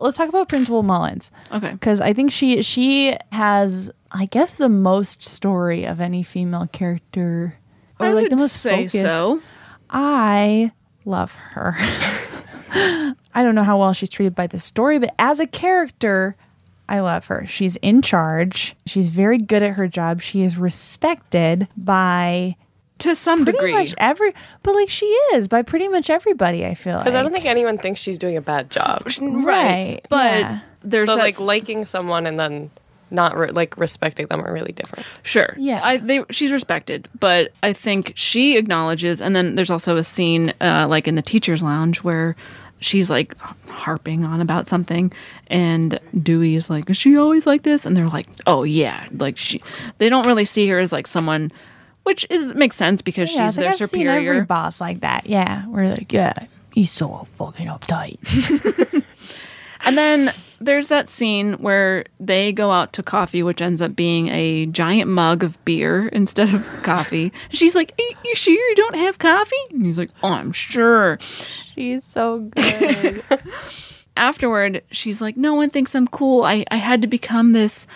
Let's 0.00 0.16
talk 0.16 0.28
about 0.28 0.48
Principal 0.48 0.82
Mullins 0.82 1.30
Okay. 1.52 1.70
because 1.70 2.00
I 2.00 2.12
think 2.12 2.30
she 2.32 2.62
she 2.62 3.16
has, 3.32 3.90
I 4.10 4.26
guess, 4.26 4.54
the 4.54 4.68
most 4.68 5.22
story 5.22 5.84
of 5.84 6.00
any 6.00 6.22
female 6.22 6.68
character, 6.72 7.56
or 7.98 8.06
I 8.06 8.12
like 8.12 8.30
the 8.30 8.36
most 8.36 8.56
say 8.60 8.86
focused. 8.88 9.02
so. 9.02 9.40
I 9.90 10.72
love 11.04 11.34
her. 11.34 11.76
I 12.76 13.42
don't 13.42 13.54
know 13.54 13.62
how 13.62 13.78
well 13.78 13.92
she's 13.92 14.10
treated 14.10 14.34
by 14.34 14.46
the 14.46 14.58
story, 14.58 14.98
but 14.98 15.14
as 15.18 15.38
a 15.40 15.46
character, 15.46 16.36
I 16.88 17.00
love 17.00 17.26
her. 17.26 17.46
She's 17.46 17.76
in 17.76 18.02
charge. 18.02 18.74
She's 18.86 19.08
very 19.08 19.38
good 19.38 19.62
at 19.62 19.74
her 19.74 19.86
job. 19.88 20.20
She 20.22 20.42
is 20.42 20.56
respected 20.58 21.68
by 21.76 22.56
To 23.00 23.16
some 23.16 23.44
pretty 23.44 23.58
degree. 23.58 23.72
much 23.72 23.94
every, 23.98 24.34
but 24.62 24.74
like 24.74 24.88
she 24.88 25.06
is 25.34 25.48
by 25.48 25.62
pretty 25.62 25.88
much 25.88 26.10
everybody. 26.10 26.64
I 26.64 26.74
feel 26.74 26.94
like 26.94 27.04
Because 27.04 27.16
I 27.16 27.22
don't 27.22 27.32
think 27.32 27.44
anyone 27.44 27.76
thinks 27.76 28.00
she's 28.00 28.18
doing 28.18 28.36
a 28.36 28.40
bad 28.40 28.70
job. 28.70 29.06
right. 29.20 30.00
But 30.08 30.40
yeah. 30.40 30.60
there's 30.82 31.06
so 31.06 31.16
like 31.16 31.40
liking 31.40 31.86
someone 31.86 32.26
and 32.26 32.38
then 32.38 32.70
not 33.10 33.36
re- 33.36 33.50
like 33.50 33.76
respecting 33.76 34.26
them 34.28 34.44
are 34.44 34.52
really 34.52 34.72
different. 34.72 35.06
Sure. 35.22 35.54
Yeah. 35.58 35.80
I 35.82 35.96
they 35.98 36.24
she's 36.30 36.52
respected, 36.52 37.08
but 37.18 37.52
I 37.62 37.72
think 37.72 38.12
she 38.16 38.56
acknowledges 38.56 39.20
and 39.20 39.34
then 39.34 39.54
there's 39.56 39.70
also 39.70 39.96
a 39.96 40.04
scene 40.04 40.52
uh 40.60 40.86
like 40.88 41.08
in 41.08 41.14
the 41.14 41.22
teachers 41.22 41.62
lounge 41.62 42.02
where 42.02 42.36
she's 42.80 43.10
like 43.10 43.36
harping 43.68 44.24
on 44.24 44.40
about 44.40 44.68
something 44.68 45.12
and 45.48 45.98
Dewey 46.22 46.54
is 46.54 46.68
like, 46.70 46.88
Is 46.90 46.96
she 46.96 47.16
always 47.16 47.46
like 47.46 47.62
this? 47.62 47.86
And 47.86 47.96
they're 47.96 48.08
like, 48.08 48.28
Oh 48.46 48.62
yeah. 48.62 49.06
Like 49.12 49.36
she 49.36 49.62
they 49.98 50.08
don't 50.08 50.26
really 50.26 50.44
see 50.44 50.68
her 50.68 50.78
as 50.78 50.92
like 50.92 51.06
someone 51.06 51.50
which 52.04 52.26
is 52.30 52.54
makes 52.54 52.76
sense 52.76 53.02
because 53.02 53.32
Yeah, 53.34 53.46
she's 53.48 53.56
their 53.56 53.70
I've 53.70 53.76
seen 53.76 54.06
every 54.06 54.22
superior. 54.24 54.44
boss 54.44 54.80
like 54.80 55.00
that. 55.00 55.26
Yeah, 55.26 55.66
we're 55.66 55.88
like, 55.88 56.12
yeah, 56.12 56.32
he's 56.72 56.90
so 56.92 57.24
fucking 57.26 57.66
uptight. 57.66 58.18
And 59.86 59.98
then 59.98 60.30
there's 60.62 60.88
that 60.88 61.10
scene 61.10 61.54
where 61.54 62.06
they 62.18 62.52
go 62.52 62.70
out 62.70 62.94
to 62.94 63.02
coffee, 63.02 63.42
which 63.42 63.60
ends 63.60 63.82
up 63.82 63.94
being 63.94 64.28
a 64.28 64.64
giant 64.64 65.10
mug 65.10 65.44
of 65.44 65.62
beer 65.66 66.08
instead 66.08 66.54
of 66.54 66.66
coffee. 66.82 67.34
She's 67.50 67.74
like, 67.74 67.92
"Are 68.00 68.16
you 68.24 68.34
sure 68.34 68.54
you 68.54 68.74
don't 68.76 68.94
have 68.96 69.18
coffee?" 69.18 69.54
And 69.72 69.84
he's 69.84 69.98
like, 69.98 70.08
"Oh, 70.22 70.30
I'm 70.32 70.52
sure." 70.52 71.18
She's 71.74 72.02
so 72.02 72.38
good. 72.56 73.22
Afterward, 74.16 74.82
she's 74.90 75.20
like, 75.20 75.36
"No 75.36 75.52
one 75.52 75.68
thinks 75.68 75.94
I'm 75.94 76.08
cool. 76.08 76.44
I 76.44 76.64
I 76.70 76.76
had 76.76 77.02
to 77.02 77.06
become 77.06 77.52
this 77.52 77.86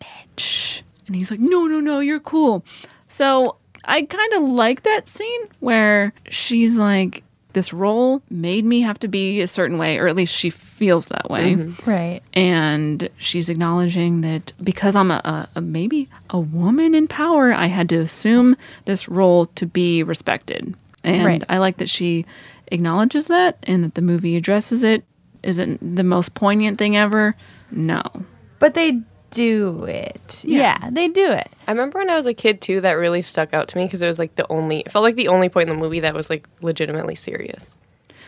bitch." 0.00 0.82
And 1.08 1.16
he's 1.16 1.28
like, 1.30 1.40
"No, 1.40 1.66
no, 1.66 1.80
no, 1.80 1.98
you're 1.98 2.20
cool." 2.20 2.64
So 3.12 3.56
I 3.84 4.02
kind 4.02 4.32
of 4.34 4.42
like 4.44 4.82
that 4.82 5.06
scene 5.08 5.42
where 5.60 6.12
she's 6.30 6.78
like, 6.78 7.22
"This 7.52 7.72
role 7.72 8.22
made 8.30 8.64
me 8.64 8.80
have 8.80 8.98
to 9.00 9.08
be 9.08 9.42
a 9.42 9.46
certain 9.48 9.76
way, 9.76 9.98
or 9.98 10.08
at 10.08 10.16
least 10.16 10.34
she 10.34 10.48
feels 10.50 11.06
that 11.06 11.30
way." 11.30 11.54
Mm-hmm. 11.54 11.90
right. 11.90 12.22
and 12.32 13.08
she's 13.18 13.48
acknowledging 13.50 14.22
that 14.22 14.52
because 14.62 14.96
I'm 14.96 15.10
a, 15.10 15.20
a, 15.24 15.48
a 15.56 15.60
maybe 15.60 16.08
a 16.30 16.40
woman 16.40 16.94
in 16.94 17.06
power, 17.06 17.52
I 17.52 17.66
had 17.66 17.88
to 17.90 17.96
assume 17.96 18.56
this 18.86 19.08
role 19.08 19.46
to 19.56 19.66
be 19.66 20.02
respected. 20.02 20.74
And 21.04 21.24
Right. 21.26 21.44
I 21.48 21.58
like 21.58 21.76
that 21.78 21.90
she 21.90 22.24
acknowledges 22.68 23.26
that 23.26 23.58
and 23.64 23.84
that 23.84 23.94
the 23.94 24.02
movie 24.02 24.36
addresses 24.36 24.82
it. 24.84 25.04
Is 25.42 25.58
it 25.58 25.78
the 25.96 26.04
most 26.04 26.34
poignant 26.34 26.78
thing 26.78 26.96
ever? 26.96 27.34
No. 27.72 28.02
But 28.60 28.74
they 28.74 29.00
do 29.32 29.84
it. 29.84 30.44
Yeah. 30.46 30.90
they 30.90 31.08
do 31.08 31.32
it. 31.32 31.50
I 31.66 31.72
remember 31.72 31.98
when 31.98 32.10
I 32.10 32.16
was 32.16 32.26
a 32.26 32.34
kid 32.34 32.60
too, 32.60 32.80
that 32.82 32.92
really 32.92 33.22
stuck 33.22 33.52
out 33.52 33.68
to 33.68 33.76
me 33.76 33.86
because 33.86 34.02
it 34.02 34.06
was 34.06 34.18
like 34.18 34.36
the 34.36 34.50
only, 34.50 34.80
it 34.80 34.92
felt 34.92 35.02
like 35.02 35.16
the 35.16 35.28
only 35.28 35.48
point 35.48 35.68
in 35.68 35.76
the 35.76 35.82
movie 35.82 36.00
that 36.00 36.14
was 36.14 36.30
like 36.30 36.48
legitimately 36.60 37.14
serious. 37.14 37.76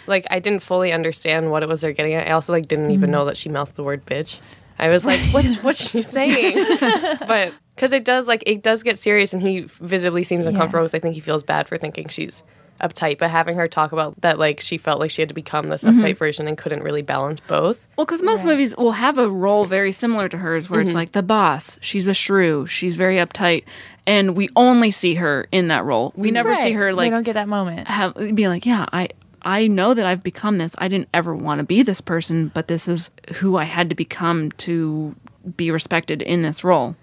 Like 0.06 0.26
I 0.30 0.38
didn't 0.38 0.62
fully 0.62 0.92
understand 0.92 1.50
what 1.50 1.62
it 1.62 1.68
was 1.68 1.80
they're 1.80 1.92
getting 1.92 2.14
at. 2.14 2.28
I 2.28 2.32
also 2.32 2.52
like 2.52 2.66
didn't 2.66 2.90
even 2.90 3.04
mm-hmm. 3.04 3.12
know 3.12 3.24
that 3.26 3.36
she 3.36 3.48
mouthed 3.48 3.76
the 3.76 3.82
word 3.82 4.04
bitch. 4.04 4.40
I 4.78 4.88
was 4.88 5.04
like, 5.04 5.20
what's 5.32 5.62
what's 5.62 5.90
she 5.90 6.02
saying? 6.02 6.78
but 6.80 7.54
because 7.74 7.92
it 7.92 8.04
does 8.04 8.26
like 8.26 8.42
it 8.46 8.62
does 8.62 8.82
get 8.82 8.98
serious, 8.98 9.32
and 9.32 9.40
he 9.40 9.60
visibly 9.60 10.22
seems 10.22 10.46
uncomfortable 10.46 10.82
because 10.82 10.94
I 10.94 10.98
think 10.98 11.14
he 11.14 11.20
feels 11.20 11.42
bad 11.42 11.68
for 11.68 11.78
thinking 11.78 12.08
she's 12.08 12.42
uptight. 12.80 13.18
But 13.18 13.30
having 13.30 13.56
her 13.56 13.68
talk 13.68 13.92
about 13.92 14.20
that, 14.20 14.38
like 14.38 14.60
she 14.60 14.78
felt 14.78 15.00
like 15.00 15.10
she 15.10 15.22
had 15.22 15.28
to 15.28 15.34
become 15.34 15.66
this 15.66 15.84
mm-hmm. 15.84 16.00
uptight 16.00 16.18
version 16.18 16.48
and 16.48 16.56
couldn't 16.56 16.82
really 16.82 17.02
balance 17.02 17.40
both. 17.40 17.86
Well, 17.96 18.04
because 18.04 18.22
most 18.22 18.44
movies 18.44 18.76
will 18.76 18.92
have 18.92 19.18
a 19.18 19.28
role 19.28 19.64
very 19.64 19.92
similar 19.92 20.28
to 20.28 20.36
hers, 20.36 20.68
where 20.68 20.80
it's 20.80 20.88
mm-hmm. 20.88 20.96
like 20.96 21.12
the 21.12 21.22
boss, 21.22 21.78
she's 21.80 22.06
a 22.06 22.14
shrew, 22.14 22.66
she's 22.66 22.96
very 22.96 23.16
uptight, 23.16 23.64
and 24.06 24.36
we 24.36 24.48
only 24.56 24.90
see 24.90 25.14
her 25.14 25.46
in 25.52 25.68
that 25.68 25.84
role. 25.84 26.12
We 26.16 26.30
never 26.30 26.54
see 26.56 26.72
her 26.72 26.92
like 26.92 27.06
we 27.06 27.10
don't 27.10 27.22
get 27.22 27.34
that 27.34 27.48
moment. 27.48 27.88
have 27.88 28.14
be 28.34 28.48
like, 28.48 28.66
yeah, 28.66 28.86
I 28.92 29.08
I 29.44 29.66
know 29.66 29.94
that 29.94 30.06
I've 30.06 30.22
become 30.22 30.58
this. 30.58 30.74
I 30.78 30.88
didn't 30.88 31.08
ever 31.12 31.34
want 31.34 31.58
to 31.58 31.64
be 31.64 31.82
this 31.82 32.00
person, 32.00 32.50
but 32.54 32.68
this 32.68 32.88
is 32.88 33.10
who 33.34 33.56
I 33.56 33.64
had 33.64 33.90
to 33.90 33.94
become 33.94 34.52
to 34.52 35.14
be 35.56 35.70
respected 35.70 36.22
in 36.22 36.42
this 36.42 36.64
role. 36.64 36.96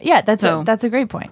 Yeah, 0.00 0.20
that's 0.20 0.42
So- 0.42 0.60
a, 0.60 0.64
that's 0.64 0.84
a 0.84 0.88
great 0.88 1.08
point. 1.08 1.30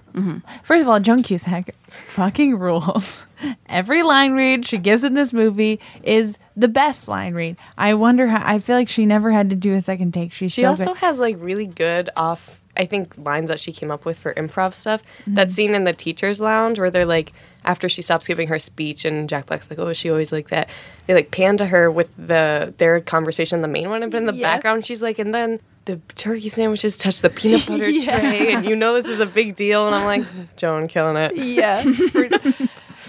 First 0.63 0.81
of 0.81 0.87
all, 0.89 0.99
Joan 0.99 1.23
Cusack 1.23 1.73
fucking 2.09 2.57
rules. 2.57 3.25
Every 3.67 4.03
line 4.03 4.33
read 4.33 4.65
she 4.67 4.77
gives 4.77 5.03
in 5.03 5.13
this 5.13 5.31
movie 5.33 5.79
is 6.03 6.37
the 6.57 6.67
best 6.67 7.07
line 7.07 7.33
read. 7.33 7.55
I 7.77 7.93
wonder 7.93 8.27
how. 8.27 8.41
I 8.45 8.59
feel 8.59 8.75
like 8.75 8.89
she 8.89 9.05
never 9.05 9.31
had 9.31 9.49
to 9.51 9.55
do 9.55 9.73
a 9.73 9.81
second 9.81 10.13
take. 10.13 10.33
She's 10.33 10.51
She 10.51 10.61
so 10.61 10.67
also 10.69 10.85
good. 10.87 10.97
has 10.97 11.19
like 11.19 11.37
really 11.39 11.65
good 11.65 12.09
off 12.17 12.57
I 12.77 12.85
think 12.85 13.13
lines 13.17 13.49
that 13.49 13.59
she 13.59 13.71
came 13.73 13.91
up 13.91 14.05
with 14.05 14.17
for 14.17 14.33
improv 14.35 14.73
stuff. 14.73 15.01
Mm-hmm. 15.21 15.33
That 15.35 15.51
scene 15.51 15.73
in 15.75 15.83
the 15.83 15.91
teachers 15.93 16.39
lounge 16.39 16.79
where 16.79 16.89
they're 16.91 17.05
like 17.05 17.33
after 17.65 17.89
she 17.89 18.01
stops 18.01 18.25
giving 18.27 18.47
her 18.47 18.59
speech 18.59 19.03
and 19.05 19.27
Jack 19.27 19.47
Black's 19.47 19.69
like, 19.69 19.79
Oh, 19.79 19.87
is 19.87 19.97
she 19.97 20.09
always 20.09 20.31
like 20.31 20.49
that? 20.49 20.69
They 21.07 21.13
like 21.13 21.31
pan 21.31 21.57
to 21.57 21.65
her 21.65 21.89
with 21.91 22.09
the 22.17 22.73
their 22.77 23.01
conversation, 23.01 23.61
the 23.61 23.67
main 23.67 23.89
one, 23.89 24.01
but 24.09 24.17
in 24.17 24.25
the 24.25 24.33
Yeah. 24.33 24.53
background 24.55 24.85
she's 24.85 25.01
like, 25.01 25.19
and 25.19 25.33
then 25.33 25.59
the 25.85 25.97
turkey 26.15 26.49
sandwiches 26.49 26.97
touch 26.97 27.21
the 27.21 27.29
peanut 27.29 27.65
butter 27.67 27.89
Yeah. 27.89 28.19
tray 28.19 28.53
and 28.53 28.65
you 28.65 28.75
know 28.75 28.93
this 28.93 29.05
is 29.05 29.19
a 29.19 29.25
big 29.25 29.55
deal 29.55 29.85
and 29.87 29.95
I'm 29.95 30.05
like, 30.05 30.55
Joan 30.57 30.87
killing 30.87 31.17
it. 31.17 31.35
yeah. 31.35 31.83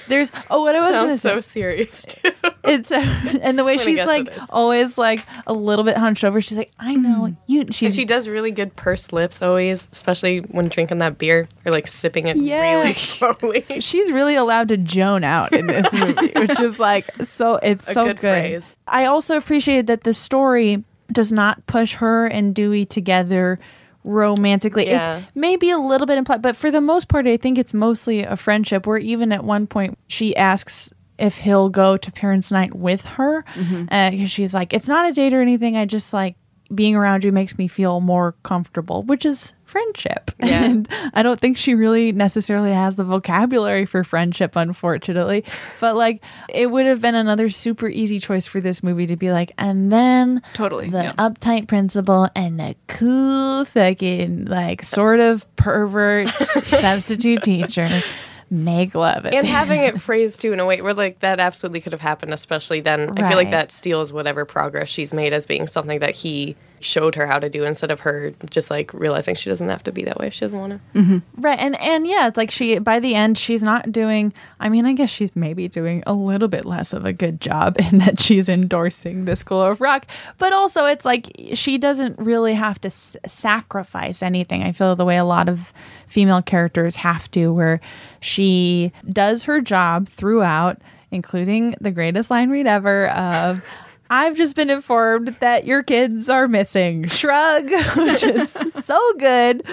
There's 0.09 0.33
oh 0.51 0.62
what 0.62 0.75
I 0.75 0.81
was 0.81 0.91
Sounds 0.91 1.21
say. 1.21 1.35
so 1.35 1.41
serious 1.41 2.05
too. 2.05 2.33
It's 2.64 2.91
and 2.93 3.57
the 3.57 3.62
way 3.62 3.79
she's 3.79 4.05
like 4.05 4.29
always 4.51 4.99
like 4.99 5.25
a 5.47 5.53
little 5.53 5.85
bit 5.85 5.97
hunched 5.97 6.25
over. 6.25 6.41
She's 6.41 6.59
like, 6.59 6.73
I 6.81 6.95
know 6.97 7.29
mm. 7.29 7.37
you. 7.47 7.61
And 7.61 7.95
she 7.95 8.05
does 8.05 8.29
really 8.29 8.51
good 8.51 8.75
pursed 8.75 9.12
lips 9.12 9.41
always, 9.41 9.87
especially 9.93 10.39
when 10.41 10.68
drinking 10.68 10.99
that 10.99 11.16
beer 11.16 11.49
or 11.64 11.71
like 11.71 11.87
sipping 11.87 12.27
it 12.27 12.37
really 12.37 12.93
slowly. 12.93 13.64
she's 13.79 14.11
really 14.11 14.35
allowed 14.35 14.68
to 14.71 14.77
Joan 14.77 15.23
out 15.23 15.53
in 15.53 15.68
this 15.68 15.93
movie, 15.93 16.33
which 16.35 16.59
is 16.61 16.81
like 16.81 17.09
so 17.25 17.55
it's 17.62 17.89
A 17.89 17.93
so 17.93 18.07
good 18.07 18.18
phrase. 18.18 18.73
I 18.89 19.05
also 19.05 19.37
appreciated 19.37 19.87
that 19.87 20.03
the 20.03 20.12
story 20.12 20.83
does 21.13 21.33
not 21.33 21.67
push 21.67 21.97
her 21.97 22.27
and 22.27 22.55
Dewey 22.55 22.85
together 22.85 23.59
romantically. 24.05 24.87
Yeah. 24.87 25.19
It's 25.19 25.27
maybe 25.35 25.71
a 25.71 25.79
little 25.79 26.07
bit 26.07 26.19
implied, 26.19 26.43
but 26.43 26.57
for 26.57 26.71
the 26.71 26.81
most 26.81 27.09
part, 27.09 27.27
I 27.27 27.37
think 27.37 27.59
it's 27.59 27.75
mostly 27.75 28.23
a 28.23 28.37
friendship. 28.37 28.87
Where 28.87 28.99
even 28.99 29.33
at 29.33 29.45
one 29.45 29.67
point 29.67 29.99
she 30.07 30.35
asks 30.37 30.93
if 31.19 31.39
he'll 31.39 31.69
go 31.69 31.97
to 31.97 32.13
parents' 32.13 32.51
night 32.51 32.75
with 32.75 33.05
her 33.05 33.45
mm-hmm. 33.55 33.85
uh, 33.91 34.11
because 34.11 34.31
she's 34.31 34.55
like, 34.55 34.73
"It's 34.73 34.89
not 34.89 35.09
a 35.09 35.13
date 35.13 35.35
or 35.35 35.43
anything. 35.43 35.77
I 35.77 35.85
just 35.87 36.13
like." 36.13 36.37
Being 36.75 36.95
around 36.95 37.25
you 37.25 37.33
makes 37.33 37.59
me 37.59 37.66
feel 37.68 38.01
more 38.01 38.35
comfortable, 38.43 39.03
which 39.03 39.25
is 39.25 39.55
friendship. 39.64 40.31
Yeah. 40.43 40.64
And 40.64 40.89
I 41.14 41.23
don't 41.23 41.39
think 41.39 41.59
she 41.59 41.75
really 41.75 42.12
necessarily 42.12 42.73
has 42.73 42.97
the 42.97 43.05
vocabulary 43.05 43.85
for 43.85 44.03
friendship, 44.03 44.57
unfortunately. 44.57 45.45
But 45.81 45.97
like, 45.97 46.25
it 46.49 46.71
would 46.71 46.87
have 46.87 47.01
been 47.03 47.14
another 47.14 47.51
super 47.51 47.87
easy 47.89 48.18
choice 48.18 48.47
for 48.47 48.61
this 48.61 48.83
movie 48.83 49.07
to 49.07 49.16
be 49.16 49.31
like, 49.31 49.53
and 49.59 49.93
then 49.93 50.43
Totally, 50.55 50.89
the 50.89 51.03
yeah. 51.05 51.12
uptight 51.18 51.68
principal 51.68 52.29
and 52.35 52.59
the 52.59 52.75
cool 52.89 53.64
fucking 53.66 54.47
like 54.47 54.83
sort 54.83 55.21
of 55.21 55.45
pervert 55.57 56.29
substitute 56.81 57.43
teacher 57.43 58.03
make 58.51 58.94
love. 58.94 59.26
At 59.26 59.34
and 59.34 59.46
having 59.46 59.80
it 59.80 60.01
phrased 60.01 60.40
too 60.40 60.53
in 60.53 60.61
a 60.61 60.66
way 60.66 60.80
where 60.82 60.94
like 60.94 61.20
that 61.20 61.40
absolutely 61.40 61.80
could 61.80 61.92
have 61.92 62.01
happened 62.01 62.34
especially 62.34 62.80
then 62.80 63.18
i 63.18 63.28
feel 63.28 63.36
like 63.36 63.53
that 63.53 63.70
steals 63.70 64.12
whatever 64.12 64.44
progress 64.44 64.88
she's 64.88 65.14
made 65.14 65.32
as 65.32 65.46
being 65.46 65.66
something 65.66 66.01
that 66.01 66.14
he 66.14 66.57
showed 66.81 67.14
her 67.14 67.26
how 67.26 67.39
to 67.39 67.49
do 67.49 67.64
instead 67.64 67.91
of 67.91 68.01
her 68.01 68.33
just 68.49 68.70
like 68.70 68.93
realizing 68.95 69.35
she 69.35 69.51
doesn't 69.51 69.68
have 69.68 69.83
to 69.83 69.93
be 69.93 70.05
that 70.05 70.18
way 70.18 70.28
if 70.28 70.35
she 70.35 70.41
doesn't 70.41 70.59
want 70.59 70.72
to 70.72 70.99
mm-hmm. 70.99 71.18
Right. 71.41 71.59
And 71.59 71.78
and 71.81 72.07
yeah, 72.07 72.26
it's 72.28 72.37
like 72.37 72.51
she 72.51 72.78
by 72.78 73.01
the 73.01 73.14
end 73.14 73.39
she's 73.39 73.62
not 73.62 73.93
doing 73.93 74.33
I 74.59 74.68
mean, 74.68 74.87
I 74.87 74.93
guess 74.93 75.11
she's 75.11 75.35
maybe 75.35 75.68
doing 75.68 76.03
a 76.07 76.12
little 76.12 76.49
bit 76.49 76.64
less 76.64 76.93
of 76.93 77.05
a 77.05 77.12
good 77.12 77.41
job 77.41 77.76
in 77.93 77.99
that 77.99 78.20
she's 78.20 78.49
endorsing 78.49 79.24
the 79.24 79.37
School 79.37 79.62
of 79.62 79.81
Rock, 79.81 80.07
but 80.39 80.53
also 80.53 80.87
it's 80.87 81.05
like 81.05 81.31
she 81.55 81.78
doesn't 81.78 82.18
really 82.18 82.55
have 82.55 82.81
to 82.83 82.87
s- 82.87 83.16
sacrifice 83.26 84.22
anything. 84.22 84.62
I 84.62 84.72
feel 84.72 84.97
the 84.97 85.05
way 85.05 85.16
a 85.16 85.24
lot 85.24 85.49
of 85.49 85.72
female 86.07 86.43
characters 86.43 86.97
have 86.97 87.31
to 87.33 87.53
where 87.53 87.81
she 88.20 88.93
does 89.09 89.45
her 89.45 89.61
job 89.61 90.09
throughout 90.09 90.81
including 91.11 91.74
the 91.81 91.91
greatest 91.91 92.31
line 92.31 92.51
read 92.51 92.66
ever 92.66 93.09
of 93.09 93.64
I've 94.13 94.37
just 94.37 94.57
been 94.57 94.71
informed 94.71 95.37
that 95.39 95.65
your 95.67 95.85
kids 95.85 96.29
are 96.29 96.49
missing. 96.49 97.07
Shrug, 97.07 97.71
which 97.97 98.23
is 98.25 98.57
so 98.81 99.13
good. 99.19 99.65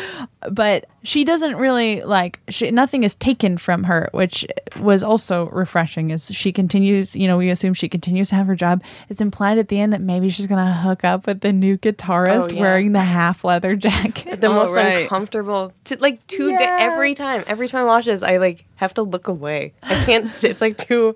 But 0.52 0.86
she 1.04 1.24
doesn't 1.24 1.56
really 1.56 2.02
like 2.04 2.40
she, 2.50 2.70
nothing 2.70 3.04
is 3.04 3.16
taken 3.16 3.58
from 3.58 3.86
her, 3.86 4.10
which 4.14 4.46
was 4.80 5.02
also 5.02 5.50
refreshing 5.50 6.12
as 6.12 6.28
she 6.32 6.52
continues, 6.52 7.16
you 7.16 7.28
know, 7.28 7.36
we 7.38 7.50
assume 7.50 7.74
she 7.74 7.90
continues 7.90 8.30
to 8.30 8.36
have 8.36 8.46
her 8.46 8.56
job. 8.56 8.84
It's 9.10 9.22
implied 9.22 9.58
at 9.58 9.70
the 9.70 9.80
end 9.80 9.92
that 9.94 10.02
maybe 10.02 10.30
she's 10.30 10.46
going 10.46 10.64
to 10.64 10.72
hook 10.72 11.04
up 11.04 11.26
with 11.26 11.42
the 11.42 11.52
new 11.52 11.78
guitarist 11.78 12.52
Oh, 12.52 12.54
yeah. 12.56 12.62
wearing 12.62 12.92
the 12.92 13.00
half 13.02 13.44
leather 13.44 13.76
jacket. 13.76 14.40
the 14.42 14.48
Oh, 14.48 14.54
most 14.54 14.76
right. 14.76 15.02
uncomfortable 15.04 15.74
to 15.86 15.98
like 16.00 16.26
two 16.28 16.52
da- 16.52 16.60
Yeah. 16.60 16.78
every 16.82 17.16
time 17.16 17.44
every 17.48 17.68
time 17.68 17.82
i 17.82 17.86
watch 17.86 18.06
this 18.06 18.22
i 18.22 18.38
like 18.38 18.66
have 18.76 18.94
to 18.94 19.02
look 19.02 19.28
away 19.28 19.74
i 19.84 19.96
can't 20.06 20.28
sit 20.28 20.52
it's 20.52 20.62
like 20.62 20.78
too 20.78 21.16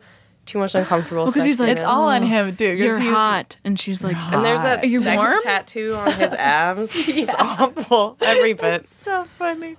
too 0.52 0.60
much 0.60 0.76
uncomfortable 0.76 1.24
Well, 1.24 1.34
'cause 1.34 1.44
he's 1.46 1.60
like, 1.60 1.70
It's 1.78 1.84
all 1.84 2.10
on 2.10 2.24
mm. 2.24 2.28
him, 2.28 2.56
dude. 2.56 2.78
You're 2.78 3.00
he's- 3.00 3.14
hot, 3.14 3.58
and 3.64 3.80
she's 3.80 4.04
like, 4.04 4.16
and 4.18 4.44
there's 4.46 4.62
that 4.62 4.84
Are 4.84 4.86
you 4.88 5.02
sex 5.02 5.18
warm? 5.18 5.40
tattoo 5.42 5.96
on 5.96 6.12
his 6.12 6.34
abs 6.38 6.92
it's 6.96 7.34
awful 7.40 8.18
every 8.22 8.54
bit 8.54 8.88
so 8.88 9.26
funny. 9.38 9.78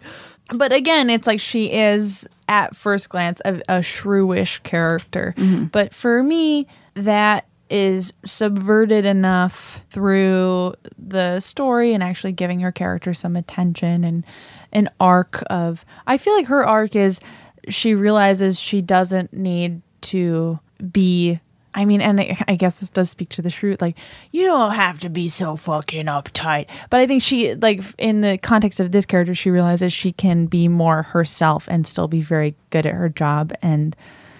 But 0.49 0.73
again, 0.73 1.09
it's 1.09 1.27
like 1.27 1.41
she 1.41 1.73
is 1.73 2.27
at 2.49 2.75
first 2.77 3.09
glance 3.09 3.41
a, 3.45 3.55
a 3.69 3.81
shrewish 3.81 4.63
character. 4.63 5.35
Mm-hmm. 5.39 5.67
But 5.67 5.95
for 5.95 6.23
me, 6.23 6.67
that 6.95 7.47
is 7.71 8.13
subverted 8.25 9.07
enough 9.07 9.83
through 9.89 10.75
the 10.99 11.41
story 11.41 11.95
and 11.95 12.03
actually 12.03 12.33
giving 12.33 12.61
her 12.61 12.71
character 12.73 13.15
some 13.15 13.35
attention 13.35 14.05
and 14.05 14.25
an 14.73 14.91
arc 15.01 15.43
of 15.49 15.85
I 16.07 16.19
feel 16.19 16.35
like 16.35 16.47
her 16.49 16.67
arc 16.67 16.95
is 16.97 17.19
she 17.69 17.95
realizes 17.95 18.59
she 18.61 18.83
doesn't 18.83 19.33
need 19.33 19.81
to 20.03 20.59
be 20.91 21.41
I 21.75 21.85
mean, 21.85 22.01
and 22.01 22.21
I 22.21 22.57
guess 22.57 22.75
this 22.75 22.89
does 22.89 23.09
speak 23.09 23.31
to 23.31 23.43
the 23.43 23.51
truth. 23.51 23.81
Like, 23.81 23.97
you 24.31 24.45
don't 24.45 24.75
have 24.75 24.99
to 25.01 25.09
be 25.09 25.29
so 25.29 25.57
fucking 25.57 26.07
uptight. 26.07 26.67
But 26.91 27.01
I 27.01 27.07
think 27.07 27.23
she, 27.23 27.55
like, 27.55 27.83
in 27.97 28.21
the 28.21 28.37
context 28.39 28.79
of 28.79 28.93
this 28.93 29.07
character, 29.07 29.35
she 29.35 29.51
realizes 29.51 29.93
she 29.93 30.13
can 30.13 30.47
be 30.47 30.69
more 30.69 31.03
herself 31.03 31.67
and 31.69 31.87
still 31.87 32.09
be 32.09 32.21
very 32.21 32.55
good 32.71 32.85
at 32.85 32.95
her 32.95 33.09
job. 33.09 33.55
And 33.63 33.97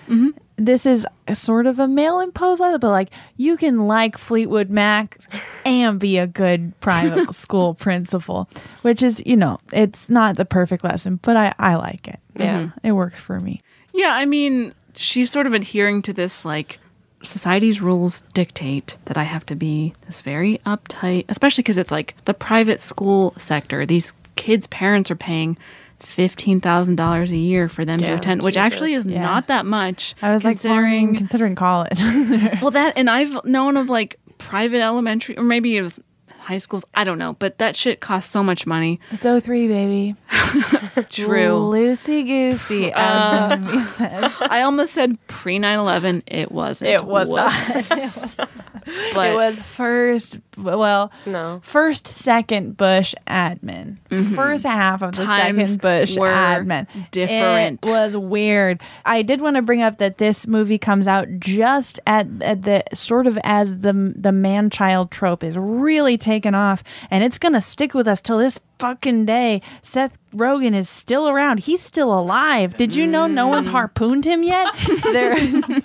mm-hmm. 0.07 0.31
this 0.57 0.85
is 0.85 1.07
sort 1.33 1.67
of 1.67 1.79
a 1.79 1.89
male 1.89 2.21
imposed, 2.21 2.61
but 2.61 2.83
like, 2.83 3.09
you 3.39 3.57
can 3.57 3.87
like 3.87 4.19
Fleetwood 4.19 4.69
Mac 4.69 5.19
and 5.65 5.99
be 5.99 6.19
a 6.19 6.27
good 6.27 6.79
private 6.81 7.35
school 7.35 7.73
principal, 7.73 8.47
which 8.83 9.03
is, 9.03 9.23
you 9.25 9.39
know, 9.39 9.59
it's 9.73 10.11
not 10.11 10.37
the 10.37 10.45
perfect 10.45 10.85
lesson, 10.85 11.19
but 11.23 11.39
I, 11.39 11.55
I 11.59 11.77
like 11.77 12.09
it. 12.09 12.21
Yeah. 12.37 12.71
It 12.83 12.93
works 12.93 13.21
for 13.21 13.41
me. 13.41 13.63
Yeah, 13.95 14.15
I 14.15 14.25
mean, 14.25 14.75
she's 14.95 15.31
sort 15.31 15.47
of 15.47 15.53
adhering 15.53 16.03
to 16.03 16.13
this 16.13 16.45
like 16.45 16.79
society's 17.23 17.81
rules 17.81 18.23
dictate 18.35 18.97
that 19.05 19.17
I 19.17 19.23
have 19.23 19.47
to 19.47 19.55
be 19.55 19.95
this 20.07 20.23
very 20.23 20.59
uptight, 20.67 21.25
especially 21.29 21.63
because 21.63 21.79
it's 21.79 21.93
like 21.93 22.15
the 22.25 22.35
private 22.35 22.81
school 22.81 23.35
sector. 23.39 23.87
These 23.87 24.13
kids' 24.37 24.67
parents 24.67 25.11
are 25.11 25.17
paying 25.17 25.57
fifteen 26.01 26.61
thousand 26.61 26.97
dollars 26.97 27.31
a 27.31 27.37
year 27.37 27.69
for 27.69 27.85
them 27.85 27.99
to 28.01 28.15
attend, 28.15 28.43
which 28.43 28.57
actually 28.57 28.95
is 28.95 29.07
Yeah. 29.07 29.23
not 29.23 29.47
that 29.47 29.65
much. 29.65 30.17
I 30.21 30.33
was 30.33 30.43
considering 30.43 31.11
like, 31.11 31.19
considering 31.19 31.55
college. 31.55 31.99
well 32.61 32.73
that, 32.73 32.95
and 32.97 33.09
I've 33.09 33.45
known 33.45 33.77
of 33.77 33.89
like 33.89 34.19
private 34.39 34.81
elementary 34.81 35.37
or 35.39 35.45
maybe 35.45 35.77
it 35.77 35.83
was 35.83 36.01
high 36.43 36.59
schools. 36.59 36.85
I 36.95 37.05
don't 37.05 37.19
know, 37.19 37.35
but 37.39 37.59
that 37.59 37.77
shit 37.77 38.01
costs 38.01 38.31
so 38.31 38.43
much 38.43 38.67
money. 38.67 39.01
it's 39.11 39.23
03, 39.23 39.69
baby. 39.69 40.17
True. 41.11 41.71
Loosey 41.73 42.27
goosey, 42.27 42.93
as 42.93 43.53
uh, 43.53 43.85
says. 43.85 44.33
I 44.43 44.63
almost 44.63 44.95
said 44.95 45.19
pre 45.27 45.59
9 45.59 45.79
11. 45.79 46.25
It 46.27 46.53
wasn't. 46.53 46.91
It 46.91 47.05
was 47.05 47.31
not. 47.31 48.49
But 49.15 49.31
it 49.31 49.35
was 49.35 49.61
first, 49.61 50.39
well, 50.57 51.11
No. 51.27 51.61
first, 51.63 52.07
second 52.07 52.77
Bush 52.77 53.15
admin. 53.27 53.97
First 54.35 54.65
half 54.65 55.03
of 55.03 55.13
the 55.13 55.25
Times 55.25 55.59
second 55.59 55.81
Bush 55.81 56.17
admin. 56.17 56.87
different. 57.11 57.87
It 57.87 57.89
was 57.91 58.17
weird. 58.17 58.81
I 59.05 59.23
did 59.23 59.41
want 59.41 59.57
to 59.57 59.63
bring 59.63 59.83
up 59.83 59.99
that 59.99 60.19
this 60.19 60.47
movie 60.47 60.79
comes 60.79 61.07
out 61.09 61.27
just 61.39 62.01
at, 62.07 62.27
at 62.43 62.63
the 62.63 62.83
sort 62.95 63.27
of 63.27 63.39
as 63.45 63.79
the 63.81 64.13
the 64.17 64.33
man 64.33 64.71
child 64.71 65.11
trope 65.11 65.43
is 65.45 65.57
really 65.57 66.17
taken 66.19 66.55
off, 66.55 66.83
and 67.11 67.23
it's 67.25 67.39
gonna 67.39 67.61
stick 67.61 67.95
with 67.95 68.07
us 68.09 68.21
till 68.21 68.39
this 68.39 68.59
fucking 68.79 69.25
day. 69.27 69.63
Seth 69.83 70.19
Rogen 70.35 70.75
is 70.75 70.89
still 70.89 71.29
around. 71.29 71.61
He's 71.61 71.83
still 71.83 72.13
alive. 72.19 72.77
Did 72.77 72.95
you 72.95 73.07
know 73.07 73.27
no 73.27 73.47
Mm. 73.47 73.51
one's 73.51 73.67
harpooned 73.69 74.25
him 74.27 74.43
yet? 74.43 74.69
there. 75.13 75.37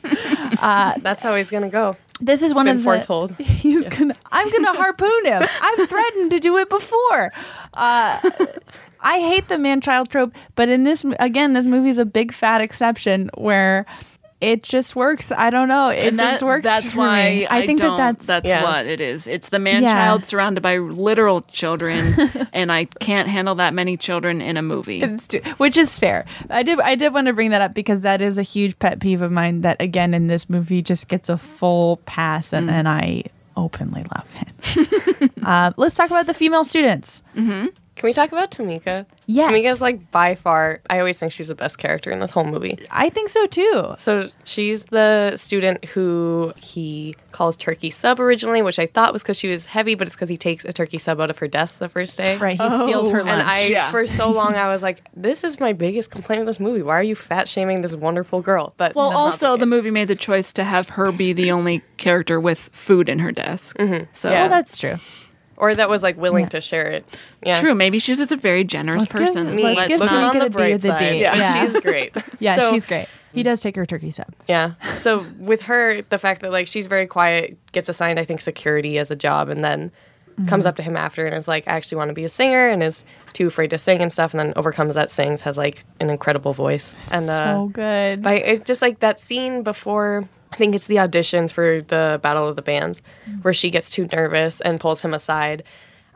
That's 0.61 1.21
how 1.23 1.35
he's 1.35 1.49
gonna 1.51 1.69
go. 1.69 1.95
This 2.19 2.41
is 2.41 2.51
It's 2.51 2.55
one 2.57 2.67
of 2.67 2.77
the, 2.77 2.83
foretold. 2.83 3.35
He's 3.37 3.85
gonna. 3.85 4.15
I'm 4.31 4.49
gonna 4.49 4.73
harpoon 4.77 5.25
him. 5.25 5.43
I've 5.61 5.89
threatened 5.89 6.31
to 6.31 6.39
do 6.39 6.57
it 6.57 6.69
before. 6.69 7.31
Uh, 7.73 8.19
I 9.01 9.19
hate 9.19 9.47
the 9.47 9.57
man-child 9.59 10.09
trope, 10.09 10.33
but 10.55 10.69
in 10.69 10.83
this, 10.83 11.05
again, 11.19 11.53
this 11.53 11.65
movie 11.65 11.89
is 11.89 11.99
a 11.99 12.05
big 12.05 12.33
fat 12.33 12.61
exception 12.61 13.29
where 13.35 13.85
it 14.39 14.61
just 14.63 14.95
works. 14.95 15.31
I 15.31 15.49
don't 15.49 15.67
know. 15.67 15.89
It 15.89 16.15
that- 16.17 16.31
just 16.31 16.43
works. 16.43 16.63
That's 16.63 16.91
for 16.91 16.99
why 16.99 17.29
me. 17.29 17.47
I, 17.49 17.65
think 17.65 17.79
that 17.79 17.85
don't- 17.87 17.97
that's 17.97 18.25
that's 18.27 18.45
Yeah. 18.45 18.63
what 18.63 18.85
it 18.85 19.01
is. 19.01 19.25
It's 19.27 19.49
the 19.49 19.57
man 19.59 19.81
Yeah. 19.83 19.91
child 19.93 20.25
surrounded 20.25 20.61
by 20.61 20.77
literal 20.77 21.41
children, 21.41 22.15
and 22.53 22.71
I 22.71 22.85
can't 22.85 23.27
handle 23.27 23.55
that 23.55 23.73
many 23.73 23.97
children 23.97 24.39
in 24.41 24.55
a 24.57 24.61
movie. 24.61 25.01
It's 25.01 25.27
too- 25.27 25.41
which 25.57 25.75
is 25.77 25.97
fair. 25.97 26.25
I 26.49 26.61
did 26.63 26.79
I 26.81 26.95
did 26.95 27.13
want 27.13 27.27
to 27.27 27.33
bring 27.33 27.49
that 27.51 27.61
up 27.61 27.73
because 27.73 28.01
that 28.01 28.21
is 28.21 28.37
a 28.37 28.43
huge 28.43 28.77
pet 28.79 28.99
peeve 28.99 29.21
of 29.21 29.31
mine 29.31 29.61
that 29.61 29.81
again 29.81 30.13
in 30.13 30.27
this 30.27 30.49
movie 30.49 30.81
just 30.81 31.07
gets 31.07 31.29
a 31.29 31.37
full 31.37 31.97
pass 32.05 32.53
and, 32.53 32.69
and 32.69 32.87
I 32.87 33.23
openly 33.55 34.05
love 34.15 34.31
him. 34.33 35.29
uh, 35.43 35.71
let's 35.77 35.95
talk 35.95 36.11
about 36.11 36.27
the 36.27 36.33
female 36.35 36.63
students. 36.63 37.23
Can 37.97 38.07
we 38.07 38.13
talk 38.13 38.31
about 38.31 38.51
Tamika? 38.51 39.05
Yes. 39.25 39.49
Tamika's 39.49 39.81
like 39.81 40.11
by 40.11 40.35
far. 40.35 40.81
I 40.89 40.99
always 40.99 41.17
think 41.17 41.31
she's 41.31 41.47
the 41.47 41.55
best 41.55 41.79
character 41.79 42.11
in 42.11 42.19
this 42.19 42.31
whole 42.31 42.43
movie. 42.43 42.77
I 42.91 43.09
think 43.09 43.29
so 43.29 43.47
too. 43.47 43.95
So 43.97 44.29
she's 44.43 44.83
the 44.83 45.35
student 45.35 45.83
who 45.85 46.53
he 46.57 47.15
calls 47.31 47.57
turkey 47.57 47.89
sub 47.89 48.19
originally, 48.19 48.61
which 48.61 48.77
I 48.77 48.85
thought 48.85 49.13
was 49.13 49.23
because 49.23 49.37
she 49.37 49.47
was 49.47 49.65
heavy, 49.65 49.95
but 49.95 50.07
it's 50.07 50.15
because 50.15 50.29
he 50.29 50.37
takes 50.37 50.63
a 50.63 50.71
turkey 50.71 50.99
sub 50.99 51.19
out 51.19 51.31
of 51.31 51.39
her 51.39 51.47
desk 51.47 51.79
the 51.79 51.89
first 51.89 52.17
day. 52.17 52.37
Right, 52.37 52.55
he 52.55 52.59
oh. 52.61 52.83
steals 52.83 53.09
her 53.09 53.23
lunch. 53.23 53.29
And 53.29 53.41
I, 53.41 53.65
Yeah. 53.65 53.89
for 53.89 54.05
so 54.05 54.29
long, 54.31 54.53
I 54.53 54.67
was 54.71 54.83
like, 54.83 55.01
"This 55.15 55.43
is 55.43 55.59
my 55.59 55.73
biggest 55.73 56.11
complaint 56.11 56.41
with 56.41 56.47
this 56.47 56.59
movie. 56.59 56.83
Why 56.83 56.99
are 56.99 57.03
you 57.03 57.15
fat 57.15 57.49
shaming 57.49 57.81
this 57.81 57.95
wonderful 57.95 58.41
girl?" 58.41 58.73
But 58.77 58.93
well, 58.93 59.09
that's 59.09 59.17
not 59.17 59.49
also 59.49 59.57
the 59.57 59.65
case. 59.65 59.69
movie 59.69 59.91
made 59.91 60.07
the 60.07 60.15
choice 60.15 60.53
to 60.53 60.63
have 60.63 60.89
her 60.89 61.11
be 61.11 61.33
the 61.33 61.51
only 61.51 61.81
character 61.97 62.39
with 62.39 62.69
food 62.73 63.09
in 63.09 63.17
her 63.19 63.31
desk. 63.31 63.75
Mm-hmm. 63.77 64.05
So 64.13 64.29
Yeah. 64.29 64.41
well, 64.41 64.49
that's 64.49 64.77
true. 64.77 64.99
Or 65.57 65.75
that 65.75 65.89
was 65.89 66.03
like 66.03 66.17
willing 66.17 66.47
to 66.49 66.61
share 66.61 66.87
it. 66.87 67.05
Yeah, 67.43 67.59
true. 67.59 67.75
Maybe 67.75 67.99
she's 67.99 68.17
just 68.19 68.31
a 68.31 68.37
very 68.37 68.63
generous 68.63 69.01
Let's 69.01 69.11
give- 69.11 69.21
person. 69.21 69.55
Me, 69.55 69.63
Let's 69.63 69.87
give 69.87 69.99
look 69.99 70.09
Tamika 70.09 70.29
on 70.29 70.39
the 70.39 70.43
the 70.45 70.49
bright 70.51 70.73
of 70.75 70.81
the 70.81 70.87
side. 70.97 71.15
Yeah, 71.17 71.35
Yeah. 71.37 71.65
she's 71.65 71.79
great. 71.81 72.13
Yeah, 72.39 72.55
So- 72.55 72.71
she's 72.71 72.85
great. 72.85 73.07
He 73.33 73.43
does 73.43 73.61
take 73.61 73.75
her 73.75 73.85
turkey 73.85 74.09
sub. 74.09 74.33
Yeah. 74.47 74.73
So 74.97 75.23
with 75.37 75.63
her, 75.63 76.01
the 76.09 76.17
fact 76.17 76.41
that 76.41 76.51
like 76.51 76.65
she's 76.67 76.87
very 76.87 77.05
quiet, 77.05 77.57
gets 77.71 77.87
assigned 77.89 78.19
I 78.19 78.25
think 78.25 78.41
security 78.41 78.97
as 78.97 79.11
a 79.11 79.15
job, 79.15 79.49
and 79.49 79.63
then 79.63 79.91
comes 80.47 80.65
up 80.67 80.75
to 80.75 80.83
him 80.83 80.95
after 80.95 81.25
and 81.25 81.35
is 81.35 81.47
like, 81.47 81.67
I 81.67 81.71
actually 81.71 81.97
want 81.97 82.09
to 82.09 82.13
be 82.13 82.23
a 82.23 82.29
singer, 82.29 82.67
and 82.69 82.81
is 82.83 83.03
too 83.33 83.47
afraid 83.47 83.71
to 83.71 83.77
sing 83.79 84.01
and 84.01 84.11
stuff, 84.13 84.33
and 84.33 84.39
then 84.39 84.53
overcomes 84.55 84.93
that, 84.95 85.09
sings, 85.11 85.41
has 85.41 85.57
like 85.57 85.83
an 85.99 86.09
incredible 86.11 86.53
voice, 86.53 86.95
and 87.11 87.27
uh, 87.29 87.53
so 87.53 87.67
good. 87.69 88.21
by 88.21 88.35
it 88.35 88.65
just 88.65 88.81
like 88.81 88.99
that 88.99 89.19
scene 89.19 89.61
before. 89.63 90.27
I 90.51 90.55
think 90.55 90.75
it's 90.75 90.87
the 90.87 90.95
auditions 90.95 91.51
for 91.51 91.81
the 91.81 92.19
Battle 92.23 92.47
of 92.47 92.55
the 92.55 92.61
Bands, 92.61 93.01
where 93.41 93.53
she 93.53 93.69
gets 93.69 93.89
too 93.89 94.07
nervous 94.11 94.61
and 94.61 94.79
pulls 94.79 95.01
him 95.01 95.13
aside. 95.13 95.63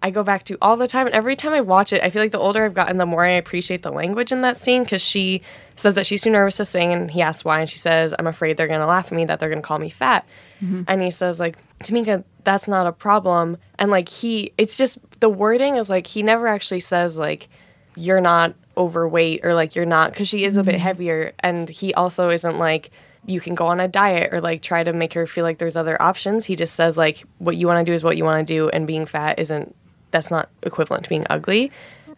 I 0.04 0.10
go 0.10 0.24
back 0.24 0.44
to 0.46 0.58
all 0.62 0.78
the 0.78 0.88
time, 0.88 1.06
and 1.06 1.14
every 1.14 1.36
time 1.36 1.54
I 1.54 1.62
watch 1.62 1.94
it, 1.94 2.02
I 2.02 2.10
feel 2.10 2.24
like 2.24 2.32
the 2.32 2.40
older 2.40 2.64
I've 2.66 2.74
gotten, 2.74 2.98
the 2.98 3.06
more 3.06 3.24
I 3.24 3.32
appreciate 3.32 3.84
the 3.84 3.92
language 3.92 4.32
in 4.32 4.42
that 4.42 4.58
scene 4.58 4.84
because 4.84 5.02
she 5.02 5.44
says 5.76 5.94
that 5.96 6.08
she's 6.08 6.24
too 6.24 6.32
nervous 6.32 6.58
to 6.58 6.66
sing, 6.66 6.92
and 6.92 7.12
he 7.12 7.22
asks 7.22 7.46
why, 7.46 7.60
and 7.60 7.70
she 7.70 7.78
says, 7.78 8.16
"I'm 8.18 8.26
afraid 8.26 8.58
they're 8.58 8.68
gonna 8.68 8.88
laugh 8.88 9.08
at 9.08 9.12
me, 9.12 9.26
that 9.26 9.40
they're 9.40 9.50
gonna 9.50 9.62
call 9.62 9.78
me 9.78 9.90
fat." 9.90 10.26
Mm-hmm. 10.64 10.84
And 10.88 11.02
he 11.04 11.12
says, 11.12 11.40
like, 11.40 11.58
Tamika, 11.84 12.24
that's 12.44 12.68
not 12.68 12.88
a 12.88 12.92
problem. 12.92 13.58
And 13.78 13.92
like 13.92 14.10
he, 14.10 14.54
it's 14.58 14.78
just 14.78 14.98
the 15.20 15.30
wording 15.30 15.76
is 15.76 15.90
like 15.90 16.08
he 16.08 16.24
never 16.24 16.48
actually 16.48 16.80
says 16.80 17.18
like 17.18 17.50
you're 17.96 18.22
not 18.22 18.56
overweight 18.78 19.42
or 19.44 19.54
like 19.54 19.76
you're 19.76 19.86
not 19.86 20.12
because 20.12 20.28
she 20.28 20.46
is 20.46 20.56
a 20.56 20.64
bit 20.64 20.76
mm-hmm. 20.76 20.84
heavier, 20.84 21.34
and 21.40 21.70
he 21.70 21.94
also 21.94 22.30
isn't 22.30 22.58
like 22.58 22.90
you 23.26 23.40
can 23.40 23.56
go 23.56 23.68
on 23.68 23.80
a 23.80 23.88
diet 23.88 24.34
or 24.34 24.42
like 24.42 24.62
try 24.62 24.84
to 24.84 24.94
make 24.94 25.14
her 25.14 25.28
feel 25.28 25.44
like 25.44 25.58
there's 25.58 25.76
other 25.76 26.02
options. 26.02 26.46
He 26.46 26.56
just 26.56 26.76
says 26.76 26.98
like 26.98 27.24
what 27.38 27.56
you 27.56 27.68
want 27.68 27.86
to 27.86 27.90
do 27.90 27.94
is 27.94 28.04
what 28.04 28.18
you 28.18 28.24
want 28.24 28.46
to 28.48 28.54
do, 28.54 28.70
and 28.70 28.88
being 28.88 29.06
fat 29.06 29.40
isn't 29.40 29.76
that's 30.12 30.32
not 30.32 30.50
equivalent 30.64 31.06
to 31.06 31.10
being 31.10 31.26
ugly. 31.30 31.72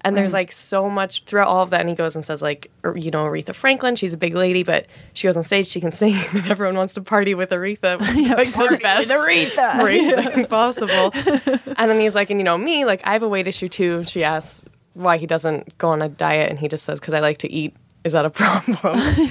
And 0.05 0.17
there's 0.17 0.31
mm. 0.31 0.35
like 0.35 0.51
so 0.51 0.89
much 0.89 1.23
throughout 1.23 1.47
all 1.47 1.63
of 1.63 1.69
that, 1.69 1.79
and 1.79 1.89
he 1.89 1.95
goes 1.95 2.15
and 2.15 2.25
says 2.25 2.41
like, 2.41 2.69
er, 2.83 2.97
you 2.97 3.09
know, 3.09 3.23
Aretha 3.23 3.55
Franklin, 3.55 3.95
she's 3.95 4.13
a 4.13 4.17
big 4.17 4.35
lady, 4.35 4.63
but 4.63 4.87
she 5.13 5.27
goes 5.27 5.37
on 5.37 5.43
stage, 5.43 5.67
she 5.67 5.79
can 5.79 5.91
sing, 5.91 6.15
and 6.33 6.45
everyone 6.47 6.75
wants 6.75 6.95
to 6.95 7.01
party 7.01 7.33
with 7.35 7.51
Aretha. 7.51 7.99
Which 7.99 8.09
is 8.09 8.29
like 8.31 8.53
the 8.53 8.79
best 8.81 9.09
Aretha. 9.09 9.79
phrase 9.79 10.47
possible. 10.47 11.11
and 11.77 11.89
then 11.89 11.99
he's 12.01 12.15
like, 12.15 12.29
and 12.29 12.39
you 12.39 12.43
know 12.43 12.57
me, 12.57 12.83
like 12.83 13.01
I 13.05 13.13
have 13.13 13.23
a 13.23 13.29
weight 13.29 13.47
issue 13.47 13.69
too. 13.69 13.99
And 13.99 14.09
she 14.09 14.25
asks 14.25 14.61
why 14.93 15.17
he 15.17 15.25
doesn't 15.25 15.77
go 15.77 15.89
on 15.89 16.01
a 16.01 16.09
diet, 16.09 16.49
and 16.49 16.59
he 16.59 16.67
just 16.67 16.83
says, 16.83 16.99
because 16.99 17.13
I 17.13 17.21
like 17.21 17.37
to 17.39 17.51
eat. 17.51 17.73
Is 18.03 18.11
that 18.13 18.25
a 18.25 18.29
problem? 18.41 18.77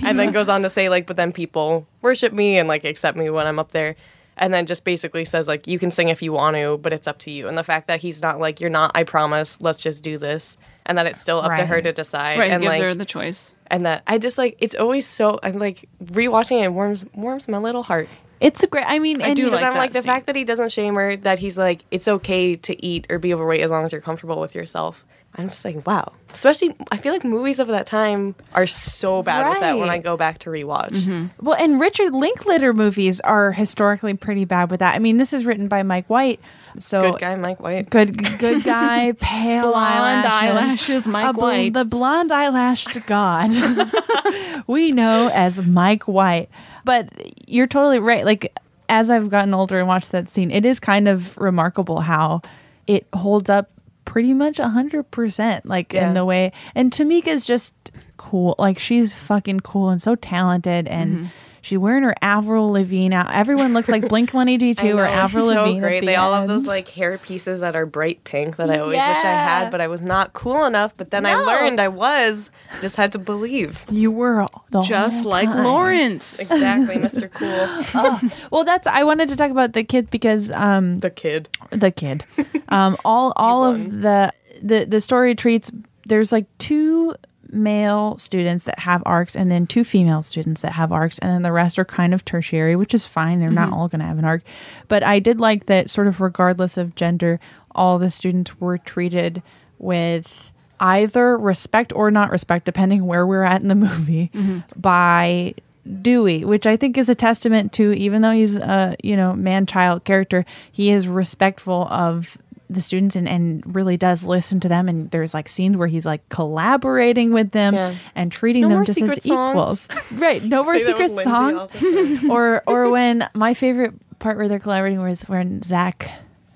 and 0.05 0.19
then 0.19 0.33
goes 0.33 0.49
on 0.49 0.63
to 0.63 0.71
say 0.71 0.89
like, 0.89 1.07
but 1.07 1.17
then 1.17 1.33
people 1.33 1.87
worship 2.01 2.33
me 2.33 2.59
and 2.59 2.69
like 2.69 2.85
accept 2.85 3.17
me 3.17 3.31
when 3.31 3.47
I'm 3.47 3.59
up 3.59 3.73
there. 3.73 3.97
And 4.39 4.53
then 4.55 4.65
just 4.65 4.85
basically 4.85 5.27
says 5.27 5.47
like, 5.47 5.67
you 5.67 5.79
can 5.79 5.91
sing 5.91 6.09
if 6.09 6.23
you 6.23 6.33
want 6.33 6.57
to, 6.57 6.79
but 6.79 6.93
it's 6.93 7.07
up 7.07 7.19
to 7.21 7.31
you. 7.31 7.49
And 7.49 7.59
the 7.59 7.63
fact 7.63 7.87
that 7.89 8.01
he's 8.01 8.23
not 8.23 8.41
like, 8.41 8.61
you're 8.61 8.71
not, 8.71 8.91
I 8.95 9.05
promise, 9.05 9.61
let's 9.61 9.83
just 9.83 10.03
do 10.03 10.17
this. 10.17 10.57
And 10.87 10.97
that 10.97 11.07
it's 11.07 11.21
still 11.21 11.39
up 11.41 11.55
to 11.57 11.67
her 11.67 11.81
to 11.83 11.93
decide. 11.93 12.39
Right, 12.39 12.51
and 12.51 12.63
gives 12.63 12.73
like, 12.73 12.83
her 12.83 12.95
the 12.95 13.05
choice. 13.05 13.55
and 13.69 13.87
that 13.87 14.03
I 14.07 14.19
just 14.19 14.37
like 14.39 14.57
it's 14.59 14.75
always 14.75 15.07
so 15.07 15.39
I'm 15.43 15.59
like 15.59 15.89
rewatching 16.03 16.65
it 16.65 16.73
warms 16.73 17.05
warms 17.15 17.47
my 17.47 17.59
little 17.59 17.85
heart. 17.85 18.09
It's 18.41 18.65
a 18.65 18.67
great. 18.67 18.87
I 18.89 18.99
mean, 18.99 19.23
I 19.23 19.35
do 19.35 19.45
Because 19.45 19.61
like 19.61 19.71
I'm 19.71 19.77
like 19.77 19.93
the 19.93 20.03
scene. 20.03 20.09
fact 20.09 20.27
that 20.27 20.35
he 20.35 20.45
doesn't 20.45 20.73
shame 20.73 20.95
her, 20.97 21.15
that 21.19 21.39
he's 21.39 21.57
like, 21.57 21.85
it's 21.93 22.09
okay 22.09 22.57
to 22.57 22.85
eat 22.85 23.07
or 23.11 23.21
be 23.21 23.33
overweight 23.33 23.61
as 23.61 23.71
long 23.71 23.85
as 23.85 23.93
you're 23.93 24.01
comfortable 24.01 24.41
with 24.41 24.57
yourself. 24.57 25.05
I'm 25.35 25.49
just 25.49 25.65
like, 25.65 25.87
wow. 25.87 26.13
Especially, 26.35 26.75
I 26.91 26.99
feel 26.99 27.13
like 27.13 27.25
movies 27.25 27.59
of 27.59 27.69
that 27.69 27.87
time 27.87 28.35
are 28.55 28.67
so 28.67 29.23
bad 29.23 29.49
with 29.49 29.61
that 29.61 29.79
when 29.79 29.89
I 29.89 29.99
go 29.99 30.17
back 30.17 30.39
to 30.41 30.51
rewatch. 30.51 30.91
Mm-hmm. 30.91 31.27
Well, 31.45 31.57
and 31.59 31.81
Richard 31.81 32.13
Linklater 32.15 32.75
movies 32.75 33.21
are 33.21 33.53
historically 33.53 34.15
pretty 34.15 34.45
bad 34.45 34.71
with 34.71 34.81
that. 34.81 34.95
I 34.95 34.99
mean, 34.99 35.17
this 35.17 35.33
is 35.33 35.45
written 35.47 35.69
by 35.69 35.83
Mike 35.83 36.09
White, 36.09 36.39
so 36.79 37.13
Good 37.13 37.21
guy, 37.21 37.35
Mike 37.37 37.61
White. 37.61 37.89
good, 37.91 38.39
good 38.39 38.63
guy, 38.65 39.13
pale 39.21 39.71
Blonde 39.73 40.27
eyelashes, 40.27 40.91
eyelashes, 40.91 41.07
Mike 41.07 41.35
bl- 41.35 41.41
White. 41.41 41.73
the 41.75 41.85
blonde 41.85 42.33
eyelashed 42.33 43.07
god 43.07 43.51
we 44.67 44.93
know 44.93 45.29
as 45.29 45.65
Mike 45.67 46.05
White. 46.05 46.49
But 46.85 47.11
you're 47.47 47.67
totally 47.67 47.99
right. 48.01 48.25
Like 48.25 48.55
as 48.89 49.11
I've 49.11 49.29
gotten 49.31 49.55
older 49.55 49.79
and 49.79 49.89
watched 49.89 50.13
that 50.13 50.29
scene, 50.29 50.51
it 50.51 50.65
is 50.67 50.81
kind 50.81 51.09
of 51.09 51.37
remarkable 51.39 52.01
how 52.01 52.43
it 52.87 53.07
holds 53.15 53.49
up 53.49 53.71
pretty 54.05 54.35
much 54.35 54.57
100% 54.59 55.61
like 55.65 55.93
Yeah. 55.93 56.09
in 56.09 56.15
the 56.15 56.25
way 56.25 56.53
and 56.75 56.91
Tamika's 56.93 57.45
just 57.45 57.75
cool 58.17 58.55
like 58.59 58.79
she's 58.79 59.13
fucking 59.15 59.61
cool 59.61 59.89
and 59.91 60.01
so 60.03 60.15
talented 60.15 60.87
and 60.89 61.13
Mm-hmm. 61.17 61.27
She's 61.63 61.79
wearing 61.79 62.03
her 62.03 62.15
Avril 62.21 62.71
Lavigne 62.73 63.15
out 63.15 63.33
everyone 63.35 63.73
looks 63.73 63.89
like 63.89 64.09
Blink 64.09 64.31
182 64.35 64.87
I 64.87 64.91
or 64.91 64.95
know, 64.97 65.03
it's 65.05 65.13
Avril 65.13 65.49
so 65.51 65.55
Lavigne 65.63 65.79
at 65.79 65.81
great. 65.81 66.01
the 66.01 66.07
They 66.07 66.17
all 66.17 66.35
have 66.35 66.49
those 66.49 66.67
like 66.67 66.89
hair 66.89 67.17
pieces 67.19 67.61
that 67.61 67.75
are 67.75 67.87
bright 67.87 68.23
pink 68.25 68.57
that 68.57 68.69
I 68.71 68.79
always 68.79 68.99
wish 68.99 69.07
I 69.07 69.33
had, 69.33 69.71
but 69.71 69.81
I 69.81 69.89
was 69.89 70.03
not 70.03 70.33
cool 70.35 70.65
enough. 70.65 70.95
But 70.97 71.11
then 71.11 71.25
I 71.25 71.35
learned 71.37 71.81
I 71.81 71.89
was. 71.89 72.51
Just 72.81 72.97
had 72.97 73.13
to 73.13 73.19
believe. 73.19 73.85
you 73.91 74.11
were 74.11 74.47
the 74.71 74.83
Just 74.83 75.23
whole 75.23 75.31
like 75.31 75.49
time. 75.49 75.65
Lawrence. 75.65 76.39
Exactly, 76.39 76.97
Mr. 77.07 77.31
Cool. 77.33 78.31
Well, 78.51 78.65
that's 78.65 78.87
I 78.87 79.05
wanted 79.05 79.29
to 79.31 79.37
talk 79.37 79.51
about 79.51 79.73
the 79.73 79.85
kid 79.85 80.11
because 80.11 80.51
um 80.51 81.01
The 81.01 81.11
kid. 81.11 81.49
the 81.71 81.91
kid. 81.91 82.25
Um, 82.69 82.97
all 83.05 83.33
all 83.37 83.65
of 83.65 84.01
the 84.03 84.33
the 84.63 84.85
the 84.87 85.01
story 85.01 85.35
treats. 85.35 85.71
There's 86.05 86.33
like 86.33 86.47
two 86.59 87.15
male 87.53 88.17
students 88.19 88.65
that 88.65 88.81
have 88.81 89.03
arcs, 89.05 89.37
and 89.37 89.51
then 89.51 89.67
two 89.67 89.85
female 89.85 90.23
students 90.23 90.63
that 90.63 90.73
have 90.73 90.93
arcs, 90.93 91.19
and 91.19 91.31
then 91.31 91.43
the 91.43 91.53
rest 91.53 91.79
are 91.79 91.85
kind 91.85 92.15
of 92.15 92.25
tertiary, 92.25 92.77
which 92.77 92.95
is 92.95 93.07
fine. 93.07 93.41
They're 93.41 93.51
not 93.51 93.71
mm-hmm. 93.71 93.75
all 93.75 93.89
going 93.89 94.01
to 94.01 94.07
have 94.07 94.19
an 94.19 94.25
arc, 94.25 94.43
but 94.89 95.03
I 95.03 95.19
did 95.19 95.41
like 95.41 95.67
that. 95.67 95.91
Sort 95.91 96.07
of 96.07 96.21
regardless 96.21 96.77
of 96.77 96.95
gender, 96.95 97.39
all 97.75 97.99
the 97.99 98.11
students 98.11 98.59
were 98.61 98.79
treated 98.79 99.43
with 99.79 100.53
either 100.81 101.39
respect 101.39 101.93
or 101.95 102.11
not 102.11 102.31
respect, 102.31 102.65
depending 102.65 103.07
where 103.07 103.27
we're 103.27 103.45
at 103.45 103.63
in 103.63 103.69
the 103.69 103.75
movie, 103.77 104.31
mm-hmm. 104.35 104.61
by 104.81 105.55
Dewey, 106.01 106.45
which 106.45 106.67
I 106.67 106.77
think 106.77 106.97
is 106.97 107.09
a 107.09 107.15
testament 107.15 107.73
to 107.75 107.93
even 107.93 108.23
though 108.23 108.33
he's 108.33 108.57
a 108.57 108.97
you 109.03 109.17
know 109.17 109.35
man 109.35 109.67
child 109.67 110.05
character, 110.05 110.45
he 110.71 110.91
is 110.91 111.09
respectful 111.09 111.87
of 111.91 112.39
the 112.75 112.81
students 112.81 113.17
and, 113.17 113.29
and 113.29 113.63
really 113.75 113.97
does 113.97 114.25
listen 114.25 114.61
to 114.61 114.69
them 114.69 114.89
and 114.89 115.11
there's 115.11 115.35
like 115.35 115.49
scenes 115.49 115.77
where 115.77 115.89
he's 115.89 116.05
like 116.07 116.29
collaborating 116.29 117.33
with 117.33 117.51
them 117.53 117.75
Yeah. 117.75 117.95
and 118.15 118.31
treating 118.33 118.63
No 118.63 118.77
them 118.77 118.85
just 118.85 119.01
as 119.01 119.23
songs. 119.23 119.27
equals 119.27 119.89
right 120.13 120.43
no 120.43 120.63
more 120.65 120.79
Say 120.79 120.87
that 120.87 120.99
with 120.99 121.09
secret 121.11 121.25
songs 121.25 121.57
all 121.61 121.67
the 121.69 122.17
time. 122.19 122.31
or 122.31 122.63
or 122.67 122.91
when 122.91 123.29
my 123.35 123.55
favorite 123.55 123.95
part 124.19 124.37
where 124.37 124.49
they're 124.49 124.59
collaborating 124.61 125.01
was 125.03 125.23
when 125.25 125.63
Zach 125.63 126.11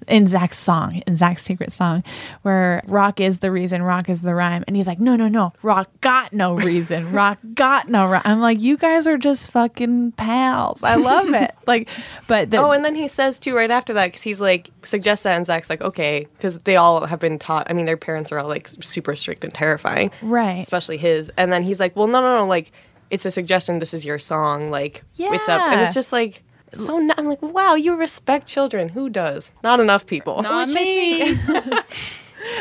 in 0.08 0.26
Zach's 0.26 0.58
song, 0.58 1.02
in 1.06 1.16
Zach's 1.16 1.42
secret 1.44 1.72
song, 1.72 2.04
where 2.42 2.82
Rock 2.86 3.20
is 3.20 3.40
the 3.40 3.50
reason, 3.50 3.82
Rock 3.82 4.08
is 4.08 4.22
the 4.22 4.34
rhyme. 4.34 4.64
And 4.66 4.76
he's 4.76 4.86
like, 4.86 5.00
no, 5.00 5.16
no, 5.16 5.28
no, 5.28 5.52
Rock 5.62 5.88
got 6.00 6.32
no 6.32 6.54
reason. 6.54 7.12
Rock 7.12 7.38
got 7.54 7.88
no 7.88 8.06
rhyme. 8.06 8.22
I'm 8.24 8.40
like, 8.40 8.60
you 8.60 8.76
guys 8.76 9.06
are 9.06 9.18
just 9.18 9.50
fucking 9.50 10.12
pals. 10.12 10.82
I 10.82 10.94
love 10.96 11.32
it. 11.34 11.52
Like, 11.66 11.88
but 12.28 12.52
the, 12.52 12.58
Oh, 12.58 12.70
and 12.70 12.84
then 12.84 12.94
he 12.94 13.08
says 13.08 13.40
too 13.40 13.56
right 13.56 13.72
after 13.72 13.92
that 13.94 14.06
because 14.06 14.22
he's 14.22 14.40
like 14.40 14.70
suggests 14.84 15.24
that, 15.24 15.36
and 15.36 15.44
Zach's 15.44 15.68
like, 15.68 15.80
okay, 15.80 16.28
because 16.36 16.58
they 16.58 16.76
all 16.76 17.04
have 17.06 17.18
been 17.18 17.40
taught. 17.40 17.66
I 17.68 17.72
mean, 17.72 17.86
their 17.86 17.96
parents 17.96 18.30
are 18.30 18.38
all 18.38 18.46
like 18.46 18.70
super 18.80 19.16
strict 19.16 19.42
and 19.44 19.52
terrifying, 19.52 20.12
right. 20.22 20.60
especially 20.60 20.96
his. 20.96 21.30
And 21.36 21.52
then 21.52 21.64
he's 21.64 21.80
like, 21.80 21.96
well, 21.96 22.06
no, 22.06 22.20
no, 22.20 22.36
no, 22.36 22.46
like 22.46 22.70
it's 23.10 23.26
a 23.26 23.32
suggestion. 23.32 23.80
This 23.80 23.94
is 23.94 24.04
your 24.04 24.20
song. 24.20 24.70
Like 24.70 25.02
it's 25.18 25.48
up. 25.48 25.60
And 25.60 25.72
Yeah. 25.80 25.82
it's 25.84 25.94
just 25.94 26.12
like 26.12 26.42
so. 26.72 26.98
n- 26.98 27.10
I'm 27.16 27.26
like, 27.28 27.42
wow, 27.42 27.74
you 27.74 27.94
respect 27.96 28.46
children. 28.46 28.90
Who 28.90 29.08
does? 29.08 29.52
Not 29.62 29.80
enough 29.80 30.06
people. 30.06 30.42
Not 30.42 30.68
me. 30.68 31.36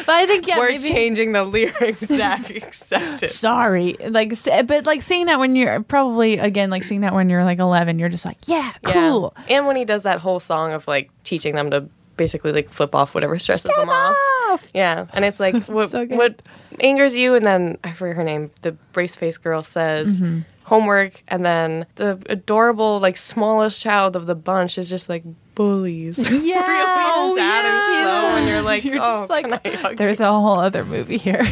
But 0.08 0.16
I 0.16 0.26
think, 0.26 0.48
yeah, 0.48 0.58
We're 0.58 0.70
maybe- 0.70 0.84
changing 0.88 1.34
the 1.34 1.44
lyrics. 1.44 2.00
Zach, 2.00 2.50
accept 2.50 3.22
it. 3.22 3.30
Sorry, 3.30 3.96
like, 4.08 4.34
but 4.66 4.86
like 4.88 5.04
seeing 5.04 5.28
that 5.28 5.38
when 5.38 5.56
you're 5.56 5.84
probably 5.84 6.40
again 6.40 6.72
like 6.72 6.84
seeing 6.84 7.02
that 7.02 7.14
when 7.14 7.30
you're 7.30 7.44
like 7.44 7.60
11, 7.60 8.00
you're 8.00 8.10
just 8.10 8.26
like, 8.26 8.38
yeah, 8.48 8.74
Yeah. 8.84 8.94
cool. 8.94 9.36
And 9.48 9.68
when 9.68 9.76
he 9.76 9.86
does 9.86 10.02
that 10.04 10.20
whole 10.22 10.40
song 10.40 10.72
of 10.74 10.88
like 10.88 11.12
teaching 11.24 11.54
them 11.56 11.70
to 11.72 11.88
basically 12.18 12.52
like 12.52 12.70
flip 12.70 12.94
off 12.96 13.14
whatever 13.16 13.38
stresses 13.40 13.64
Step 13.64 13.76
them 13.76 13.90
off. 13.90 14.16
off. 14.50 14.68
Yeah, 14.74 15.06
and 15.14 15.26
it's 15.26 15.40
like 15.40 15.66
what 15.68 15.90
So 15.92 16.06
what 16.06 16.42
angers 16.80 17.16
you, 17.16 17.36
and 17.36 17.46
then 17.46 17.78
I 17.84 17.92
forget 17.94 18.16
her 18.18 18.24
name. 18.24 18.52
The 18.62 18.72
brace 18.94 19.16
face 19.16 19.38
girl 19.38 19.62
says 19.64 20.16
Mm-hmm. 20.16 20.40
homework, 20.64 21.24
and 21.28 21.46
then 21.46 21.86
the 21.96 22.20
adorable 22.30 23.00
like 23.00 23.18
smallest 23.18 23.82
child 23.82 24.16
of 24.16 24.26
the 24.26 24.36
bunch 24.36 24.78
is 24.78 24.90
just 24.90 25.10
like 25.10 25.24
bullies. 25.56 26.18
Yeah. 26.30 26.66
really 26.68 26.86
Oh, 27.18 27.36
sad 27.36 27.66
and 27.66 27.82
slow, 28.08 28.38
and 28.40 28.48
you're 28.50 28.62
like, 28.62 28.84
You're 28.84 28.98
oh, 29.00 29.04
just 29.04 29.30
like, 29.30 29.48
can 29.48 29.60
I 29.66 29.76
hug 29.78 29.98
There's 29.98 30.20
a 30.20 30.28
whole 30.32 30.60
other 30.60 30.84
movie 30.86 31.18
here. 31.18 31.44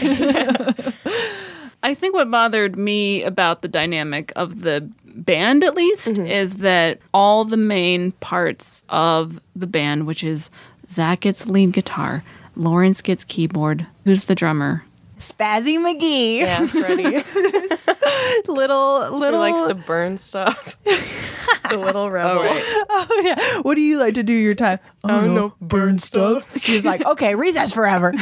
I 1.84 1.94
think 1.94 2.16
what 2.16 2.32
bothered 2.32 2.78
me 2.78 3.24
about 3.24 3.62
the 3.62 3.68
dynamic 3.68 4.32
of 4.36 4.62
the 4.62 4.90
band, 5.06 5.64
at 5.64 5.76
least, 5.76 6.08
Mm-hmm. 6.08 6.26
is 6.26 6.56
that 6.56 7.00
all 7.14 7.46
the 7.46 7.58
main 7.58 8.14
parts 8.14 8.84
of 8.90 9.40
the 9.56 9.68
band, 9.68 10.08
which 10.08 10.24
is 10.24 10.50
Zach 10.90 11.22
gets 11.22 11.46
lead 11.46 11.74
guitar, 11.74 12.24
Lawrence 12.56 13.02
gets 13.02 13.24
keyboard. 13.24 13.86
Who's 14.06 14.26
the 14.26 14.36
drummer? 14.36 14.84
Spazzy 15.32 15.78
McGee. 15.78 16.40
Yeah, 16.40 16.68
Freddie. 16.68 17.24
Little 18.48 19.06
Who 19.06 19.18
little 19.18 19.40
likes 19.40 19.68
to 19.68 19.76
burn 19.76 20.18
stuff. 20.18 20.78
the 21.70 21.78
little 21.78 22.04
oh, 22.04 22.10
rebel. 22.10 22.42
Oh 22.44 23.22
yeah. 23.24 23.62
What 23.62 23.76
do 23.76 23.82
you 23.82 23.98
like 23.98 24.16
to 24.16 24.24
do 24.24 24.34
your 24.34 24.56
time? 24.56 24.80
Oh, 25.04 25.28
no, 25.28 25.54
burn 25.62 26.00
stuff. 26.00 26.54
He's 26.64 26.86
like, 26.86 27.06
okay, 27.06 27.36
recess 27.36 27.74
forever. 27.74 28.14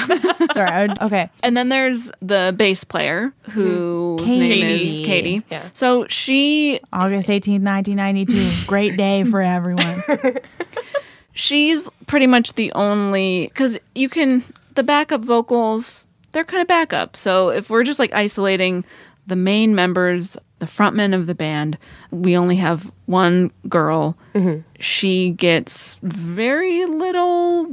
Sorry. 0.53 0.69
I 0.69 0.87
would- 0.87 1.01
okay. 1.01 1.29
And 1.43 1.55
then 1.55 1.69
there's 1.69 2.11
the 2.21 2.53
bass 2.55 2.83
player 2.83 3.33
hmm. 3.45 3.51
whose 3.51 4.25
name 4.25 4.47
Katie. 4.47 4.99
is 5.01 5.05
Katie. 5.05 5.43
Yeah. 5.49 5.69
So 5.73 6.07
she 6.07 6.79
August 6.93 7.29
18th, 7.29 7.63
1992. 7.63 8.67
Great 8.67 8.97
day 8.97 9.23
for 9.23 9.41
everyone. 9.41 10.03
she's 11.33 11.87
pretty 12.07 12.27
much 12.27 12.53
the 12.53 12.71
only 12.73 13.47
because 13.47 13.77
you 13.95 14.09
can 14.09 14.43
the 14.75 14.83
backup 14.83 15.21
vocals 15.21 16.05
they're 16.32 16.43
kind 16.43 16.61
of 16.61 16.67
backup. 16.67 17.15
So 17.15 17.49
if 17.49 17.69
we're 17.69 17.84
just 17.84 17.99
like 17.99 18.13
isolating 18.13 18.86
the 19.27 19.36
main 19.36 19.75
members 19.75 20.38
the 20.59 20.65
frontman 20.65 21.15
of 21.15 21.25
the 21.25 21.36
band 21.36 21.77
we 22.11 22.38
only 22.38 22.55
have 22.55 22.91
one 23.05 23.51
girl. 23.67 24.17
Mm-hmm. 24.34 24.61
She 24.79 25.32
gets 25.32 25.97
very 26.01 26.86
little 26.86 27.67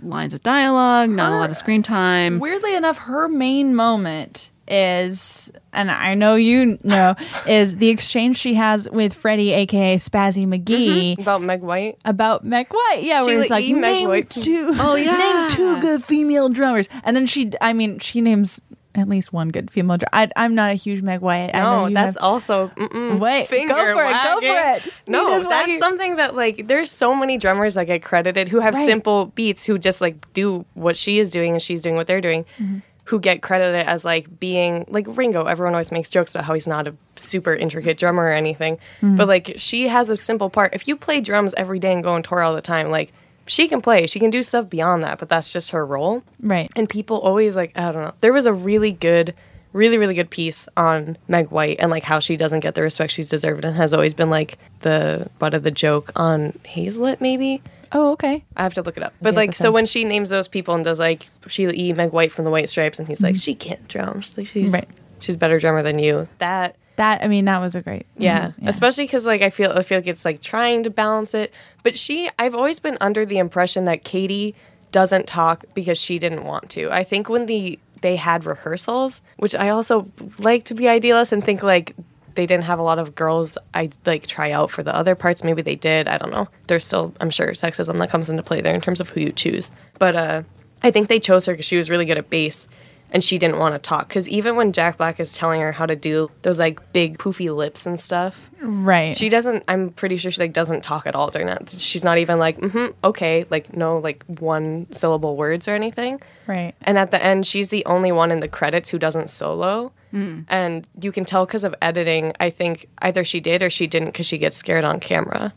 lines 0.00 0.34
of 0.34 0.42
dialogue 0.42 1.10
not 1.10 1.32
a 1.32 1.36
lot 1.36 1.50
of 1.50 1.56
screen 1.56 1.82
time. 1.82 2.38
Weirdly 2.38 2.74
enough, 2.74 2.98
her 2.98 3.28
main 3.28 3.74
moment 3.74 4.50
is, 4.70 5.50
and 5.72 5.90
I 5.90 6.14
know 6.14 6.36
you 6.36 6.78
know, 6.84 7.14
is 7.46 7.76
the 7.76 7.88
exchange 7.88 8.38
she 8.38 8.54
has 8.54 8.88
with 8.90 9.12
Freddie, 9.12 9.52
aka 9.52 9.96
Spazzy 9.96 10.46
McGee. 10.46 11.18
About 11.18 11.42
Meg 11.42 11.60
White. 11.62 11.98
About 12.04 12.44
Meg 12.44 12.68
White, 12.72 13.00
yeah, 13.02 13.22
where 13.22 13.30
Sheila 13.32 13.42
he's 13.42 13.50
like, 13.50 13.64
E. 13.64 13.72
Meg 13.74 13.82
name 13.92 14.08
White. 14.08 14.30
two, 14.30 14.70
Oh, 14.74 14.94
yeah. 14.96 15.16
name 15.16 15.48
two 15.50 15.80
good 15.80 16.04
female 16.04 16.48
drummers, 16.48 16.88
and 17.04 17.14
then 17.16 17.26
she, 17.26 17.50
I 17.60 17.72
mean, 17.72 17.98
she 17.98 18.20
names 18.20 18.60
at 18.96 19.08
least 19.08 19.32
one 19.32 19.50
good 19.50 19.70
female 19.70 19.98
drummer. 19.98 20.10
I, 20.12 20.28
I'm 20.34 20.56
not 20.56 20.72
a 20.72 20.74
huge 20.74 21.00
Meg 21.00 21.20
White. 21.20 21.50
I 21.54 21.60
know 21.60 21.86
No, 21.86 21.94
that's 21.94 22.16
have- 22.16 22.24
also 22.24 22.72
Wait, 22.76 23.42
go 23.42 23.44
finger 23.44 23.74
for 23.74 24.04
it, 24.04 24.12
go 24.24 24.40
for 24.40 24.42
it. 24.88 24.92
No, 25.06 25.30
that's 25.30 25.46
wagging. 25.46 25.78
something 25.78 26.16
that 26.16 26.34
like 26.34 26.66
there's 26.66 26.90
so 26.90 27.14
many 27.14 27.38
drummers 27.38 27.74
that 27.74 27.84
get 27.86 28.02
credited 28.02 28.48
who 28.48 28.58
have 28.58 28.74
Right. 28.74 28.84
simple 28.84 29.26
beats 29.26 29.64
who 29.64 29.78
just 29.78 30.00
like 30.00 30.32
do 30.32 30.64
what 30.74 30.96
she 30.96 31.20
is 31.20 31.30
doing 31.30 31.52
and 31.52 31.62
she's 31.62 31.82
doing 31.82 31.94
what 31.94 32.08
they're 32.08 32.20
doing. 32.20 32.44
Mm-hmm. 32.60 32.78
Who 33.10 33.20
get 33.20 33.42
credited 33.42 33.86
as 33.86 34.04
like 34.04 34.38
being 34.40 34.84
like 34.88 35.06
Ringo. 35.08 35.44
Everyone 35.46 35.74
always 35.74 35.90
makes 35.92 36.08
jokes 36.08 36.34
about 36.34 36.44
how 36.44 36.54
he's 36.54 36.66
not 36.68 36.86
a 36.88 36.94
super 37.16 37.54
intricate 37.54 37.98
drummer 37.98 38.22
or 38.24 38.32
anything, 38.32 38.76
Mm-hmm. 39.02 39.16
but 39.16 39.26
like 39.28 39.54
she 39.56 39.88
has 39.88 40.10
a 40.10 40.16
simple 40.16 40.48
part. 40.48 40.74
If 40.74 40.86
you 40.88 40.96
play 40.96 41.20
drums 41.20 41.52
every 41.56 41.78
day 41.78 41.92
and 41.92 42.02
go 42.02 42.14
on 42.14 42.22
tour 42.22 42.40
all 42.42 42.54
the 42.54 42.62
time, 42.62 42.90
like 42.90 43.12
she 43.46 43.66
can 43.68 43.80
play, 43.80 44.06
she 44.06 44.20
can 44.20 44.30
do 44.30 44.42
stuff 44.44 44.70
beyond 44.70 45.02
that, 45.02 45.18
but 45.18 45.28
that's 45.28 45.52
just 45.52 45.70
her 45.70 45.84
role. 45.84 46.22
right. 46.40 46.70
And 46.76 46.88
people 46.88 47.18
always 47.20 47.56
like, 47.56 47.72
I 47.76 47.90
don't 47.90 48.02
know. 48.02 48.14
There 48.20 48.32
was 48.32 48.46
a 48.46 48.52
really 48.52 48.92
good, 48.92 49.34
really, 49.72 49.98
really 49.98 50.14
good 50.14 50.30
piece 50.30 50.68
on 50.76 51.16
Meg 51.26 51.50
White 51.50 51.78
and 51.80 51.90
like 51.90 52.04
how 52.04 52.20
she 52.20 52.36
doesn't 52.36 52.60
get 52.60 52.76
the 52.76 52.82
respect 52.82 53.12
she's 53.12 53.28
deserved 53.28 53.64
and 53.64 53.74
has 53.76 53.92
always 53.92 54.14
been 54.14 54.30
like 54.30 54.56
the 54.82 55.28
butt 55.40 55.52
of 55.54 55.64
the 55.64 55.72
joke 55.72 56.12
on 56.14 56.52
Hazlet, 56.64 57.20
maybe. 57.20 57.60
Oh, 57.92 58.12
okay. 58.12 58.44
I 58.56 58.62
have 58.62 58.74
to 58.74 58.82
look 58.82 58.96
it 58.96 59.02
up. 59.02 59.12
But 59.20 59.34
like, 59.34 59.52
so 59.52 59.72
when 59.72 59.84
she 59.86 60.04
names 60.04 60.28
those 60.28 60.46
people 60.48 60.74
and 60.74 60.84
does 60.84 60.98
like 60.98 61.28
Sheila 61.48 61.72
E. 61.74 61.92
Meg 61.92 62.12
White 62.12 62.30
from 62.32 62.44
the 62.44 62.50
White 62.50 62.68
Stripes, 62.70 62.98
and 62.98 63.08
he's 63.08 63.20
like, 63.20 63.36
she 63.36 63.54
can't 63.54 63.86
drum. 63.88 64.20
She's 64.20 64.38
like, 64.38 64.46
she's 64.46 64.66
Mm-hmm. 64.68 64.74
Right. 64.74 64.88
she's 65.18 65.36
better 65.36 65.58
drummer 65.58 65.82
than 65.82 65.98
you. 65.98 66.28
That 66.38 66.76
That 66.96 67.22
I 67.24 67.28
mean, 67.28 67.46
that 67.46 67.58
was 67.60 67.74
a 67.74 67.80
great. 67.82 68.06
yeah, 68.16 68.48
mhm, 68.60 68.68
especially 68.68 69.04
because 69.04 69.26
like 69.26 69.42
I 69.42 69.50
feel 69.50 69.72
I 69.72 69.82
feel 69.82 69.98
like 69.98 70.06
it's 70.06 70.24
like 70.24 70.40
trying 70.40 70.82
to 70.84 70.90
balance 70.90 71.34
it. 71.34 71.52
But 71.82 71.98
she, 71.98 72.30
I've 72.38 72.54
always 72.54 72.78
been 72.78 72.96
under 73.00 73.24
the 73.26 73.38
impression 73.38 73.86
that 73.86 74.04
Katie 74.04 74.54
doesn't 74.92 75.26
talk 75.26 75.64
because 75.74 75.98
she 75.98 76.18
didn't 76.18 76.44
want 76.44 76.70
to. 76.70 76.90
I 76.90 77.02
think 77.04 77.28
when 77.28 77.46
the 77.46 77.78
they 78.02 78.16
had 78.16 78.46
rehearsals, 78.46 79.20
which 79.36 79.54
I 79.54 79.68
also 79.68 80.08
like 80.38 80.64
to 80.64 80.74
be 80.74 80.88
idealist 80.88 81.32
and 81.32 81.44
think 81.44 81.62
like 81.62 81.94
they 82.40 82.46
didn't 82.46 82.64
have 82.64 82.78
a 82.78 82.82
lot 82.82 82.98
of 82.98 83.14
girls 83.14 83.58
I 83.74 83.90
like 84.06 84.26
try 84.26 84.50
out 84.50 84.70
for 84.70 84.82
the 84.82 84.96
other 84.96 85.14
parts. 85.14 85.44
Maybe 85.44 85.60
they 85.60 85.76
did. 85.76 86.08
I 86.08 86.16
don't 86.16 86.30
know. 86.32 86.48
There's 86.68 86.86
still 86.86 87.12
I'm 87.20 87.28
sure 87.28 87.48
sexism 87.48 87.98
that 87.98 88.08
comes 88.08 88.30
into 88.30 88.42
play 88.42 88.62
there 88.62 88.74
in 88.74 88.80
terms 88.80 88.98
of 88.98 89.10
who 89.10 89.20
you 89.20 89.30
choose. 89.30 89.70
But 89.98 90.16
uh, 90.16 90.42
I 90.82 90.90
think 90.90 91.08
they 91.08 91.20
chose 91.20 91.44
her 91.44 91.52
because 91.52 91.66
she 91.66 91.76
was 91.76 91.90
really 91.90 92.06
good 92.06 92.16
at 92.16 92.30
bass. 92.30 92.66
And 93.12 93.22
she 93.24 93.38
didn't 93.38 93.58
want 93.58 93.74
to 93.74 93.78
talk. 93.78 94.08
Because 94.08 94.28
even 94.28 94.56
when 94.56 94.72
Jack 94.72 94.96
Black 94.98 95.18
is 95.20 95.32
telling 95.32 95.60
her 95.60 95.72
how 95.72 95.86
to 95.86 95.96
do 95.96 96.30
those 96.42 96.58
like 96.58 96.92
big 96.92 97.18
poofy 97.18 97.54
lips 97.54 97.86
and 97.86 97.98
stuff, 97.98 98.50
Right. 98.60 99.14
she 99.16 99.28
doesn't. 99.28 99.64
I'm 99.68 99.90
pretty 99.90 100.16
sure 100.16 100.30
she 100.30 100.40
like 100.40 100.52
doesn't 100.52 100.82
talk 100.82 101.06
at 101.06 101.14
all 101.14 101.30
during 101.30 101.46
that. 101.48 101.70
She's 101.70 102.04
not 102.04 102.18
even 102.18 102.38
like, 102.38 102.58
mm-hmm, 102.58 102.92
okay, 103.04 103.46
like 103.50 103.76
no 103.76 103.98
like 103.98 104.24
one 104.26 104.86
syllable 104.92 105.36
words 105.36 105.66
or 105.68 105.74
anything. 105.74 106.20
right. 106.46 106.74
And 106.82 106.98
at 106.98 107.10
the 107.10 107.22
end, 107.24 107.46
she's 107.46 107.68
the 107.70 107.84
only 107.86 108.12
one 108.12 108.30
in 108.30 108.40
the 108.40 108.48
credits 108.48 108.88
who 108.90 108.98
doesn't 108.98 109.30
solo. 109.30 109.92
And 110.12 110.88
you 111.00 111.12
can 111.12 111.24
tell 111.24 111.46
because 111.46 111.62
of 111.62 111.72
editing, 111.80 112.32
I 112.40 112.50
think 112.50 112.88
either 112.98 113.22
she 113.24 113.38
did 113.38 113.62
or 113.62 113.70
she 113.70 113.86
didn't 113.86 114.08
because 114.08 114.26
she 114.26 114.38
gets 114.38 114.56
scared 114.56 114.84
on 114.84 114.98
camera. 114.98 115.52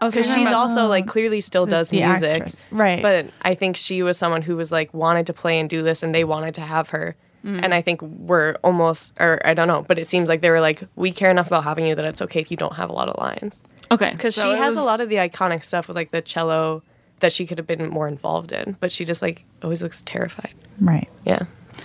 Oh, 0.00 0.08
so 0.10 0.10
Because 0.10 0.14
you're 0.14 0.36
she's 0.36 0.46
about- 0.48 0.54
also 0.54 0.86
like 0.86 1.06
clearly 1.06 1.40
still 1.40 1.66
does 1.66 1.90
the 1.90 2.00
music. 2.04 2.30
actress. 2.42 2.62
Right. 2.70 3.02
But 3.02 3.26
I 3.42 3.54
think 3.54 3.76
she 3.76 4.02
was 4.02 4.16
someone 4.18 4.42
who 4.42 4.56
was 4.56 4.70
like 4.72 4.92
wanted 4.94 5.26
to 5.26 5.32
play 5.32 5.58
and 5.58 5.68
do 5.68 5.82
this 5.82 6.02
and 6.02 6.14
they 6.14 6.24
wanted 6.24 6.54
to 6.56 6.60
have 6.60 6.90
her. 6.90 7.16
Mm. 7.44 7.60
And 7.64 7.74
I 7.74 7.82
think 7.82 8.00
we're 8.02 8.54
almost, 8.62 9.12
or 9.18 9.40
I 9.44 9.54
don't 9.54 9.66
know, 9.66 9.82
but 9.82 9.98
it 9.98 10.06
seems 10.06 10.28
like 10.28 10.42
they 10.42 10.50
were 10.50 10.60
like, 10.60 10.84
we 10.94 11.10
care 11.10 11.30
enough 11.30 11.48
about 11.48 11.64
having 11.64 11.86
you 11.86 11.94
that 11.96 12.04
it's 12.04 12.22
okay 12.22 12.40
if 12.40 12.50
you 12.52 12.56
don't 12.56 12.76
have 12.76 12.88
a 12.88 12.92
lot 12.92 13.08
of 13.08 13.18
lines. 13.20 13.60
okay 13.90 14.12
Because 14.12 14.36
so 14.36 14.42
she 14.44 14.50
it 14.50 14.58
has 14.58 14.76
a 14.76 14.82
lot 14.82 15.00
of 15.00 15.08
the 15.08 15.16
iconic 15.16 15.64
stuff 15.64 15.88
with 15.88 15.96
like 15.96 16.12
the 16.12 16.22
cello 16.22 16.82
that 17.18 17.32
she 17.32 17.46
could 17.46 17.58
have 17.58 17.66
been 17.66 17.88
more 17.88 18.06
involved 18.06 18.52
in, 18.52 18.76
but 18.80 18.92
she 18.92 19.04
just 19.04 19.22
like 19.22 19.44
always 19.62 19.82
looks 19.82 20.02
terrified. 20.02 20.54
right. 20.80 21.08
Yeah. 21.24 21.44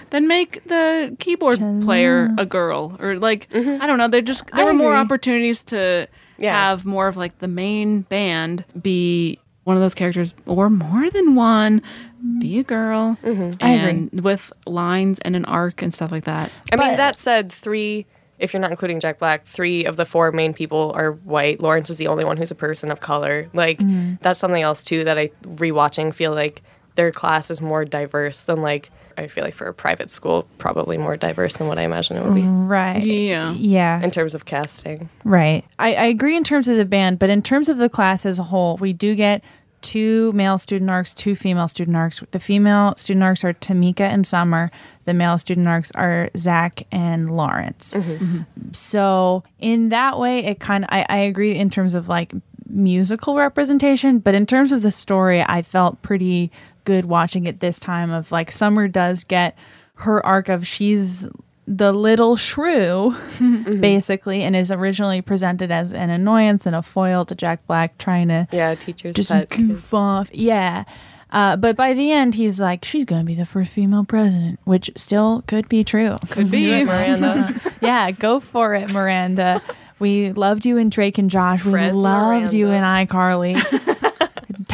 Then 0.09 0.27
make 0.27 0.63
the 0.67 1.15
keyboard 1.19 1.59
player 1.81 2.33
a 2.37 2.45
girl, 2.45 2.95
or 2.99 3.17
like 3.17 3.49
mm-hmm. 3.49 3.81
I 3.81 3.87
don't 3.87 3.97
know. 3.97 4.07
There 4.07 4.21
just 4.21 4.45
there 4.55 4.65
I 4.65 4.67
were 4.67 4.73
more 4.73 4.95
opportunities 4.95 5.63
to 5.63 6.07
Yeah. 6.37 6.53
have 6.53 6.85
more 6.85 7.07
of 7.07 7.17
like 7.17 7.39
the 7.39 7.47
main 7.47 8.01
band 8.01 8.63
be 8.81 9.39
one 9.63 9.75
of 9.75 9.81
those 9.81 9.95
characters, 9.95 10.33
or 10.45 10.69
more 10.69 11.09
than 11.09 11.35
one. 11.35 11.81
Mm. 12.25 12.39
Be 12.39 12.59
a 12.59 12.63
girl, 12.63 13.17
mm-hmm. 13.23 13.63
I 13.63 13.69
and 13.69 14.21
with 14.21 14.53
lines 14.65 15.19
and 15.19 15.35
an 15.35 15.45
arc 15.45 15.81
and 15.81 15.93
stuff 15.93 16.11
like 16.11 16.23
that. 16.23 16.51
I 16.71 16.77
mean, 16.77 16.95
that 16.95 17.19
said, 17.19 17.51
three, 17.51 18.05
if 18.39 18.53
you're 18.53 18.61
not 18.61 18.71
including 18.71 18.99
Jack 18.99 19.19
Black, 19.19 19.45
three 19.45 19.83
of 19.85 19.97
the 19.97 20.05
four 20.05 20.31
main 20.31 20.53
people 20.53 20.93
are 20.95 21.11
white. 21.11 21.59
Lawrence 21.59 21.89
is 21.89 21.97
the 21.97 22.07
only 22.07 22.23
one 22.23 22.37
who's 22.37 22.49
a 22.49 22.55
person 22.55 22.91
of 22.91 23.01
color. 23.01 23.49
Like, 23.53 23.79
mm. 23.79 24.19
that's 24.21 24.39
something 24.39 24.63
else, 24.63 24.83
too, 24.83 25.03
that 25.03 25.17
I, 25.17 25.31
rewatching, 25.43 26.13
feel 26.13 26.33
like 26.33 26.63
their 26.95 27.11
class 27.11 27.51
is 27.51 27.61
more 27.61 27.83
diverse 27.85 28.43
than, 28.45 28.61
like, 28.61 28.89
I 29.17 29.27
feel 29.27 29.43
like 29.43 29.55
for 29.55 29.65
a 29.65 29.73
private 29.73 30.11
school, 30.11 30.47
probably 30.57 30.97
more 30.97 31.17
diverse 31.17 31.55
than 31.55 31.67
what 31.67 31.79
I 31.79 31.83
imagine 31.83 32.17
it 32.17 32.23
would 32.23 32.35
be 32.35 32.43
Right. 32.43 33.03
Yeah. 33.03 33.51
Yeah. 33.53 34.01
in 34.01 34.11
terms 34.11 34.35
of 34.35 34.45
casting. 34.45 35.09
Right. 35.23 35.65
I, 35.79 35.95
I 35.95 36.05
agree 36.05 36.35
in 36.37 36.43
terms 36.43 36.67
of 36.67 36.77
the 36.77 36.85
band, 36.85 37.19
but 37.19 37.29
in 37.29 37.41
terms 37.41 37.67
of 37.69 37.77
the 37.77 37.89
class 37.89 38.25
as 38.25 38.37
a 38.39 38.43
whole, 38.43 38.77
we 38.77 38.93
do 38.93 39.15
get 39.15 39.43
two 39.81 40.31
male 40.33 40.57
student 40.57 40.89
arcs, 40.89 41.13
two 41.13 41.35
female 41.35 41.67
student 41.67 41.95
arcs. 41.97 42.21
The 42.31 42.39
female 42.39 42.95
student 42.95 43.23
arcs 43.23 43.43
are 43.43 43.53
Tamika 43.53 44.01
and 44.01 44.25
Summer. 44.25 44.71
The 45.05 45.13
male 45.13 45.37
student 45.37 45.67
arcs 45.67 45.91
are 45.95 46.29
Zach 46.37 46.85
and 46.91 47.29
Lawrence. 47.35 47.93
Mm-hmm. 47.93 48.11
Mm-hmm. 48.11 48.73
So 48.73 49.43
in 49.59 49.89
that 49.89 50.19
way, 50.19 50.45
it 50.45 50.59
kind 50.59 50.83
of 50.83 50.89
I, 50.91 51.05
I 51.09 51.17
agree 51.17 51.55
in 51.55 51.69
terms 51.69 51.93
of 51.95 52.07
like 52.09 52.33
musical 52.69 53.35
representation, 53.35 54.19
but 54.19 54.35
in 54.35 54.45
terms 54.45 54.71
of 54.71 54.81
the 54.81 54.91
story, 54.91 55.41
I 55.41 55.61
felt 55.61 56.01
pretty 56.01 56.51
good 56.87 57.05
watching 57.05 57.45
it 57.45 57.59
this 57.59 57.79
time. 57.79 58.09
Of 58.11 58.31
like 58.31 58.51
Summer 58.51 58.87
does 58.87 59.23
get 59.23 59.55
her 59.95 60.25
arc 60.25 60.47
of 60.49 60.65
she's 60.65 61.27
the 61.67 61.91
little 61.91 62.37
shrew 62.37 63.13
basically 63.81 64.41
and 64.43 64.55
is 64.55 64.71
originally 64.71 65.21
presented 65.21 65.69
as 65.69 65.91
an 65.91 66.09
annoyance 66.09 66.65
and 66.65 66.73
a 66.75 66.81
foil 66.81 67.25
to 67.25 67.35
jack 67.35 67.59
black 67.67 67.97
trying 67.97 68.29
to 68.29 68.47
Yeah, 68.53 68.73
teachers. 68.75 69.13
just 69.15 69.31
pet. 69.31 69.49
goof 69.49 69.93
off 69.93 70.29
yeah 70.33 70.85
uh, 71.29 71.57
but 71.57 71.75
by 71.75 71.93
the 71.93 72.09
end 72.11 72.35
he's 72.35 72.61
like 72.61 72.85
she's 72.85 73.03
gonna 73.03 73.25
be 73.25 73.35
the 73.35 73.45
first 73.45 73.69
female 73.71 74.05
president 74.05 74.61
which 74.63 74.89
still 74.95 75.43
could 75.47 75.67
be 75.67 75.83
true 75.83 76.15
Could 76.29 76.49
be. 76.51 76.83
Miranda. 76.85 77.53
yeah 77.81 78.11
go 78.11 78.39
for 78.39 78.73
it 78.73 78.89
miranda 78.89 79.61
we 79.99 80.31
loved 80.31 80.65
you 80.65 80.77
in 80.77 80.89
drake 80.89 81.17
and 81.17 81.29
josh 81.29 81.65
we 81.65 81.91
loved 81.91 82.53
you 82.53 82.67
in 82.67 82.81
Miranda. 82.81 83.13
icarly 83.13 83.96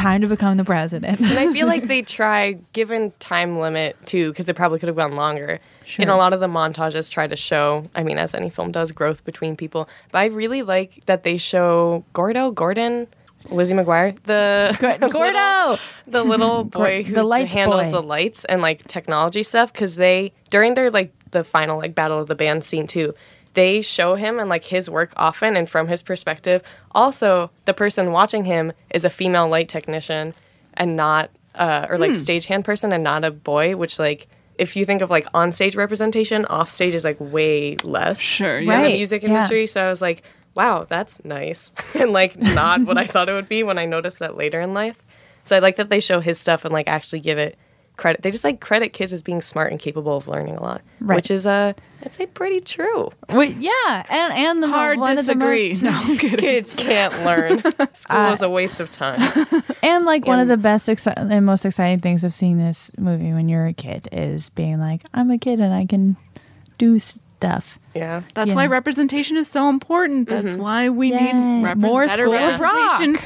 time 0.04 0.20
to 0.20 0.26
become 0.26 0.56
the 0.56 0.64
president 0.64 1.20
and 1.20 1.38
I 1.38 1.52
feel 1.52 1.66
like 1.66 1.88
they 1.88 2.02
try, 2.02 2.58
given 2.72 3.12
time 3.18 3.58
limit 3.58 3.96
too, 4.06 4.30
because 4.30 4.44
they 4.46 4.52
probably 4.52 4.78
could 4.78 4.88
have 4.88 4.96
gone 4.96 5.12
longer. 5.12 5.60
Sure. 5.84 6.02
And 6.02 6.10
a 6.10 6.16
lot 6.16 6.32
of 6.32 6.40
the 6.40 6.46
montages, 6.46 7.10
try 7.10 7.26
to 7.26 7.36
show. 7.36 7.88
I 7.94 8.02
mean, 8.02 8.18
as 8.18 8.34
any 8.34 8.50
film 8.50 8.72
does, 8.72 8.92
growth 8.92 9.24
between 9.24 9.56
people. 9.56 9.88
But 10.12 10.18
I 10.18 10.26
really 10.26 10.62
like 10.62 11.04
that 11.06 11.24
they 11.24 11.38
show 11.38 12.04
Gordo, 12.12 12.50
Gordon, 12.50 13.06
Lizzie 13.50 13.74
McGuire, 13.74 14.16
the 14.24 14.76
gordo 15.10 15.78
the 16.06 16.24
little 16.24 16.64
boy 16.64 17.02
who 17.02 17.14
the 17.14 17.46
handles 17.46 17.90
boy. 17.90 17.90
the 17.90 18.02
lights 18.02 18.44
and 18.46 18.62
like 18.62 18.86
technology 18.88 19.42
stuff 19.42 19.72
because 19.72 19.96
they 19.96 20.32
during 20.50 20.74
their 20.74 20.90
like 20.90 21.12
the 21.30 21.44
final 21.44 21.78
like 21.78 21.94
battle 21.94 22.18
of 22.18 22.28
the 22.28 22.34
band 22.34 22.64
scene 22.64 22.86
too 22.86 23.12
they 23.54 23.80
show 23.80 24.14
him 24.14 24.38
and 24.38 24.48
like 24.48 24.64
his 24.64 24.90
work 24.90 25.12
often 25.16 25.56
and 25.56 25.68
from 25.68 25.88
his 25.88 26.02
perspective 26.02 26.62
also 26.92 27.50
the 27.64 27.74
person 27.74 28.12
watching 28.12 28.44
him 28.44 28.72
is 28.90 29.04
a 29.04 29.10
female 29.10 29.48
light 29.48 29.68
technician 29.68 30.34
and 30.74 30.96
not 30.96 31.30
uh, 31.54 31.86
or 31.88 31.98
like 31.98 32.10
stagehand 32.10 32.64
person 32.64 32.92
and 32.92 33.02
not 33.04 33.24
a 33.24 33.30
boy 33.30 33.76
which 33.76 33.98
like 33.98 34.26
if 34.58 34.76
you 34.76 34.84
think 34.84 35.02
of 35.02 35.10
like 35.10 35.26
on 35.34 35.50
stage 35.52 35.76
representation 35.76 36.44
off 36.46 36.68
stage 36.70 36.94
is 36.94 37.04
like 37.04 37.16
way 37.20 37.76
less 37.84 38.18
Sure, 38.18 38.58
in. 38.58 38.68
Right. 38.68 38.88
the 38.88 38.94
music 38.94 39.22
yeah. 39.22 39.30
industry 39.30 39.66
so 39.66 39.84
i 39.84 39.88
was 39.88 40.02
like 40.02 40.22
wow 40.54 40.86
that's 40.88 41.24
nice 41.24 41.72
and 41.94 42.12
like 42.12 42.36
not 42.38 42.80
what 42.82 42.98
i 42.98 43.06
thought 43.12 43.28
it 43.28 43.32
would 43.32 43.48
be 43.48 43.62
when 43.62 43.78
i 43.78 43.86
noticed 43.86 44.18
that 44.18 44.36
later 44.36 44.60
in 44.60 44.74
life 44.74 45.00
so 45.46 45.54
I 45.54 45.58
like 45.58 45.76
that 45.76 45.90
they 45.90 46.00
show 46.00 46.20
his 46.20 46.40
stuff 46.40 46.64
and 46.64 46.72
like 46.72 46.88
actually 46.88 47.20
give 47.20 47.36
it 47.36 47.58
credit. 47.96 48.22
They 48.22 48.30
just 48.30 48.44
like 48.44 48.60
credit 48.60 48.92
kids 48.92 49.12
as 49.12 49.22
being 49.22 49.40
smart 49.40 49.70
and 49.70 49.80
capable 49.80 50.16
of 50.16 50.26
learning 50.28 50.56
a 50.56 50.62
lot, 50.62 50.82
Right. 51.00 51.16
which 51.16 51.30
is 51.30 51.46
uh, 51.46 51.72
I'd 52.04 52.12
say 52.14 52.26
pretty 52.26 52.60
true. 52.60 53.10
Wait, 53.30 53.56
yeah, 53.56 54.04
and 54.10 54.32
and 54.32 54.62
the 54.62 54.66
mo- 54.66 54.74
Hard 54.74 54.98
one 54.98 55.18
of 55.18 55.26
the 55.26 55.34
disagree. 55.34 55.68
most- 55.70 55.82
no, 55.84 55.90
I'm 55.92 56.18
kidding. 56.18 56.38
Kids 56.38 56.74
can't 56.74 57.12
learn. 57.24 57.60
School 57.94 58.16
Uh, 58.16 58.34
is 58.34 58.42
a 58.42 58.48
waste 58.50 58.80
of 58.80 58.90
time. 58.90 59.20
and 59.82 60.04
like 60.04 60.26
one 60.26 60.38
of 60.40 60.48
the 60.48 60.56
best 60.56 60.88
exci- 60.88 61.14
and 61.16 61.46
most 61.46 61.64
exciting 61.64 62.00
things 62.00 62.24
of 62.24 62.34
seeing 62.34 62.58
this 62.58 62.90
movie 62.98 63.32
when 63.32 63.48
you're 63.48 63.66
a 63.66 63.72
kid 63.74 64.08
is 64.12 64.50
being 64.50 64.80
like, 64.80 65.02
I'm 65.14 65.30
a 65.30 65.38
kid 65.38 65.60
and 65.60 65.72
I 65.72 65.86
can 65.86 66.16
do 66.78 66.98
stuff. 66.98 67.78
Yeah. 67.94 68.22
That's 68.34 68.48
Yeah. 68.50 68.54
why 68.56 68.66
representation 68.66 69.36
is 69.36 69.46
so 69.48 69.68
important. 69.68 70.28
That's 70.28 70.56
why 70.56 70.88
we 70.88 71.12
Yay. 71.12 71.32
need 71.32 71.34
repre- 71.64 71.76
More 71.76 72.06
better 72.06 72.24
School 72.24 72.34
of 72.34 72.60
representation. 72.60 73.12
Rock. 73.14 73.24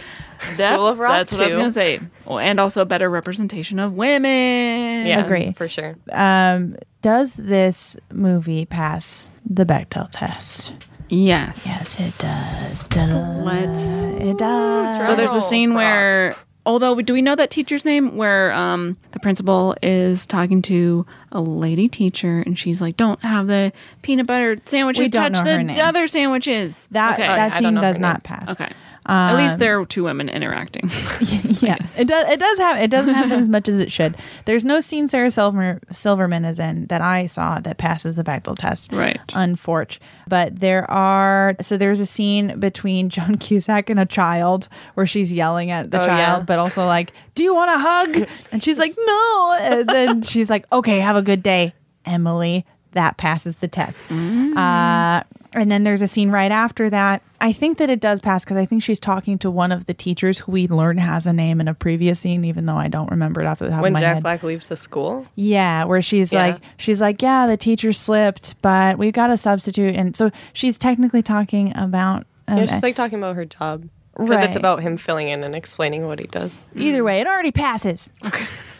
That- 0.56 0.74
School 0.74 0.86
of 0.86 0.98
Rock, 0.98 1.12
That's 1.12 1.32
what 1.32 1.42
I 1.42 1.46
was 1.46 1.54
going 1.54 1.66
to 1.68 1.72
say. 1.72 2.00
Oh, 2.26 2.38
and 2.38 2.60
also 2.60 2.82
a 2.82 2.84
better 2.84 3.08
representation 3.10 3.78
of 3.78 3.94
women. 3.94 5.06
Yeah. 5.06 5.24
Agree. 5.24 5.52
For 5.52 5.68
sure. 5.68 5.96
Um, 6.12 6.76
does 7.02 7.34
this 7.34 7.96
movie 8.12 8.64
pass 8.66 9.30
the 9.48 9.64
Bechdel 9.64 10.08
test? 10.10 10.72
Yes. 11.08 11.64
Yes, 11.64 11.98
it 12.00 12.18
does. 12.18 12.82
Ta-da. 12.88 13.42
Let's. 13.42 13.80
It 14.22 14.36
does. 14.38 15.06
So 15.06 15.16
there's 15.16 15.32
a 15.32 15.40
scene 15.42 15.72
where, 15.74 16.34
although 16.66 17.00
do 17.00 17.14
we 17.14 17.22
know 17.22 17.34
that 17.34 17.50
teacher's 17.50 17.84
name? 17.86 18.16
Where 18.16 18.52
um, 18.52 18.98
the 19.12 19.20
principal 19.20 19.74
is 19.82 20.26
talking 20.26 20.60
to 20.62 21.06
a 21.32 21.40
lady 21.40 21.88
teacher, 21.88 22.42
and 22.44 22.58
she's 22.58 22.82
like, 22.82 22.98
"Don't 22.98 23.20
have 23.22 23.46
the 23.46 23.72
peanut 24.02 24.26
butter 24.26 24.58
sandwiches 24.66 25.00
We 25.00 25.08
don't 25.08 25.32
touch 25.32 25.44
know 25.46 25.50
her 25.50 25.56
the 25.58 25.64
name. 25.64 25.80
other 25.80 26.08
sandwiches." 26.08 26.88
that 26.90 27.14
okay. 27.14 27.26
that 27.26 27.58
scene 27.58 27.74
does 27.76 27.98
not 27.98 28.22
pass. 28.22 28.50
okay. 28.50 28.68
At 29.08 29.32
Um, 29.32 29.36
least 29.38 29.58
there 29.58 29.80
are 29.80 29.86
two 29.86 30.04
women 30.04 30.28
interacting. 30.28 30.82
yes, 31.20 31.94
it 31.96 32.06
does. 32.06 32.28
It 32.28 32.38
does 32.38 32.58
have. 32.58 32.76
It 32.82 32.90
doesn't 32.90 33.14
happen 33.14 33.32
as 33.32 33.48
much 33.48 33.68
as 33.68 33.78
it 33.78 33.90
should. 33.90 34.14
There's 34.44 34.64
no 34.66 34.80
scene 34.80 35.08
Sarah 35.08 35.30
Silver, 35.30 35.80
Silverman 35.90 36.44
is 36.44 36.58
in 36.58 36.86
that 36.88 37.00
I 37.00 37.26
saw 37.26 37.58
that 37.60 37.78
passes 37.78 38.16
the 38.16 38.22
Bechdel 38.24 38.56
test. 38.58 38.92
Right. 38.92 39.18
Unfortunate. 39.34 40.02
But 40.28 40.60
there 40.60 40.88
are. 40.90 41.56
So 41.62 41.78
there's 41.78 42.00
a 42.00 42.06
scene 42.06 42.60
between 42.60 43.08
Joan 43.08 43.36
Cusack 43.40 43.88
and 43.88 43.98
a 43.98 44.04
child 44.06 44.68
where 44.94 45.06
she's 45.06 45.32
yelling 45.32 45.70
at 45.70 45.90
the 45.90 46.02
Oh, 46.02 46.06
child, 46.06 46.40
yeah. 46.40 46.44
but 46.44 46.58
also 46.58 46.84
like, 46.84 47.12
"Do 47.34 47.42
you 47.42 47.54
want 47.54 47.70
a 47.70 47.78
hug?" 47.78 48.28
And 48.52 48.62
she's 48.62 48.78
like, 48.78 48.92
"No." 48.98 49.56
And 49.60 49.88
then 49.88 50.22
she's 50.22 50.50
like, 50.50 50.66
"Okay, 50.70 51.00
have 51.00 51.16
a 51.16 51.22
good 51.22 51.42
day, 51.42 51.72
Emily." 52.04 52.66
That 52.92 53.16
passes 53.16 53.56
the 53.56 53.68
test. 53.68 54.02
Uh, 54.10 55.22
and 55.52 55.70
then 55.70 55.84
there's 55.84 56.02
a 56.02 56.08
scene 56.08 56.30
right 56.30 56.50
after 56.52 56.90
that. 56.90 57.22
I 57.40 57.52
think 57.52 57.78
that 57.78 57.88
it 57.90 58.00
does 58.00 58.20
pass 58.20 58.44
because 58.44 58.56
I 58.56 58.66
think 58.66 58.82
she's 58.82 58.98
talking 59.00 59.38
to 59.38 59.50
one 59.50 59.72
of 59.72 59.86
the 59.86 59.94
teachers 59.94 60.40
who 60.40 60.52
we 60.52 60.66
learned 60.68 61.00
has 61.00 61.26
a 61.26 61.32
name 61.32 61.60
in 61.60 61.68
a 61.68 61.74
previous 61.74 62.20
scene, 62.20 62.44
even 62.44 62.66
though 62.66 62.76
I 62.76 62.88
don't 62.88 63.10
remember 63.10 63.40
it 63.40 63.46
off 63.46 63.60
the 63.60 63.68
top 63.70 63.82
When 63.82 63.92
of 63.92 63.94
my 63.94 64.00
Jack 64.00 64.14
head. 64.14 64.22
Black 64.22 64.42
leaves 64.42 64.68
the 64.68 64.76
school. 64.76 65.26
Yeah, 65.36 65.84
where 65.84 66.02
she's 66.02 66.32
Yeah. 66.32 66.46
like, 66.48 66.60
she's 66.76 67.00
like, 67.00 67.22
yeah, 67.22 67.46
the 67.46 67.56
teacher 67.56 67.92
slipped, 67.92 68.60
but 68.62 68.98
we've 68.98 69.12
got 69.12 69.30
a 69.30 69.36
substitute, 69.36 69.94
and 69.94 70.16
so 70.16 70.30
she's 70.52 70.78
technically 70.78 71.22
talking 71.22 71.72
about. 71.76 72.26
Um, 72.48 72.58
Yeah, 72.58 72.66
she's 72.66 72.82
like 72.82 72.96
talking 72.96 73.18
about 73.18 73.36
her 73.36 73.44
job. 73.44 73.88
Because 74.16 74.30
Right. 74.30 74.44
it's 74.46 74.56
about 74.56 74.82
him 74.82 74.96
filling 74.96 75.28
in 75.28 75.44
and 75.44 75.54
explaining 75.54 76.04
what 76.06 76.18
he 76.18 76.26
does. 76.26 76.58
either 76.74 77.04
way, 77.04 77.20
it 77.20 77.26
already 77.28 77.52
passes. 77.52 78.10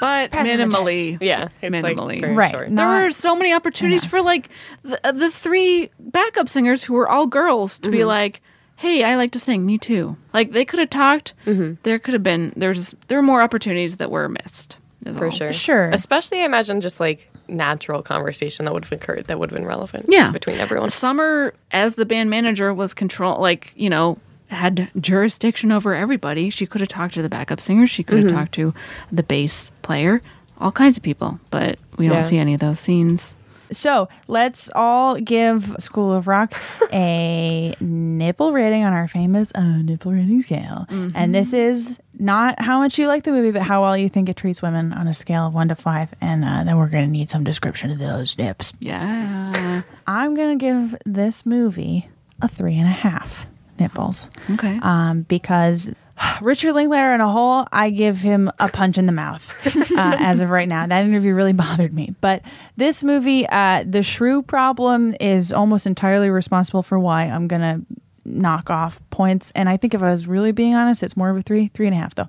but 0.00 0.30
minimally. 0.32 1.18
Yeah. 1.20 1.48
It's 1.62 1.72
Minimally. 1.74 2.22
like 2.22 2.36
Right. 2.36 2.50
short. 2.52 2.68
There 2.70 2.76
Not 2.86 3.04
were 3.04 3.10
so 3.12 3.36
many 3.36 3.52
opportunities 3.52 4.04
for 4.04 4.22
like 4.22 4.48
the, 4.82 4.98
uh, 5.06 5.12
the 5.12 5.30
three 5.30 5.90
backup 5.98 6.48
singers 6.48 6.82
who 6.84 6.94
were 6.94 7.08
all 7.08 7.26
girls 7.26 7.78
to 7.80 7.88
Mm-hmm. 7.90 7.98
be 7.98 8.04
like, 8.04 8.40
"Hey, 8.76 9.04
I 9.04 9.16
like 9.16 9.32
to 9.32 9.38
sing. 9.38 9.64
Me 9.66 9.78
too." 9.78 10.16
Like 10.32 10.52
they 10.52 10.64
could 10.64 10.78
have 10.80 10.90
talked. 10.90 11.34
Mm-hmm. 11.46 11.74
There 11.82 11.98
could 11.98 12.14
have 12.14 12.22
been 12.22 12.52
there's 12.56 12.94
there 13.08 13.18
were 13.18 13.22
more 13.22 13.42
opportunities 13.42 13.98
that 13.98 14.10
were 14.10 14.28
missed. 14.28 14.76
For 15.16 15.26
all. 15.26 15.30
sure. 15.30 15.52
Sure. 15.52 15.88
Especially, 15.90 16.42
I 16.42 16.44
imagine, 16.44 16.80
just 16.82 17.00
like 17.00 17.30
natural 17.48 18.02
conversation 18.02 18.64
that 18.66 18.72
would 18.74 18.84
have 18.84 18.92
occurred 18.92 19.24
that 19.24 19.38
would 19.38 19.50
have 19.50 19.58
been 19.58 19.66
relevant. 19.66 20.04
Yeah. 20.08 20.30
Between 20.30 20.58
everyone. 20.58 20.90
Summer, 20.90 21.54
as 21.72 21.94
the 21.94 22.04
band 22.06 22.28
manager, 22.30 22.72
was 22.74 22.92
control 22.94 23.40
like 23.40 23.72
you 23.76 23.88
know 23.90 24.18
had 24.50 24.88
jurisdiction 25.00 25.72
over 25.72 25.94
everybody. 25.94 26.50
She 26.50 26.66
could 26.66 26.80
have 26.80 26.88
talked 26.88 27.14
to 27.14 27.22
the 27.22 27.28
backup 27.28 27.60
singer. 27.60 27.86
She 27.86 28.02
could 28.02 28.18
have 28.18 28.26
Mm-hmm. 28.28 28.36
talked 28.36 28.52
to 28.54 28.74
the 29.10 29.22
bass 29.22 29.70
player. 29.82 30.20
All 30.58 30.72
kinds 30.72 30.96
of 30.98 31.02
people, 31.02 31.40
but 31.50 31.78
we 31.96 32.06
don't 32.08 32.22
see 32.24 32.36
any 32.36 32.52
of 32.52 32.60
those 32.60 32.78
scenes. 32.78 33.34
So 33.72 34.08
let's 34.26 34.68
all 34.74 35.14
give 35.20 35.74
School 35.78 36.12
of 36.12 36.26
Rock 36.26 36.52
a 36.92 37.74
nipple 37.80 38.52
rating 38.52 38.84
on 38.84 38.92
our 38.92 39.06
famous 39.08 39.52
uh, 39.54 39.76
nipple 39.78 40.12
rating 40.12 40.42
scale. 40.42 40.86
And 40.90 41.32
this 41.34 41.52
is 41.54 41.98
not 42.18 42.60
how 42.60 42.80
much 42.80 42.98
you 42.98 43.06
like 43.06 43.22
the 43.22 43.30
movie, 43.30 43.52
but 43.52 43.62
how 43.62 43.80
well 43.82 43.96
you 43.96 44.08
think 44.08 44.28
it 44.28 44.36
treats 44.36 44.60
women 44.60 44.92
on 44.92 45.06
a 45.06 45.14
scale 45.14 45.46
of 45.46 45.54
one 45.54 45.68
to 45.68 45.76
five. 45.76 46.12
And 46.20 46.44
uh, 46.44 46.64
then 46.64 46.76
we're 46.78 46.88
going 46.88 47.04
to 47.06 47.10
need 47.10 47.30
some 47.30 47.44
description 47.44 47.90
of 47.92 47.98
those 48.00 48.36
nips. 48.36 48.72
Yeah. 48.80 49.82
I'm 50.06 50.34
going 50.34 50.58
to 50.58 50.62
give 50.62 50.96
this 51.06 51.46
movie 51.46 52.08
a 52.42 52.48
three 52.48 52.76
and 52.76 52.88
a 52.88 52.92
half 52.92 53.46
nipples 53.80 54.28
Okay. 54.50 54.78
um, 54.82 55.22
because 55.22 55.90
Richard 56.42 56.74
Linklater 56.74 57.14
in 57.14 57.20
a 57.20 57.28
whole, 57.30 57.66
I 57.72 57.90
give 57.90 58.18
him 58.18 58.50
a 58.58 58.68
punch 58.68 58.98
in 58.98 59.06
the 59.06 59.12
mouth 59.12 59.50
uh, 59.92 60.16
as 60.20 60.40
of 60.42 60.50
right 60.50 60.68
now. 60.68 60.86
That 60.86 61.04
interview 61.04 61.34
really 61.34 61.52
bothered 61.64 61.94
me. 61.94 62.14
But 62.20 62.42
this 62.76 63.02
movie, 63.02 63.46
uh, 63.48 63.84
the 63.88 64.02
shrew 64.02 64.42
problem 64.42 65.14
is 65.20 65.50
almost 65.50 65.86
entirely 65.86 66.28
responsible 66.30 66.82
for 66.82 66.98
why 66.98 67.24
I'm 67.24 67.48
going 67.48 67.62
to 67.62 67.80
knock 68.26 68.68
off 68.70 69.00
points. 69.10 69.50
And 69.54 69.68
I 69.68 69.76
think 69.78 69.94
if 69.94 70.02
I 70.02 70.10
was 70.12 70.26
really 70.26 70.52
being 70.52 70.74
honest, 70.74 71.02
it's 71.02 71.16
more 71.16 71.30
of 71.30 71.36
a 71.38 71.42
three, 71.42 71.68
three 71.68 71.86
and 71.86 71.96
a 71.96 71.98
half 71.98 72.14
though. 72.14 72.28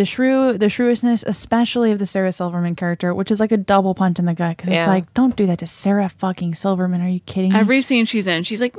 The 0.00 0.06
shrew, 0.06 0.56
the 0.56 0.70
shrewishnesness, 0.70 1.24
especially 1.26 1.92
of 1.92 1.98
the 1.98 2.06
Sarah 2.06 2.32
Silverman 2.32 2.74
character, 2.74 3.14
which 3.14 3.30
is 3.30 3.38
like 3.38 3.52
a 3.52 3.58
double 3.58 3.94
punch 3.94 4.18
in 4.18 4.24
the 4.24 4.32
gut 4.32 4.56
because 4.56 4.70
it's 4.70 4.86
like, 4.86 5.12
don't 5.12 5.36
do 5.36 5.44
that 5.44 5.58
to 5.58 5.66
Sarah 5.66 6.08
fucking 6.08 6.54
Silverman. 6.54 7.02
Are 7.02 7.08
you 7.10 7.20
kidding 7.20 7.52
me? 7.52 7.58
Every 7.58 7.82
scene 7.82 8.06
she's 8.06 8.26
in, 8.26 8.42
she's 8.44 8.62
like, 8.62 8.74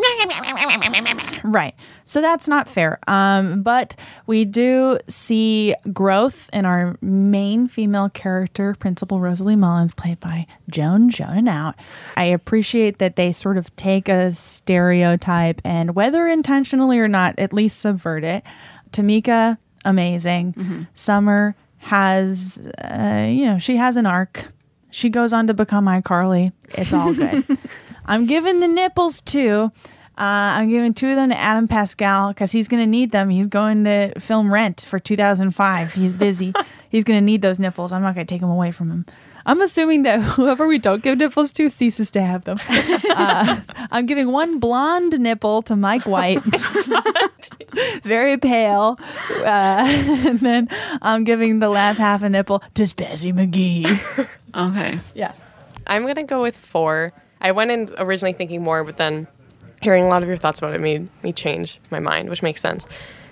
Right. 1.43 1.75
So 2.05 2.21
that's 2.21 2.47
not 2.47 2.67
fair. 2.67 2.97
Um, 3.07 3.61
but 3.61 3.95
we 4.25 4.45
do 4.45 4.97
see 5.07 5.75
growth 5.93 6.49
in 6.53 6.65
our 6.65 6.97
main 7.01 7.67
female 7.67 8.09
character, 8.09 8.75
Principal 8.79 9.19
Rosalie 9.19 9.55
Mullins, 9.55 9.91
played 9.91 10.19
by 10.19 10.47
Joan 10.71 11.11
Jonan 11.11 11.47
Out. 11.47 11.75
I 12.17 12.25
appreciate 12.25 12.97
that 12.97 13.15
they 13.15 13.31
sort 13.31 13.57
of 13.57 13.75
take 13.75 14.09
a 14.09 14.31
stereotype 14.31 15.61
and, 15.63 15.93
whether 15.93 16.25
intentionally 16.25 16.97
or 16.97 17.07
not, 17.07 17.37
at 17.37 17.53
least 17.53 17.79
subvert 17.79 18.23
it. 18.23 18.41
Tamika, 18.91 19.59
amazing. 19.85 20.87
Summer 20.93 21.55
has, 21.79 22.67
uh, 22.83 23.25
you 23.29 23.45
know, 23.45 23.59
she 23.59 23.77
has 23.77 23.95
an 23.97 24.05
arc. 24.05 24.51
She 24.91 25.09
goes 25.09 25.33
on 25.33 25.47
to 25.47 25.53
become 25.53 25.85
iCarly. 25.85 26.51
It's 26.69 26.93
all 26.93 27.13
good. 27.13 27.45
I'm 28.05 28.25
giving 28.25 28.59
the 28.59 28.67
nipples 28.67 29.21
too. 29.21 29.71
Uh, 30.17 30.59
I'm 30.59 30.69
giving 30.69 30.93
two 30.93 31.09
of 31.09 31.15
them 31.15 31.29
to 31.29 31.37
Adam 31.37 31.67
Pascal 31.67 32.29
because 32.29 32.51
he's 32.51 32.67
going 32.67 32.83
to 32.83 32.87
need 32.89 33.11
them. 33.11 33.29
He's 33.29 33.47
going 33.47 33.85
to 33.85 34.19
film 34.19 34.53
Rent 34.53 34.81
for 34.87 34.99
2005. 34.99 35.93
He's 35.93 36.13
busy. 36.13 36.53
he's 36.89 37.03
going 37.03 37.17
to 37.17 37.25
need 37.25 37.41
those 37.41 37.59
nipples. 37.59 37.91
I'm 37.91 38.01
not 38.01 38.13
going 38.15 38.27
to 38.27 38.31
take 38.31 38.41
them 38.41 38.49
away 38.49 38.71
from 38.71 38.91
him. 38.91 39.05
I'm 39.45 39.61
assuming 39.61 40.03
that 40.03 40.19
whoever 40.21 40.67
we 40.67 40.77
don't 40.77 41.01
give 41.01 41.17
nipples 41.17 41.51
to 41.53 41.69
ceases 41.69 42.11
to 42.11 42.21
have 42.21 42.43
them. 42.43 42.59
Uh, 43.11 43.59
I'm 43.91 44.05
giving 44.05 44.31
one 44.31 44.59
blonde 44.59 45.19
nipple 45.19 45.61
to 45.63 45.75
Mike 45.75 46.05
White, 46.05 46.41
very 48.03 48.37
pale, 48.37 48.97
uh, 49.39 49.83
and 49.85 50.39
then 50.39 50.69
I'm 51.01 51.25
giving 51.25 51.59
the 51.59 51.67
last 51.67 51.97
half 51.97 52.23
a 52.23 52.29
nipple 52.29 52.63
to 52.75 52.83
Spazzy 52.83 53.33
McGee. 53.33 54.27
okay. 54.55 54.99
yeah. 55.13 55.33
I'm 55.85 56.07
gonna 56.07 56.23
go 56.23 56.41
with 56.41 56.55
four. 56.55 57.11
I 57.41 57.51
went 57.51 57.71
in 57.71 57.89
originally 57.97 58.33
thinking 58.33 58.63
more, 58.63 58.83
but 58.85 58.95
then 58.97 59.27
hearing 59.81 60.03
a 60.03 60.07
lot 60.07 60.23
of 60.23 60.29
your 60.29 60.37
thoughts 60.37 60.59
about 60.59 60.73
it 60.73 60.81
made 60.81 61.09
me 61.23 61.33
change 61.33 61.79
my 61.89 61.99
mind, 61.99 62.29
which 62.29 62.43
makes 62.43 62.61
sense. 62.61 62.85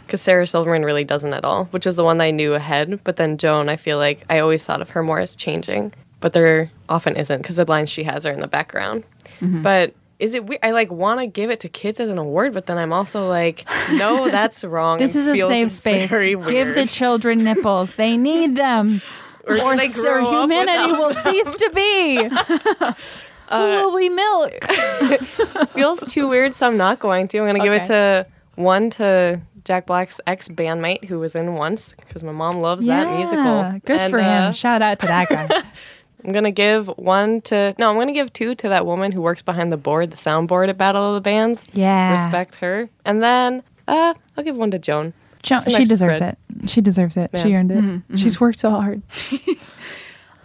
Because 0.06 0.22
Sarah 0.22 0.48
Silverman 0.48 0.84
really 0.84 1.04
doesn't 1.04 1.34
at 1.34 1.46
all, 1.46 1.66
which 1.66 1.86
was 1.86 1.96
the 1.96 2.04
one 2.04 2.18
that 2.18 2.26
I 2.26 2.32
knew 2.32 2.56
ahead. 2.56 3.00
But 3.04 3.18
then 3.18 3.38
Joan, 3.38 3.70
I 3.70 3.76
feel 3.76 3.98
like 3.98 4.26
I 4.30 4.40
always 4.40 4.66
thought 4.66 4.82
of 4.82 4.90
her 4.92 5.04
more 5.04 5.20
as 5.20 5.36
changing, 5.36 5.94
but 6.20 6.34
there 6.34 6.72
often 6.90 7.16
isn't 7.16 7.42
because 7.42 7.58
the 7.58 7.66
lines 7.66 7.92
she 7.92 8.04
has 8.04 8.26
are 8.26 8.34
in 8.34 8.40
the 8.40 8.48
background. 8.48 9.04
Mm-hmm. 9.40 9.62
But 9.62 9.94
is 10.18 10.34
it 10.34 10.46
weird? 10.46 10.60
I 10.64 10.72
like 10.72 10.92
want 10.92 11.20
to 11.20 11.28
give 11.28 11.50
it 11.52 11.60
to 11.62 11.70
kids 11.70 12.00
as 12.00 12.10
an 12.10 12.18
award, 12.18 12.54
but 12.54 12.66
then 12.66 12.78
I'm 12.78 12.92
also 12.92 13.28
like, 13.28 13.66
no, 13.92 14.30
that's 14.32 14.64
wrong. 14.64 14.98
This 14.98 15.16
is 15.16 15.28
a 15.28 15.38
safe 15.38 15.72
space. 15.72 16.10
Give 16.10 16.74
the 16.76 16.88
children 16.88 17.44
nipples. 17.44 17.94
They 17.94 18.18
need 18.18 18.56
them. 18.56 19.02
Or 19.48 19.56
Or, 19.58 19.74
or 19.74 20.22
humanity 20.22 20.92
will 20.92 21.12
cease 21.12 21.54
to 21.56 21.72
be. 21.74 22.30
Who 23.50 23.58
will 23.58 23.94
we 23.96 24.10
milk? 24.10 24.64
feels 25.70 26.00
too 26.12 26.28
weird, 26.28 26.54
so 26.54 26.68
I'm 26.68 26.78
not 26.78 27.00
going 27.00 27.28
to. 27.30 27.40
I'm 27.40 27.46
going 27.46 27.58
to 27.60 27.64
give 27.64 27.74
it 27.74 27.86
to 27.88 28.28
one 28.56 28.90
to 28.92 29.42
Jack 29.66 29.86
Black's 29.86 30.20
ex 30.28 30.48
bandmate 30.50 31.06
who 31.06 31.20
was 31.20 31.36
in 31.36 31.54
once 31.56 31.94
because 32.00 32.24
my 32.24 32.32
mom 32.32 32.56
loves 32.58 32.86
that 32.86 33.08
musical. 33.16 33.80
Good 33.86 34.00
And, 34.00 34.12
for 34.12 34.20
uh, 34.20 34.48
him. 34.48 34.54
Shout 34.54 34.82
out 34.82 35.00
to 35.00 35.08
that 35.08 35.30
guy. 35.30 35.64
I'm 36.26 36.34
gonna 36.34 36.52
give 36.52 36.88
one 36.98 37.40
to 37.44 37.74
no. 37.80 37.90
I'm 37.90 37.96
gonna 37.98 38.12
give 38.12 38.34
two 38.34 38.54
to 38.56 38.68
that 38.70 38.86
woman 38.86 39.14
who 39.14 39.22
works 39.22 39.42
behind 39.42 39.72
the 39.72 39.78
board, 39.78 40.12
the 40.12 40.18
soundboard 40.18 40.68
at 40.68 40.78
Battle 40.78 41.16
of 41.16 41.16
the 41.16 41.22
Bands. 41.22 41.64
Yeah. 41.72 42.12
respect 42.12 42.56
her. 42.56 42.90
And 43.06 43.24
then 43.24 43.64
uh, 43.88 44.14
I'll 44.36 44.44
give 44.44 44.58
one 44.58 44.70
to 44.72 44.80
Joan. 44.80 45.14
Jo- 45.44 45.56
It's 45.56 45.66
she 45.68 45.72
nice 45.78 45.88
deserves 45.88 46.18
spread. 46.18 46.36
it. 46.62 46.70
She 46.70 46.82
deserves 46.82 47.16
it. 47.16 47.30
She 47.38 47.50
Yeah. 47.52 47.56
earned 47.60 47.72
it. 48.12 48.20
She's 48.20 48.38
worked 48.42 48.60
so 48.60 48.70
hard. 48.72 49.02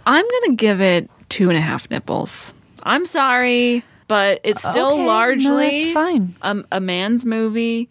I'm 0.07 0.25
gonna 0.25 0.55
give 0.55 0.81
it 0.81 1.11
two 1.29 1.49
and 1.49 1.59
a 1.59 1.61
half 1.61 1.91
nipples. 1.91 2.55
I'm 2.85 3.07
sorry, 3.07 3.83
but 4.09 4.41
it's 4.45 4.63
still 4.63 4.89
Okay, 4.93 4.99
no, 5.03 5.07
largely 5.07 5.85
that's 5.85 5.95
fine. 5.95 6.37
A, 6.43 6.63
a 6.73 6.81
man's 6.81 7.25
movie. 7.25 7.89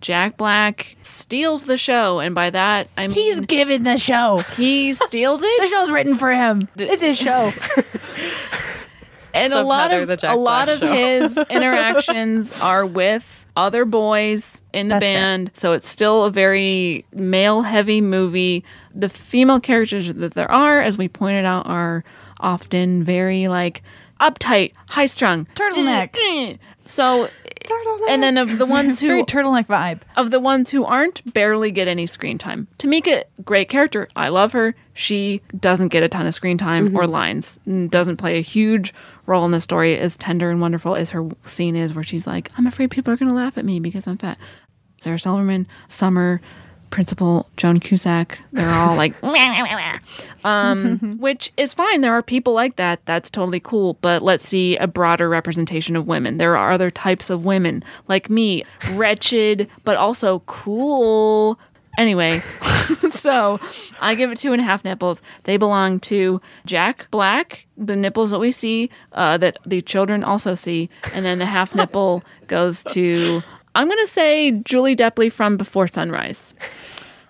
Jack 0.00 0.36
Black 0.36 0.96
steals 1.02 1.64
the 1.64 1.76
show, 1.78 2.18
and 2.18 2.34
by 2.34 2.50
that 2.50 2.88
I 2.96 3.06
mean 3.06 3.14
He's 3.16 3.40
given 3.40 3.84
the 3.84 3.96
show. 3.98 4.38
he 4.56 4.94
steals 4.94 5.40
it. 5.44 5.60
The 5.60 5.66
show's 5.68 5.90
written 5.92 6.16
for 6.16 6.32
him. 6.32 6.68
It's 6.76 7.02
his 7.02 7.16
show. 7.16 7.52
and 9.34 9.52
a 9.52 9.62
lot 9.62 9.90
Heather, 9.90 10.02
of 10.02 10.08
the 10.08 10.16
Jack 10.16 10.34
a 10.34 10.36
lot 10.38 10.66
Black 10.66 10.74
of 10.76 10.80
show. 10.80 10.92
his 10.92 11.38
interactions 11.50 12.52
are 12.60 12.84
with 12.86 13.46
other 13.56 13.84
boys 13.84 14.60
in 14.72 14.88
the 14.88 14.94
That's 14.94 15.04
fair. 15.06 15.18
band 15.20 15.50
so 15.54 15.72
it's 15.72 15.88
still 15.88 16.24
a 16.24 16.30
very 16.30 17.06
male 17.12 17.62
heavy 17.62 18.00
movie 18.02 18.64
the 18.94 19.08
female 19.08 19.60
characters 19.60 20.12
that 20.12 20.34
there 20.34 20.50
are 20.50 20.80
as 20.82 20.98
we 20.98 21.08
pointed 21.08 21.44
out 21.46 21.66
are 21.66 22.04
often 22.40 23.02
very 23.02 23.48
like 23.48 23.82
uptight 24.20 24.72
high 24.88 25.06
strung 25.06 25.46
Turtleneck. 25.54 26.58
so 26.84 27.28
turtleneck. 27.64 28.08
and 28.08 28.22
then 28.22 28.38
of 28.38 28.58
the 28.58 28.66
ones 28.66 29.00
who 29.00 29.24
turtleneck 29.24 29.66
vibe. 29.66 30.00
of 30.16 30.30
the 30.30 30.40
ones 30.40 30.70
who 30.70 30.84
aren't 30.84 31.32
barely 31.34 31.70
get 31.70 31.88
any 31.88 32.06
screen 32.06 32.38
time. 32.38 32.66
Tamika, 32.78 33.24
great 33.44 33.68
character. 33.68 34.08
I 34.16 34.28
love 34.28 34.52
her. 34.52 34.74
She 34.94 35.42
doesn't 35.58 35.88
get 35.88 36.02
a 36.02 36.08
ton 36.08 36.26
of 36.26 36.34
screen 36.34 36.58
time 36.58 36.88
mm-hmm. 36.88 36.96
or 36.96 37.06
lines. 37.06 37.58
and 37.66 37.90
Doesn't 37.90 38.16
play 38.16 38.38
a 38.38 38.42
huge 38.42 38.94
role 39.26 39.44
in 39.44 39.50
the 39.50 39.60
story. 39.60 39.98
As 39.98 40.16
tender 40.16 40.50
and 40.50 40.60
wonderful 40.60 40.96
as 40.96 41.10
her 41.10 41.28
scene 41.44 41.76
is, 41.76 41.92
where 41.92 42.04
she's 42.04 42.26
like, 42.26 42.50
"I'm 42.56 42.66
afraid 42.66 42.90
people 42.90 43.12
are 43.12 43.16
going 43.16 43.28
to 43.28 43.34
laugh 43.34 43.58
at 43.58 43.64
me 43.64 43.80
because 43.80 44.06
I'm 44.06 44.16
fat." 44.16 44.38
Sarah 44.98 45.18
Silverman, 45.18 45.66
Summer, 45.88 46.40
Principal 46.90 47.48
Joan 47.56 47.80
Cusack, 47.80 48.38
they're 48.52 48.70
all 48.70 48.96
like, 48.96 49.14
um, 50.44 50.98
which 51.18 51.52
is 51.56 51.74
fine. 51.74 52.00
There 52.00 52.12
are 52.12 52.22
people 52.22 52.52
like 52.52 52.76
that. 52.76 53.04
That's 53.04 53.28
totally 53.30 53.60
cool. 53.60 53.94
But 54.00 54.22
let's 54.22 54.46
see 54.46 54.76
a 54.76 54.86
broader 54.86 55.28
representation 55.28 55.96
of 55.96 56.06
women. 56.06 56.38
There 56.38 56.56
are 56.56 56.72
other 56.72 56.90
types 56.90 57.30
of 57.30 57.44
women 57.44 57.84
like 58.08 58.30
me, 58.30 58.64
wretched, 58.92 59.68
but 59.84 59.96
also 59.96 60.40
cool. 60.46 61.58
Anyway, 61.98 62.42
so 63.10 63.58
I 64.00 64.14
give 64.14 64.30
it 64.30 64.38
two 64.38 64.52
and 64.52 64.60
a 64.60 64.64
half 64.64 64.84
nipples. 64.84 65.22
They 65.44 65.56
belong 65.56 65.98
to 66.00 66.40
Jack 66.66 67.08
Black, 67.10 67.66
the 67.76 67.96
nipples 67.96 68.30
that 68.32 68.38
we 68.38 68.52
see, 68.52 68.90
uh, 69.12 69.38
that 69.38 69.56
the 69.64 69.80
children 69.80 70.22
also 70.22 70.54
see. 70.54 70.90
And 71.14 71.24
then 71.24 71.38
the 71.38 71.46
half 71.46 71.74
nipple 71.74 72.22
goes 72.48 72.82
to, 72.84 73.42
I'm 73.76 73.86
going 73.88 74.04
to 74.04 74.12
say 74.12 74.50
Julie 74.64 74.96
Delpy 74.96 75.30
from 75.30 75.56
Before 75.56 75.86
Sunrise. 75.86 76.54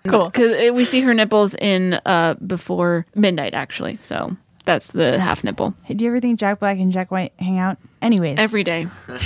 Cool. 0.09 0.27
Because 0.27 0.71
we 0.71 0.85
see 0.85 1.01
her 1.01 1.13
nipples 1.15 1.57
in 1.57 1.95
uh, 2.07 2.35
Before 2.47 3.05
Midnight, 3.17 3.55
actually. 3.55 3.99
So 4.01 4.37
that's 4.65 4.93
the 4.93 5.19
half 5.19 5.43
nipple. 5.43 5.75
Hey, 5.83 5.95
do 5.95 6.05
you 6.05 6.11
ever 6.13 6.21
think 6.21 6.39
Jack 6.39 6.61
Black 6.61 6.79
and 6.79 6.93
Jack 6.93 7.11
White 7.11 7.33
hang 7.41 7.59
out? 7.59 7.77
Anyways, 8.01 8.39
Every 8.39 8.63
day. 8.63 8.87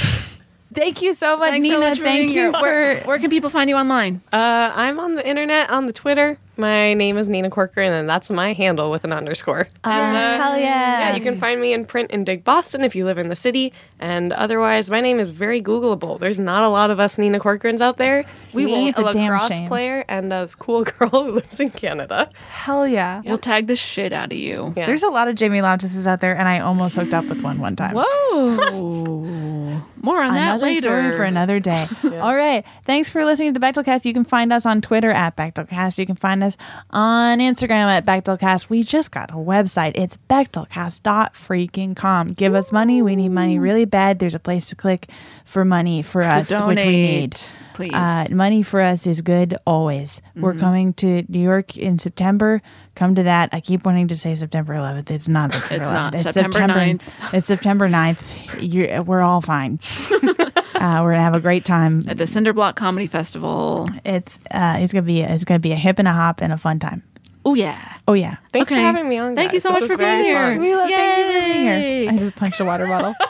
thank 0.73 1.03
you 1.03 1.13
so 1.13 1.37
much, 1.37 1.51
Thanks 1.51 1.65
Nina. 1.65 1.75
so 1.75 1.81
much 1.81 1.99
thank 1.99 2.29
being 2.29 2.31
you. 2.31 2.53
Where, 2.53 3.01
for. 3.03 3.07
where 3.09 3.19
can 3.19 3.29
people 3.29 3.51
find 3.51 3.69
you 3.69 3.77
online? 3.77 4.23
Uh, 4.33 4.73
I'm 4.75 4.99
on 4.99 5.17
the 5.17 5.29
internet 5.29 5.69
on 5.69 5.85
the 5.85 5.93
Twitter. 5.93 6.39
My 6.61 6.95
name 6.95 7.17
is 7.17 7.29
Nina 7.29 7.51
Corcoran, 7.51 7.93
and 7.93 8.09
that's 8.09 8.31
my 8.31 8.53
handle 8.53 8.91
with 8.91 9.05
an 9.05 9.13
underscore. 9.13 9.67
And, 9.83 10.17
uh, 10.17 10.37
hell 10.37 10.59
yeah. 10.59 11.01
Yeah, 11.01 11.15
you 11.17 11.23
can 11.23 11.39
find 11.39 11.61
me 11.61 11.73
in 11.73 11.87
print 11.87 12.11
in 12.11 12.25
Dig 12.25 12.45
Boston 12.45 12.85
if 12.85 12.95
you 12.95 13.05
live 13.05 13.19
in 13.19 13.29
the 13.29 13.37
city. 13.37 13.73
And 13.99 14.33
otherwise, 14.33 14.91
my 14.91 15.01
name 15.01 15.19
is 15.19 15.31
very 15.31 15.63
Googleable. 15.63 16.19
There's 16.19 16.39
not 16.39 16.63
a 16.63 16.69
lot 16.69 16.91
of 16.91 17.01
us 17.01 17.19
Nina 17.19 17.41
Corcorans 17.41 17.81
out 17.81 17.97
there. 17.97 18.25
It's 18.47 18.55
We 18.55 18.67
me, 18.67 18.87
a 18.87 18.91
It's 18.91 18.99
lacrosse 18.99 19.61
player, 19.69 20.05
and 20.09 20.33
a 20.33 20.49
cool 20.59 20.85
girl 20.99 21.09
who 21.09 21.33
lives 21.33 21.59
in 21.59 21.71
Canada. 21.71 22.31
Hell 22.51 22.87
yeah. 22.87 23.23
We'll 23.25 23.39
tag 23.39 23.67
the 23.67 23.77
shit 23.77 24.13
out 24.13 24.33
of 24.33 24.39
you. 24.39 24.75
Yeah. 24.77 24.87
There's 24.87 25.03
a 25.03 25.09
lot 25.11 25.29
of 25.29 25.35
Jamie 25.37 25.61
Loftuses 25.61 26.07
out 26.07 26.21
there, 26.21 26.37
and 26.37 26.47
I 26.47 26.61
almost 26.61 26.97
hooked 26.97 27.15
up 27.15 27.25
with 27.25 27.43
one 27.43 27.59
one 27.59 27.77
time. 27.77 27.95
Whoa. 27.97 29.81
More 30.03 30.23
on 30.23 30.33
that 30.33 30.55
another 30.55 30.63
later. 30.63 30.81
story 30.81 31.11
for 31.11 31.25
another 31.25 31.61
day. 31.61 31.87
All 32.05 32.35
right. 32.35 32.65
Thanks 32.85 33.11
for 33.11 33.25
listening 33.25 33.53
to 33.53 33.61
the 33.61 33.65
BechdelCast. 33.65 34.05
You 34.05 34.15
can 34.15 34.25
find 34.25 34.53
us 34.53 34.65
on 34.65 34.81
Twitter 34.81 35.11
at 35.11 35.37
BechdelCast. 35.37 35.99
You 35.99 36.07
can 36.07 36.17
find 36.17 36.43
us 36.43 36.50
on 36.91 37.39
Instagram 37.39 37.87
at 37.87 38.05
BechdelCast. 38.07 38.69
We 38.69 38.83
just 38.83 39.11
got 39.11 39.31
a 39.31 39.35
website. 39.35 39.93
It's 39.95 40.17
bechdelcast.freaking.com. 40.29 42.33
Give 42.35 42.55
us 42.55 42.73
money. 42.73 43.03
We 43.03 43.17
need 43.17 43.31
money 43.31 43.59
really 43.59 43.85
bad. 43.85 44.19
There's 44.19 44.35
a 44.35 44.39
place 44.39 44.67
to 44.67 44.77
click 44.77 45.11
for 45.45 45.65
money 45.65 46.03
for 46.03 46.23
us, 46.23 46.51
which 46.51 46.61
we 46.61 46.75
need. 46.75 47.31
donate, 47.31 47.53
please. 47.75 47.93
Uh, 47.93 48.27
money 48.31 48.63
for 48.63 48.81
us 48.81 49.07
is 49.07 49.21
good 49.21 49.57
always. 49.67 50.21
We're 50.37 50.55
coming 50.55 50.93
to 50.95 51.25
New 51.29 51.41
York 51.41 51.77
in 51.77 51.99
September. 51.99 52.63
Come 52.95 53.15
to 53.15 53.23
that. 53.23 53.51
I 53.53 53.61
keep 53.61 53.85
wanting 53.87 54.09
to 54.09 54.17
say 54.17 54.35
September 54.35 54.75
11th. 54.75 55.11
It's 55.11 55.29
not 55.29 55.53
September 55.53 55.75
It's 55.85 55.91
11th. 55.91 55.93
not. 55.93 56.15
It's 56.15 56.23
September 56.25 56.53
September 56.59 56.81
9th. 56.81 57.35
It's 57.35 57.47
September 57.47 57.89
9th. 57.89 58.21
You're, 58.61 59.03
we're 59.03 59.21
all 59.23 59.41
fine. 59.41 59.79
uh, 60.81 61.01
we're 61.03 61.13
gonna 61.13 61.23
have 61.23 61.35
a 61.35 61.41
great 61.41 61.65
time. 61.65 62.03
At 62.09 62.19
the 62.19 62.25
Cinderblock 62.25 62.75
Comedy 62.75 63.07
Festival. 63.07 63.89
It's 64.05 64.41
uh, 64.51 64.77
it's 64.81 64.93
gonna 64.93 65.03
be 65.03 65.21
it's 65.23 65.45
gonna 65.45 65.59
be 65.61 65.73
a 65.73 65.77
hip 65.77 65.99
and 65.99 66.09
a 66.09 66.13
hop 66.13 66.41
and 66.43 66.53
a 66.53 66.59
fun 66.59 66.79
time. 66.79 67.03
Oh, 67.45 67.55
yeah. 67.55 67.97
Oh 68.07 68.13
yeah. 68.13 68.37
Thanks 68.53 68.71
Okay. 68.71 68.79
for 68.81 68.85
having 68.85 69.09
me 69.09 69.17
on. 69.17 69.35
Thank 69.35 69.53
you 69.55 69.61
so 69.61 69.71
This 69.71 69.81
much 69.83 69.91
for 69.93 69.97
being 69.97 70.25
here. 70.25 70.37
fun. 70.37 70.61
We 70.61 70.75
love 70.77 70.91
thank 70.91 71.19
you 71.19 71.41
for 71.41 71.47
being 71.55 71.67
Yay. 71.67 72.03
here. 72.03 72.13
I 72.13 72.17
just 72.17 72.35
punched 72.37 72.61
a 72.61 72.65
water 72.65 72.87
bottle. 72.87 73.15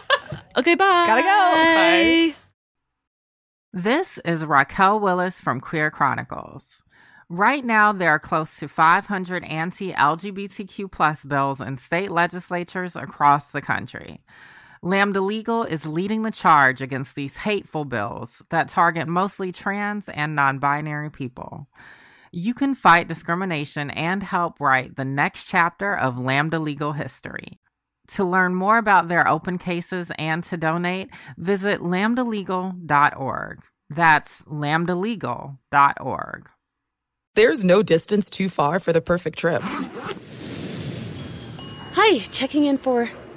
Okay, 0.56 0.74
bye. 0.74 1.04
Gotta 1.06 1.22
go. 1.22 1.28
Bye. 1.28 2.34
This 3.72 4.18
is 4.24 4.44
Raquel 4.44 4.98
Willis 4.98 5.40
from 5.40 5.60
Queer 5.60 5.90
Chronicles. 5.92 6.82
Right 7.28 7.64
now, 7.64 7.92
there 7.92 8.10
are 8.10 8.18
close 8.18 8.56
to 8.56 8.66
500 8.66 9.44
anti 9.44 9.92
LGBTQ 9.92 10.90
plus 10.90 11.24
bills 11.24 11.60
in 11.60 11.76
state 11.78 12.10
legislatures 12.10 12.96
across 12.96 13.46
the 13.46 13.62
country. 13.62 14.22
Lambda 14.82 15.20
Legal 15.20 15.64
is 15.64 15.84
leading 15.84 16.22
the 16.22 16.30
charge 16.30 16.80
against 16.80 17.14
these 17.14 17.36
hateful 17.36 17.84
bills 17.84 18.40
that 18.48 18.70
target 18.70 19.06
mostly 19.06 19.52
trans 19.52 20.08
and 20.08 20.34
non 20.34 20.58
binary 20.58 21.10
people. 21.10 21.68
You 22.32 22.54
can 22.54 22.74
fight 22.74 23.06
discrimination 23.06 23.90
and 23.90 24.22
help 24.22 24.58
write 24.58 24.96
the 24.96 25.04
next 25.04 25.50
chapter 25.50 25.94
of 25.94 26.16
Lambda 26.16 26.58
Legal 26.58 26.92
history. 26.92 27.60
To 28.12 28.24
learn 28.24 28.54
more 28.54 28.78
about 28.78 29.08
their 29.08 29.28
open 29.28 29.58
cases 29.58 30.10
and 30.18 30.42
to 30.44 30.56
donate, 30.56 31.10
visit 31.36 31.80
lambdalegal.org. 31.80 33.58
That's 33.90 34.40
lambdalegal.org. 34.42 36.50
There's 37.34 37.64
no 37.64 37.82
distance 37.82 38.30
too 38.30 38.48
far 38.48 38.80
for 38.80 38.94
the 38.94 39.02
perfect 39.02 39.38
trip. 39.38 39.60
Hi, 41.92 42.20
checking 42.30 42.64
in 42.64 42.78
for. 42.78 43.10